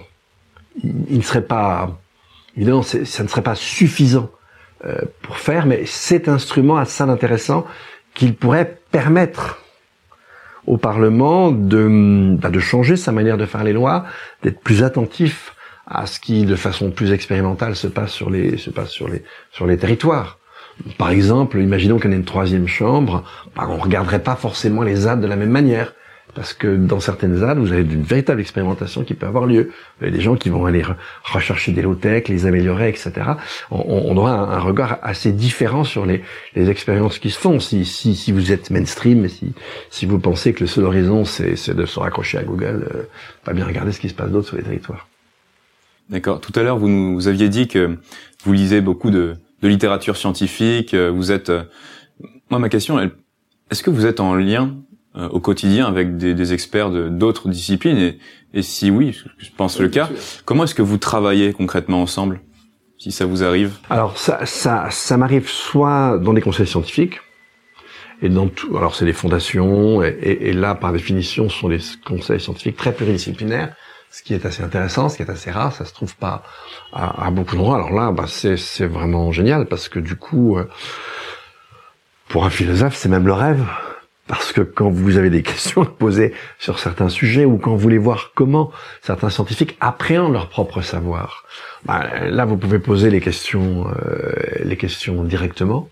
il 0.82 1.16
ne 1.16 1.22
serait 1.22 1.46
pas 1.46 1.98
Évidemment, 2.56 2.82
ça 2.82 3.22
ne 3.22 3.28
serait 3.28 3.42
pas 3.42 3.54
suffisant 3.54 4.30
euh, 4.84 5.02
pour 5.22 5.36
faire, 5.38 5.66
mais 5.66 5.84
cet 5.84 6.28
instrument 6.28 6.78
a 6.78 6.86
ça 6.86 7.04
d'intéressant 7.04 7.66
qu'il 8.14 8.34
pourrait 8.34 8.78
permettre 8.90 9.62
au 10.66 10.78
Parlement 10.78 11.52
de, 11.52 12.34
bah, 12.40 12.48
de 12.48 12.58
changer 12.58 12.96
sa 12.96 13.12
manière 13.12 13.36
de 13.36 13.46
faire 13.46 13.62
les 13.62 13.74
lois, 13.74 14.06
d'être 14.42 14.60
plus 14.60 14.82
attentif 14.82 15.54
à 15.86 16.06
ce 16.06 16.18
qui, 16.18 16.46
de 16.46 16.56
façon 16.56 16.90
plus 16.90 17.12
expérimentale, 17.12 17.76
se 17.76 17.86
passe 17.86 18.10
sur 18.10 18.30
les, 18.30 18.56
se 18.56 18.70
passe 18.70 18.90
sur 18.90 19.06
les, 19.06 19.22
sur 19.52 19.66
les 19.66 19.76
territoires. 19.76 20.38
Par 20.98 21.10
exemple, 21.10 21.58
imaginons 21.58 21.98
qu'on 21.98 22.12
ait 22.12 22.16
une 22.16 22.24
troisième 22.24 22.68
chambre, 22.68 23.24
bah, 23.54 23.66
on 23.68 23.76
regarderait 23.76 24.22
pas 24.22 24.36
forcément 24.36 24.82
les 24.82 24.94
ZAD 24.94 25.20
de 25.20 25.26
la 25.26 25.36
même 25.36 25.50
manière 25.50 25.92
parce 26.36 26.52
que 26.52 26.76
dans 26.76 27.00
certaines 27.00 27.38
ZAD, 27.38 27.58
vous 27.58 27.72
avez 27.72 27.80
une 27.80 28.02
véritable 28.02 28.42
expérimentation 28.42 29.04
qui 29.04 29.14
peut 29.14 29.26
avoir 29.26 29.46
lieu. 29.46 29.72
Vous 29.98 30.06
avez 30.06 30.14
des 30.14 30.20
gens 30.20 30.36
qui 30.36 30.50
vont 30.50 30.66
aller 30.66 30.82
rechercher 31.24 31.72
des 31.72 31.80
low-tech, 31.80 32.28
les 32.28 32.44
améliorer, 32.44 32.90
etc. 32.90 33.12
On, 33.70 33.78
on 33.88 34.16
aura 34.18 34.32
un, 34.32 34.58
regard 34.58 34.98
assez 35.02 35.32
différent 35.32 35.82
sur 35.82 36.04
les, 36.04 36.22
les 36.54 36.68
expériences 36.68 37.18
qui 37.18 37.30
se 37.30 37.38
font. 37.38 37.58
Si, 37.58 37.86
si, 37.86 38.14
si 38.14 38.32
vous 38.32 38.52
êtes 38.52 38.70
mainstream, 38.70 39.26
si, 39.30 39.54
si 39.88 40.04
vous 40.04 40.18
pensez 40.18 40.52
que 40.52 40.60
le 40.60 40.66
seul 40.66 40.84
horizon, 40.84 41.24
c'est 41.24 41.74
de 41.74 41.86
se 41.86 41.98
raccrocher 41.98 42.36
à 42.36 42.42
Google, 42.42 42.86
euh, 42.94 43.02
pas 43.42 43.54
bien 43.54 43.64
regarder 43.64 43.92
ce 43.92 44.00
qui 44.00 44.10
se 44.10 44.14
passe 44.14 44.30
d'autre 44.30 44.48
sur 44.48 44.58
les 44.58 44.62
territoires. 44.62 45.08
D'accord. 46.10 46.42
Tout 46.42 46.52
à 46.54 46.62
l'heure, 46.62 46.76
vous 46.76 46.90
nous 46.90 47.28
aviez 47.28 47.48
dit 47.48 47.66
que 47.66 47.96
vous 48.44 48.52
lisez 48.52 48.82
beaucoup 48.82 49.10
de, 49.10 49.36
de 49.62 49.68
littérature 49.68 50.16
scientifique. 50.16 50.94
Euh, 50.94 51.10
vous 51.10 51.32
êtes... 51.32 51.50
Euh, 51.50 51.64
moi, 52.50 52.58
ma 52.58 52.68
question, 52.68 52.98
est-ce 53.70 53.82
que 53.82 53.90
vous 53.90 54.06
êtes 54.06 54.20
en 54.20 54.34
lien 54.34 54.76
euh, 55.16 55.28
au 55.28 55.40
quotidien 55.40 55.86
avec 55.86 56.16
des, 56.16 56.34
des 56.34 56.52
experts 56.52 56.90
de 56.90 57.08
d'autres 57.08 57.48
disciplines 57.48 57.96
et, 57.96 58.18
et, 58.54 58.62
si 58.62 58.90
oui, 58.90 59.16
je 59.38 59.48
pense 59.56 59.80
le 59.80 59.88
cas, 59.88 60.08
comment 60.44 60.64
est-ce 60.64 60.74
que 60.74 60.82
vous 60.82 60.98
travaillez 60.98 61.52
concrètement 61.52 62.02
ensemble, 62.02 62.40
si 62.98 63.10
ça 63.10 63.26
vous 63.26 63.42
arrive? 63.42 63.72
Alors 63.90 64.16
ça, 64.16 64.46
ça, 64.46 64.88
ça 64.90 65.16
m'arrive 65.16 65.48
soit 65.48 66.18
dans 66.18 66.32
des 66.32 66.40
conseils 66.40 66.66
scientifiques 66.66 67.20
et 68.22 68.28
dans 68.28 68.48
tout. 68.48 68.76
Alors 68.76 68.94
c'est 68.94 69.04
des 69.04 69.12
fondations 69.12 70.02
et, 70.02 70.16
et, 70.20 70.52
là 70.52 70.74
par 70.74 70.92
définition 70.92 71.48
ce 71.48 71.58
sont 71.58 71.68
des 71.68 71.80
conseils 72.06 72.40
scientifiques 72.40 72.76
très 72.76 72.92
pluridisciplinaires 72.92 73.74
ce 74.10 74.22
qui 74.22 74.34
est 74.34 74.46
assez 74.46 74.62
intéressant, 74.62 75.08
ce 75.08 75.16
qui 75.16 75.22
est 75.22 75.30
assez 75.30 75.50
rare, 75.50 75.72
ça 75.72 75.84
se 75.84 75.92
trouve 75.92 76.16
pas 76.16 76.42
à, 76.92 77.30
beaucoup 77.30 77.56
d'endroits. 77.56 77.76
Alors 77.76 77.92
là, 77.92 78.12
bah, 78.12 78.24
c'est 78.26 78.86
vraiment 78.86 79.32
génial 79.32 79.66
parce 79.66 79.88
que 79.88 79.98
du 79.98 80.16
coup, 80.16 80.56
euh, 80.56 80.68
pour 82.28 82.44
un 82.44 82.50
philosophe, 82.50 82.94
c'est 82.96 83.08
même 83.08 83.26
le 83.26 83.32
rêve 83.32 83.64
parce 84.26 84.52
que 84.52 84.60
quand 84.60 84.90
vous 84.90 85.16
avez 85.18 85.30
des 85.30 85.42
questions 85.50 85.82
à 85.82 85.86
poser 85.86 86.34
sur 86.58 86.78
certains 86.78 87.08
sujets 87.08 87.44
ou 87.44 87.58
quand 87.58 87.72
vous 87.72 87.78
voulez 87.78 87.98
voir 87.98 88.32
comment 88.34 88.72
certains 89.02 89.30
scientifiques 89.30 89.76
appréhendent 89.80 90.32
leur 90.32 90.48
propre 90.48 90.82
savoir, 90.82 91.44
bah, 91.84 92.06
là 92.28 92.44
vous 92.44 92.56
pouvez 92.56 92.78
poser 92.78 93.10
les 93.10 93.20
questions, 93.20 93.86
euh, 93.88 95.24
directement. 95.24 95.88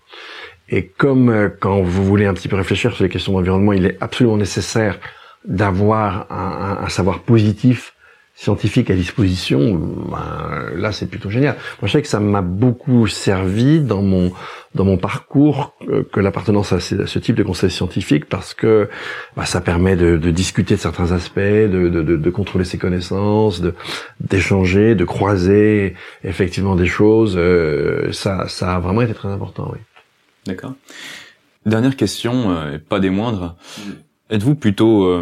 Et 0.69 0.87
comme 0.87 1.29
euh, 1.29 1.49
quand 1.49 1.81
vous 1.81 2.03
voulez 2.03 2.25
un 2.25 2.33
petit 2.33 2.47
peu 2.47 2.55
réfléchir 2.55 2.93
sur 2.93 3.03
les 3.03 3.09
questions 3.09 3.33
d'environnement, 3.33 3.73
il 3.73 3.85
est 3.85 3.97
absolument 4.01 4.37
nécessaire 4.37 4.99
d'avoir 5.45 6.25
un, 6.31 6.89
savoir 6.89 7.19
positif 7.19 7.94
scientifique 8.35 8.89
à 8.89 8.95
disposition, 8.95 9.75
ben, 9.75 10.69
là 10.75 10.91
c'est 10.91 11.07
plutôt 11.07 11.29
génial. 11.29 11.55
Moi 11.81 11.87
je 11.87 11.93
sais 11.93 12.01
que 12.01 12.07
ça 12.07 12.19
m'a 12.19 12.41
beaucoup 12.41 13.07
servi 13.07 13.79
dans 13.79 14.01
mon 14.01 14.33
dans 14.75 14.83
mon 14.83 14.97
parcours 14.97 15.73
euh, 15.87 16.03
que 16.11 16.19
l'appartenance 16.19 16.73
à, 16.73 16.81
ce 16.81 17.19
type 17.19 17.35
de 17.37 17.43
conseil 17.43 17.71
scientifique 17.71 18.25
parce 18.25 18.53
que 18.53 18.89
ben, 19.37 19.45
ça 19.45 19.61
permet 19.61 19.95
de, 19.95 20.17
de, 20.17 20.31
discuter 20.31 20.75
de 20.75 20.81
certains 20.81 21.13
aspects, 21.13 21.39
de, 21.39 21.87
de, 21.87 22.01
de 22.01 22.29
contrôler 22.29 22.65
ses 22.65 22.77
connaissances, 22.77 23.61
de 23.61 23.73
d'échanger, 24.19 24.95
de 24.95 25.05
croiser 25.05 25.95
effectivement 26.25 26.75
des 26.75 26.87
choses. 26.87 27.35
Euh, 27.37 28.11
ça 28.11 28.49
ça 28.49 28.75
a 28.75 28.79
vraiment 28.79 29.01
été 29.01 29.13
très 29.13 29.29
important. 29.29 29.69
Oui. 29.71 29.79
D'accord. 30.45 30.73
Dernière 31.65 31.95
question, 31.95 32.51
euh, 32.51 32.77
pas 32.77 32.99
des 32.99 33.09
moindres. 33.09 33.55
Êtes-vous 34.29 34.55
plutôt 34.55 35.21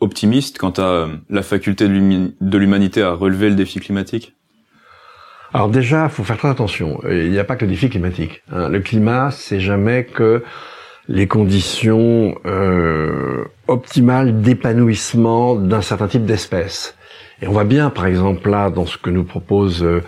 optimiste 0.00 0.58
quant 0.58 0.70
à 0.70 0.82
euh, 0.82 1.06
la 1.30 1.42
faculté 1.42 1.88
de 1.88 2.58
l'humanité 2.58 3.02
à 3.02 3.12
relever 3.12 3.48
le 3.50 3.54
défi 3.54 3.80
climatique? 3.80 4.34
Alors 5.54 5.68
déjà, 5.68 6.08
faut 6.08 6.24
faire 6.24 6.36
très 6.36 6.48
attention. 6.48 7.00
Il 7.08 7.30
n'y 7.30 7.38
a 7.38 7.44
pas 7.44 7.56
que 7.56 7.64
le 7.64 7.70
défi 7.70 7.88
climatique. 7.88 8.42
Hein. 8.52 8.68
Le 8.68 8.80
climat, 8.80 9.30
c'est 9.30 9.60
jamais 9.60 10.04
que 10.04 10.44
les 11.08 11.26
conditions 11.26 12.38
euh, 12.44 13.44
optimale 13.68 14.40
d'épanouissement 14.40 15.54
d'un 15.54 15.82
certain 15.82 16.08
type 16.08 16.24
d'espèce. 16.24 16.94
Et 17.40 17.46
on 17.46 17.52
voit 17.52 17.64
bien, 17.64 17.88
par 17.90 18.06
exemple, 18.06 18.50
là, 18.50 18.68
dans 18.68 18.84
ce 18.84 18.98
que 18.98 19.10
nous 19.10 19.22
proposent 19.22 19.84
euh, 19.84 20.02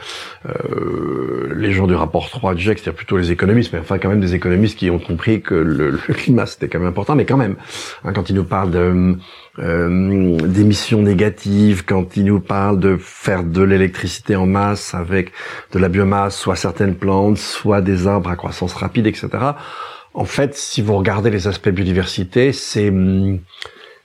euh 0.47 1.55
les 1.55 1.73
gens 1.73 1.87
du 1.87 1.95
rapport 1.95 2.29
3 2.29 2.55
du 2.55 2.63
GIEC, 2.63 2.79
c'est-à-dire 2.79 2.97
plutôt 2.97 3.19
les 3.19 3.31
économistes, 3.31 3.73
mais 3.73 3.79
enfin 3.79 3.99
quand 3.99 4.09
même 4.09 4.21
des 4.21 4.35
économistes 4.35 4.79
qui 4.79 4.91
ont 4.91 4.99
compris 4.99 5.43
que 5.43 5.55
le, 5.55 5.91
le 5.91 6.15
climat, 6.15 6.47
c'était 6.47 6.69
quand 6.69 6.81
même 6.81 6.89
important, 6.89 7.15
mais 7.15 7.27
quand 7.27 7.37
même, 7.37 7.57
hein, 8.05 8.13
quand 8.13 8.31
ils 8.31 8.35
nous 8.35 8.45
parlent 8.45 8.71
de, 8.71 9.17
euh, 9.59 10.37
d'émissions 10.39 11.03
négatives, 11.03 11.85
quand 11.85 12.17
ils 12.17 12.25
nous 12.25 12.41
parlent 12.41 12.81
de 12.81 12.97
faire 12.97 13.45
de 13.45 13.63
l'électricité 13.63 14.35
en 14.35 14.47
masse 14.47 14.95
avec 14.95 15.33
de 15.73 15.79
la 15.79 15.89
biomasse, 15.89 16.37
soit 16.37 16.57
certaines 16.57 16.95
plantes, 16.95 17.39
soit 17.39 17.81
des 17.81 18.07
arbres 18.09 18.31
à 18.31 18.37
croissance 18.37 18.75
rapide, 18.75 19.07
etc., 19.07 19.29
en 20.15 20.25
fait, 20.25 20.57
si 20.57 20.83
vous 20.83 20.97
regardez 20.97 21.31
les 21.31 21.47
aspects 21.47 21.69
biodiversité, 21.69 22.53
c'est 22.53 22.93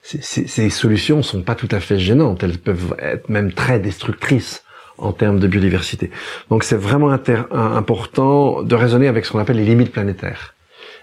ces 0.01 0.69
solutions 0.69 1.23
sont 1.23 1.41
pas 1.41 1.55
tout 1.55 1.69
à 1.71 1.79
fait 1.79 1.97
gênantes. 1.97 2.43
Elles 2.43 2.59
peuvent 2.59 2.95
être 2.99 3.27
même 3.27 3.51
très 3.51 3.79
destructrices 3.79 4.63
en 4.99 5.11
termes 5.11 5.39
de 5.39 5.47
biodiversité. 5.47 6.11
Donc 6.49 6.63
c'est 6.63 6.75
vraiment 6.75 7.09
important 7.09 8.61
de 8.61 8.75
raisonner 8.75 9.07
avec 9.07 9.25
ce 9.25 9.31
qu'on 9.31 9.39
appelle 9.39 9.57
les 9.57 9.65
limites 9.65 9.91
planétaires. 9.91 10.53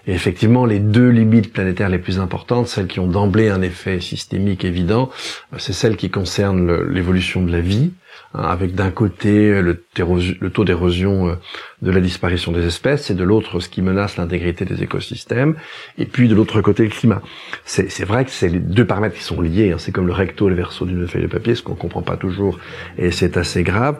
Et 0.07 0.13
effectivement, 0.13 0.65
les 0.65 0.79
deux 0.79 1.09
limites 1.09 1.51
planétaires 1.53 1.89
les 1.89 1.99
plus 1.99 2.19
importantes, 2.19 2.67
celles 2.67 2.87
qui 2.87 2.99
ont 2.99 3.07
d'emblée 3.07 3.49
un 3.49 3.61
effet 3.61 3.99
systémique 3.99 4.65
évident, 4.65 5.09
c'est 5.57 5.73
celles 5.73 5.97
qui 5.97 6.09
concernent 6.09 6.83
l'évolution 6.89 7.43
de 7.43 7.51
la 7.51 7.61
vie, 7.61 7.91
avec 8.33 8.73
d'un 8.75 8.91
côté 8.91 9.61
le, 9.61 9.83
le 9.97 10.49
taux 10.49 10.65
d'érosion 10.65 11.27
euh, 11.27 11.35
de 11.81 11.91
la 11.91 12.01
disparition 12.01 12.51
des 12.51 12.65
espèces 12.65 13.09
et 13.11 13.13
de 13.13 13.23
l'autre 13.23 13.59
ce 13.59 13.69
qui 13.69 13.81
menace 13.81 14.17
l'intégrité 14.17 14.65
des 14.65 14.81
écosystèmes, 14.83 15.55
et 15.97 16.05
puis 16.05 16.27
de 16.27 16.35
l'autre 16.35 16.61
côté 16.61 16.83
le 16.83 16.89
climat. 16.89 17.21
C'est 17.65 18.05
vrai 18.05 18.25
que 18.25 18.31
c'est 18.31 18.47
les 18.49 18.59
deux 18.59 18.85
paramètres 18.85 19.15
qui 19.15 19.23
sont 19.23 19.41
liés, 19.41 19.71
hein. 19.71 19.77
c'est 19.77 19.91
comme 19.91 20.07
le 20.07 20.13
recto 20.13 20.47
et 20.47 20.49
le 20.49 20.55
verso 20.55 20.85
d'une 20.85 21.07
feuille 21.07 21.23
de 21.23 21.27
papier, 21.27 21.55
ce 21.55 21.61
qu'on 21.61 21.75
comprend 21.75 22.01
pas 22.01 22.17
toujours, 22.17 22.57
et 22.97 23.11
c'est 23.11 23.37
assez 23.37 23.63
grave, 23.63 23.97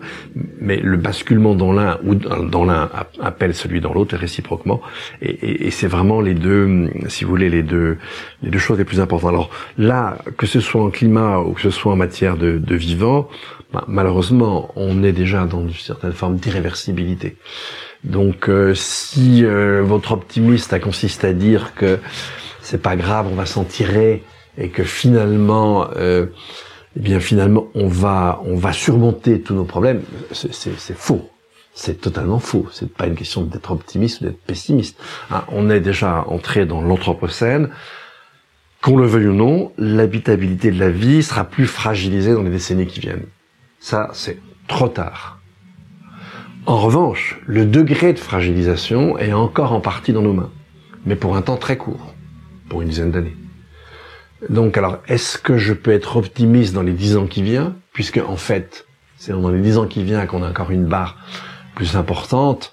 mais 0.60 0.78
le 0.78 0.98
basculement 0.98 1.56
dans 1.56 1.74
l'un 1.74 2.00
ou 2.04 2.16
dans 2.16 2.66
l'un 2.66 2.90
appelle 3.22 3.54
celui 3.54 3.82
dans 3.82 3.94
l'autre 3.94 4.16
réciproquement, 4.16 4.82
et, 5.22 5.30
et, 5.30 5.68
et 5.68 5.72
c'est 5.72 5.88
vraiment 5.88 6.22
les 6.22 6.34
deux, 6.34 6.90
si 7.08 7.24
vous 7.24 7.30
voulez, 7.30 7.50
les 7.50 7.64
deux, 7.64 7.98
les 8.42 8.50
deux 8.50 8.60
choses 8.60 8.78
les 8.78 8.86
plus 8.86 9.00
importantes. 9.00 9.30
Alors 9.30 9.50
là, 9.78 10.18
que 10.38 10.48
ce 10.48 10.60
soit 10.60 10.82
en 10.82 10.90
climat 10.90 11.40
ou 11.40 11.52
que 11.52 11.62
ce 11.62 11.70
soit 11.70 11.92
en 11.92 11.98
matière 11.98 12.38
de, 12.38 12.58
de 12.58 12.76
vivant, 12.76 13.30
bah, 13.74 13.84
malheureusement, 13.88 14.72
on 14.76 15.04
est 15.04 15.14
déjà 15.14 15.46
dans 15.46 15.62
une 15.62 15.74
certaine 15.74 16.14
forme 16.14 16.36
d'irréversibilité. 16.36 17.38
Donc, 18.04 18.48
euh, 18.48 18.76
si 18.76 19.44
euh, 19.44 19.82
votre 19.82 20.12
optimiste 20.12 20.80
consiste 20.80 21.26
à 21.26 21.34
dire 21.34 21.74
que 21.74 22.00
c'est 22.62 22.82
pas 22.82 22.96
grave, 22.96 23.28
on 23.32 23.36
va 23.36 23.48
s'en 23.48 23.64
tirer 23.64 24.24
et 24.60 24.70
que 24.70 24.84
finalement, 24.84 25.88
euh, 25.96 26.28
eh 26.96 27.00
bien 27.00 27.20
finalement, 27.20 27.68
on 27.74 27.88
va 27.88 28.42
on 28.46 28.56
va 28.56 28.74
surmonter 28.74 29.42
tous 29.42 29.56
nos 29.56 29.66
problèmes, 29.66 30.04
c'est 30.32 30.96
faux. 30.96 31.28
C'est 31.74 32.00
totalement 32.00 32.38
faux. 32.38 32.68
C'est 32.72 32.94
pas 32.94 33.08
une 33.08 33.16
question 33.16 33.42
d'être 33.42 33.72
optimiste 33.72 34.22
ou 34.22 34.26
d'être 34.26 34.42
pessimiste. 34.42 35.00
Hein, 35.32 35.44
on 35.48 35.72
est 35.72 35.80
déjà 35.80 36.24
entré 36.28 36.68
dans 36.68 36.82
l'anthropocène. 36.82 37.70
Qu'on 38.84 38.98
le 38.98 39.08
veuille 39.08 39.30
ou 39.30 39.34
non, 39.34 39.72
l'habitabilité 39.80 40.70
de 40.70 40.80
la 40.80 40.92
vie 40.92 41.24
sera 41.24 41.46
plus 41.46 41.66
fragilisée 41.66 42.34
dans 42.34 42.44
les 42.44 42.52
décennies 42.52 42.86
qui 42.86 43.00
viennent. 43.00 43.26
Ça, 43.84 44.10
c'est 44.14 44.40
trop 44.70 44.88
tard. 44.88 45.40
En 46.66 46.78
revanche, 46.78 47.38
le 47.46 47.66
degré 47.66 48.14
de 48.14 48.18
fragilisation 48.18 49.18
est 49.18 49.34
encore 49.34 49.74
en 49.74 49.82
partie 49.82 50.14
dans 50.14 50.22
nos 50.22 50.32
mains, 50.32 50.52
mais 51.06 51.18
pour 51.18 51.36
un 51.36 51.42
temps 51.42 51.58
très 51.58 51.76
court, 51.76 52.14
pour 52.70 52.82
une 52.82 52.88
dizaine 52.88 53.12
d'années. 53.12 53.36
Donc 54.48 54.78
alors, 54.78 55.00
est-ce 55.10 55.38
que 55.38 55.58
je 55.58 55.74
peux 55.74 55.92
être 55.92 56.16
optimiste 56.16 56.74
dans 56.74 56.82
les 56.82 56.94
dix 56.94 57.18
ans 57.18 57.28
qui 57.28 57.44
viennent, 57.44 57.74
puisque 57.92 58.22
en 58.26 58.38
fait, 58.38 58.88
c'est 59.18 59.34
dans 59.34 59.50
les 59.50 59.60
dix 59.60 59.78
ans 59.78 59.86
qui 59.86 60.02
viennent 60.06 60.26
qu'on 60.28 60.44
a 60.44 60.50
encore 60.50 60.72
une 60.72 60.86
barre 60.86 61.18
plus 61.76 61.98
importante. 61.98 62.72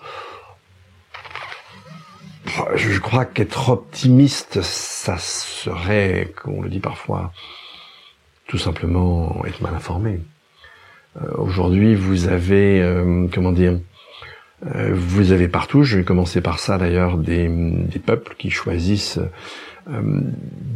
Je 2.77 3.01
crois 3.01 3.25
qu'être 3.25 3.70
optimiste, 3.70 4.62
ça 4.62 5.18
serait, 5.18 6.33
comme 6.37 6.55
on 6.55 6.62
le 6.62 6.70
dit 6.70 6.79
parfois, 6.79 7.33
tout 8.46 8.59
simplement 8.59 9.44
être 9.44 9.61
mal 9.61 9.75
informé. 9.75 10.20
Euh, 11.16 11.27
aujourd'hui, 11.38 11.94
vous 11.94 12.29
avez, 12.29 12.81
euh, 12.81 13.27
comment 13.33 13.53
dire, 13.53 13.79
euh, 14.66 14.90
vous 14.94 15.33
avez 15.33 15.49
partout, 15.49 15.83
je 15.83 15.99
vais 15.99 16.05
commencer 16.05 16.40
par 16.40 16.59
ça 16.59 16.79
d'ailleurs, 16.79 17.16
des, 17.16 17.49
des 17.49 17.99
peuples 17.99 18.35
qui 18.38 18.51
choisissent 18.51 19.18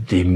des, 0.08 0.26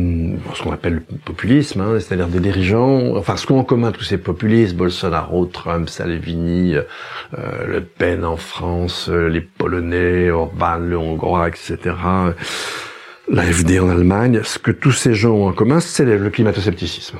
ce 0.55 0.63
qu'on 0.63 0.71
appelle 0.71 1.03
le 1.09 1.17
populisme, 1.17 1.81
hein, 1.81 1.99
c'est-à-dire 1.99 2.29
des 2.29 2.39
dirigeants, 2.39 3.17
enfin 3.17 3.37
ce 3.37 3.45
qu'ont 3.45 3.59
en 3.59 3.65
commun 3.65 3.91
tous 3.91 4.05
ces 4.05 4.19
populistes, 4.19 4.77
Bolsonaro, 4.77 5.47
Trump, 5.47 5.89
Salvini, 5.89 6.75
Le 7.33 7.81
Pen 7.81 8.25
en 8.25 8.37
France, 8.37 9.09
les 9.09 9.41
Polonais, 9.41 10.31
Orban, 10.31 10.77
le 10.79 10.97
Hongrois, 10.97 11.49
etc., 11.49 11.79
l'AFD 13.29 13.81
en 13.81 13.89
Allemagne, 13.89 14.43
ce 14.45 14.61
que 14.61 14.71
tous 14.71 14.93
ces 14.93 15.15
gens 15.15 15.33
ont 15.33 15.49
en 15.49 15.53
commun, 15.53 15.81
c'est 15.81 16.05
le 16.05 16.31
climato-scepticisme. 16.31 17.19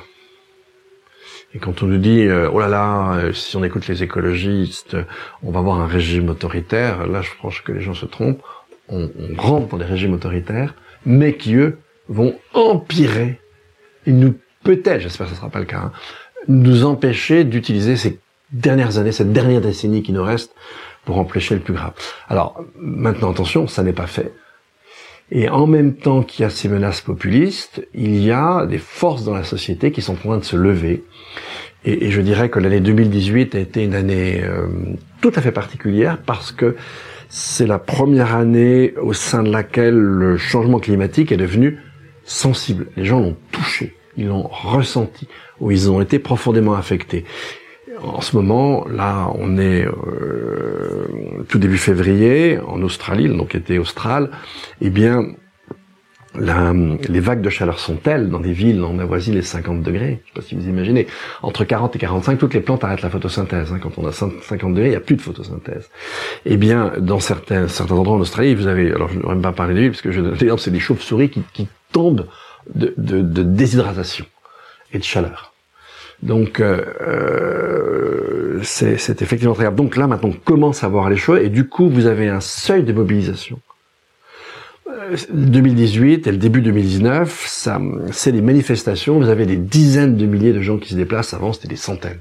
Et 1.53 1.59
quand 1.59 1.81
on 1.81 1.87
nous 1.87 1.97
dit 1.97 2.21
euh, 2.21 2.49
oh 2.51 2.59
là 2.59 2.67
là, 2.67 3.13
euh, 3.15 3.33
si 3.33 3.55
on 3.57 3.63
écoute 3.63 3.87
les 3.87 4.03
écologistes, 4.03 4.95
on 5.43 5.51
va 5.51 5.59
avoir 5.59 5.79
un 5.79 5.87
régime 5.87 6.29
autoritaire, 6.29 7.07
là 7.07 7.21
je 7.21 7.31
pense 7.41 7.59
que 7.61 7.71
les 7.71 7.81
gens 7.81 7.95
se 7.95 8.05
trompent. 8.05 8.43
On, 8.87 9.09
on 9.19 9.41
rentre 9.41 9.67
dans 9.69 9.77
des 9.77 9.85
régimes 9.85 10.13
autoritaires, 10.13 10.75
mais 11.05 11.35
qui 11.35 11.55
eux 11.55 11.77
vont 12.07 12.35
empirer 12.53 13.39
et 14.05 14.11
nous 14.11 14.35
peut-être, 14.63 15.01
j'espère 15.01 15.27
que 15.27 15.33
ce 15.33 15.37
sera 15.37 15.49
pas 15.49 15.59
le 15.59 15.65
cas, 15.65 15.79
hein, 15.79 15.91
nous 16.47 16.85
empêcher 16.85 17.43
d'utiliser 17.43 17.95
ces 17.95 18.19
dernières 18.51 18.97
années, 18.97 19.11
cette 19.11 19.31
dernière 19.31 19.61
décennie 19.61 20.03
qui 20.03 20.13
nous 20.13 20.23
reste 20.23 20.55
pour 21.05 21.17
empêcher 21.17 21.55
le 21.55 21.61
plus 21.61 21.73
grave. 21.73 21.93
Alors 22.27 22.63
maintenant 22.75 23.31
attention, 23.31 23.67
ça 23.67 23.83
n'est 23.83 23.93
pas 23.93 24.07
fait. 24.07 24.33
Et 25.31 25.49
en 25.49 25.67
même 25.67 25.93
temps 25.93 26.23
qu'il 26.23 26.43
y 26.43 26.45
a 26.45 26.49
ces 26.49 26.67
menaces 26.69 27.01
populistes, 27.01 27.87
il 27.93 28.17
y 28.23 28.31
a 28.31 28.65
des 28.65 28.79
forces 28.79 29.23
dans 29.23 29.35
la 29.35 29.43
société 29.43 29.91
qui 29.91 30.01
sont 30.01 30.13
en 30.13 30.15
train 30.15 30.37
de 30.37 30.43
se 30.43 30.55
lever. 30.55 31.03
Et, 31.85 32.09
je 32.11 32.21
dirais 32.21 32.49
que 32.49 32.59
l'année 32.59 32.79
2018 32.79 33.55
a 33.55 33.59
été 33.59 33.83
une 33.83 33.93
année 33.93 34.41
euh, 34.43 34.67
tout 35.21 35.31
à 35.35 35.41
fait 35.41 35.51
particulière 35.51 36.17
parce 36.25 36.51
que 36.51 36.75
c'est 37.29 37.67
la 37.67 37.79
première 37.79 38.35
année 38.35 38.95
au 39.01 39.13
sein 39.13 39.43
de 39.43 39.51
laquelle 39.51 39.97
le 39.97 40.37
changement 40.37 40.79
climatique 40.79 41.31
est 41.31 41.37
devenu 41.37 41.77
sensible. 42.25 42.87
Les 42.97 43.05
gens 43.05 43.19
l'ont 43.19 43.37
touché, 43.51 43.95
ils 44.17 44.27
l'ont 44.27 44.47
ressenti, 44.47 45.27
ou 45.59 45.71
ils 45.71 45.91
ont 45.91 46.01
été 46.01 46.17
profondément 46.19 46.73
affectés 46.73 47.23
en 48.03 48.21
ce 48.21 48.35
moment, 48.35 48.85
là, 48.87 49.31
on 49.35 49.57
est 49.57 49.85
euh, 49.85 51.43
tout 51.49 51.59
début 51.59 51.77
février 51.77 52.59
en 52.59 52.81
Australie, 52.81 53.27
donc 53.27 53.55
été 53.55 53.79
austral. 53.79 54.29
Eh 54.81 54.89
bien, 54.89 55.25
les 56.35 57.19
vagues 57.19 57.41
de 57.41 57.49
chaleur 57.49 57.79
sont 57.79 57.95
telles 57.95 58.29
dans 58.29 58.39
des 58.39 58.53
villes 58.53 58.83
on 58.83 58.99
avoisine 58.99 59.33
les 59.33 59.41
50 59.41 59.81
degrés. 59.81 60.21
Je 60.23 60.29
sais 60.29 60.33
pas 60.35 60.41
si 60.41 60.55
vous 60.55 60.67
imaginez. 60.67 61.07
Entre 61.41 61.63
40 61.63 61.95
et 61.95 61.99
45, 61.99 62.37
toutes 62.37 62.53
les 62.53 62.61
plantes 62.61 62.83
arrêtent 62.83 63.01
la 63.01 63.09
photosynthèse. 63.09 63.71
Hein. 63.71 63.79
Quand 63.81 63.97
on 63.97 64.07
a 64.07 64.11
50 64.11 64.73
degrés, 64.73 64.87
il 64.87 64.91
n'y 64.91 64.95
a 64.95 65.01
plus 65.01 65.15
de 65.15 65.21
photosynthèse. 65.21 65.89
Eh 66.45 66.57
bien, 66.57 66.93
dans 66.99 67.19
certains, 67.19 67.67
certains 67.67 67.95
endroits 67.95 68.15
en 68.15 68.19
Australie, 68.19 68.53
vous 68.55 68.67
avez, 68.67 68.91
alors 68.91 69.09
je 69.09 69.19
ne 69.19 69.25
même 69.25 69.41
pas 69.41 69.51
parler 69.51 69.73
de 69.73 69.79
villes, 69.79 69.91
parce 69.91 70.01
que 70.01 70.11
je 70.11 70.21
donne 70.21 70.57
c'est 70.57 70.71
des 70.71 70.79
chauves-souris 70.79 71.29
qui, 71.29 71.41
qui 71.53 71.67
tombent 71.91 72.27
de, 72.73 72.93
de, 72.97 73.21
de 73.21 73.43
déshydratation 73.43 74.25
et 74.93 74.99
de 74.99 75.03
chaleur. 75.03 75.48
Donc 76.23 76.59
euh, 76.59 76.83
euh 77.01 78.59
c'est 78.63 79.21
effectivement 79.21 79.53
très 79.53 79.63
grave. 79.63 79.75
Donc 79.75 79.95
là 79.95 80.07
maintenant 80.07 80.29
on 80.29 80.33
commence 80.33 80.83
à 80.83 80.89
voir 80.89 81.09
les 81.09 81.15
choses 81.15 81.39
et 81.39 81.49
du 81.49 81.67
coup 81.67 81.89
vous 81.89 82.07
avez 82.07 82.27
un 82.27 82.41
seuil 82.41 82.83
de 82.83 82.93
mobilisation. 82.93 83.59
2018 85.31 86.27
euh, 86.27 86.29
et 86.29 86.31
le 86.31 86.37
début 86.37 86.61
2019, 86.61 87.45
ça, 87.47 87.79
c'est 88.11 88.31
des 88.31 88.41
manifestations. 88.41 89.19
Vous 89.19 89.29
avez 89.29 89.45
des 89.45 89.55
dizaines 89.55 90.17
de 90.17 90.25
milliers 90.25 90.53
de 90.53 90.61
gens 90.61 90.77
qui 90.77 90.89
se 90.89 90.95
déplacent. 90.95 91.33
Avant, 91.33 91.53
c'était 91.53 91.67
des 91.67 91.75
centaines 91.75 92.19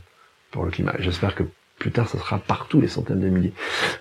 pour 0.50 0.64
le 0.64 0.70
climat. 0.70 0.94
J'espère 0.98 1.34
que 1.34 1.44
plus 1.78 1.90
tard, 1.90 2.08
ça 2.08 2.18
sera 2.18 2.38
partout 2.38 2.80
des 2.80 2.88
centaines 2.88 3.20
de 3.20 3.28
milliers. 3.28 3.52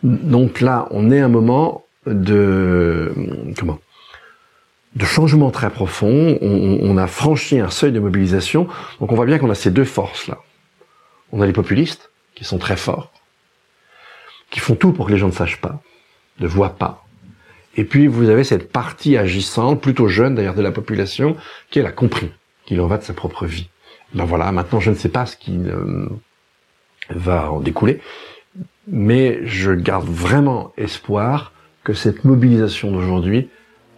Donc 0.03 0.62
là, 0.62 0.88
on 0.91 1.12
est 1.12 1.21
à 1.21 1.25
un 1.25 1.29
moment 1.29 1.86
de 2.05 3.12
comment? 3.57 3.79
De 4.95 5.06
changement 5.06 5.52
très 5.52 5.69
profond. 5.69 6.38
On, 6.41 6.97
a 6.97 7.08
franchi 7.08 7.60
un 7.60 7.69
seuil 7.69 7.91
de 7.91 8.00
mobilisation. 8.00 8.67
Donc 9.00 9.12
on 9.12 9.15
voit 9.15 9.26
bien 9.26 9.38
qu'on 9.38 9.50
a 9.50 9.56
ces 9.56 9.71
deux 9.71 9.86
forces-là. 9.86 10.39
On 11.32 11.41
a 11.41 11.45
les 11.45 11.54
populistes, 11.54 12.12
qui 12.36 12.43
sont 12.43 12.58
très 12.58 12.78
forts, 12.78 13.12
qui 14.50 14.60
font 14.60 14.75
tout 14.75 14.94
pour 14.94 15.08
que 15.08 15.12
les 15.12 15.17
gens 15.17 15.27
ne 15.27 15.33
sachent 15.33 15.60
pas, 15.60 15.81
ne 16.40 16.48
voient 16.48 16.75
pas. 16.77 17.06
Et 17.75 17.83
puis 17.83 18.08
vous 18.08 18.29
avez 18.29 18.44
cette 18.44 18.71
partie 18.71 19.17
agissante, 19.17 19.81
plutôt 19.81 20.08
jeune 20.08 20.35
d'ailleurs 20.35 20.56
de 20.56 20.62
la 20.62 20.71
population, 20.71 21.35
qui 21.69 21.79
elle 21.79 21.85
a 21.85 21.92
compris 21.92 22.31
qu'il 22.65 22.79
en 22.81 22.88
va 22.88 22.98
de 22.98 23.04
sa 23.04 23.13
propre 23.13 23.46
vie. 23.46 23.69
Ben 24.13 24.25
voilà, 24.25 24.52
maintenant 24.52 24.79
je 24.79 24.90
ne 24.90 24.96
sais 24.96 25.10
pas 25.10 25.25
ce 25.25 25.35
qui 25.35 25.58
euh, 25.58 26.08
va 27.10 27.52
en 27.52 27.60
découler, 27.60 28.02
mais 28.88 29.46
je 29.46 29.71
garde 29.71 30.08
vraiment 30.08 30.73
espoir 30.77 31.52
que 31.83 31.94
cette 31.94 32.23
mobilisation 32.23 32.92
d'aujourd'hui 32.92 33.50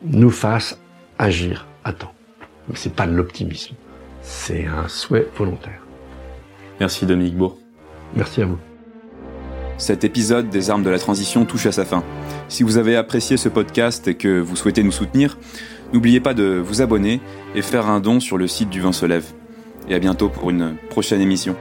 nous 0.04 0.32
fasse 0.32 0.80
agir 1.18 1.68
à 1.84 1.94
temps. 1.94 2.14
Mais 2.68 2.76
c'est 2.76 2.94
pas 2.94 3.08
de 3.08 3.14
l'optimisme. 3.14 3.76
C'est 4.22 4.66
un 4.66 4.88
souhait 4.88 5.28
volontaire. 5.38 5.82
Merci 6.80 7.06
Dominique 7.06 7.36
Bourg. 7.36 7.58
Merci 8.16 8.42
à 8.42 8.46
vous. 8.46 8.58
Cet 9.78 10.04
épisode 10.04 10.50
des 10.50 10.70
armes 10.70 10.84
de 10.84 10.90
la 10.90 11.00
transition 11.00 11.46
touche 11.46 11.66
à 11.66 11.72
sa 11.72 11.86
fin. 11.86 12.04
Si 12.50 12.64
vous 12.64 12.78
avez 12.78 12.96
apprécié 12.96 13.38
ce 13.38 13.48
podcast 13.48 14.08
et 14.08 14.16
que 14.16 14.40
vous 14.40 14.56
souhaitez 14.56 14.84
nous 14.84 14.92
soutenir, 14.92 15.38
n'oubliez 15.94 16.20
pas 16.20 16.34
de 16.34 16.62
vous 16.64 16.82
abonner 16.82 17.22
et 17.56 17.62
faire 17.62 17.88
un 17.88 18.00
don 18.00 18.20
sur 18.20 18.38
le 18.38 18.48
site 18.48 18.70
du 18.70 18.82
Vin 18.82 18.92
se 18.92 19.06
lève. 19.06 19.26
Et 19.88 19.96
à 19.96 20.00
bientôt 20.00 20.30
pour 20.30 20.50
une 20.50 20.76
prochaine 20.90 21.22
émission. 21.22 21.56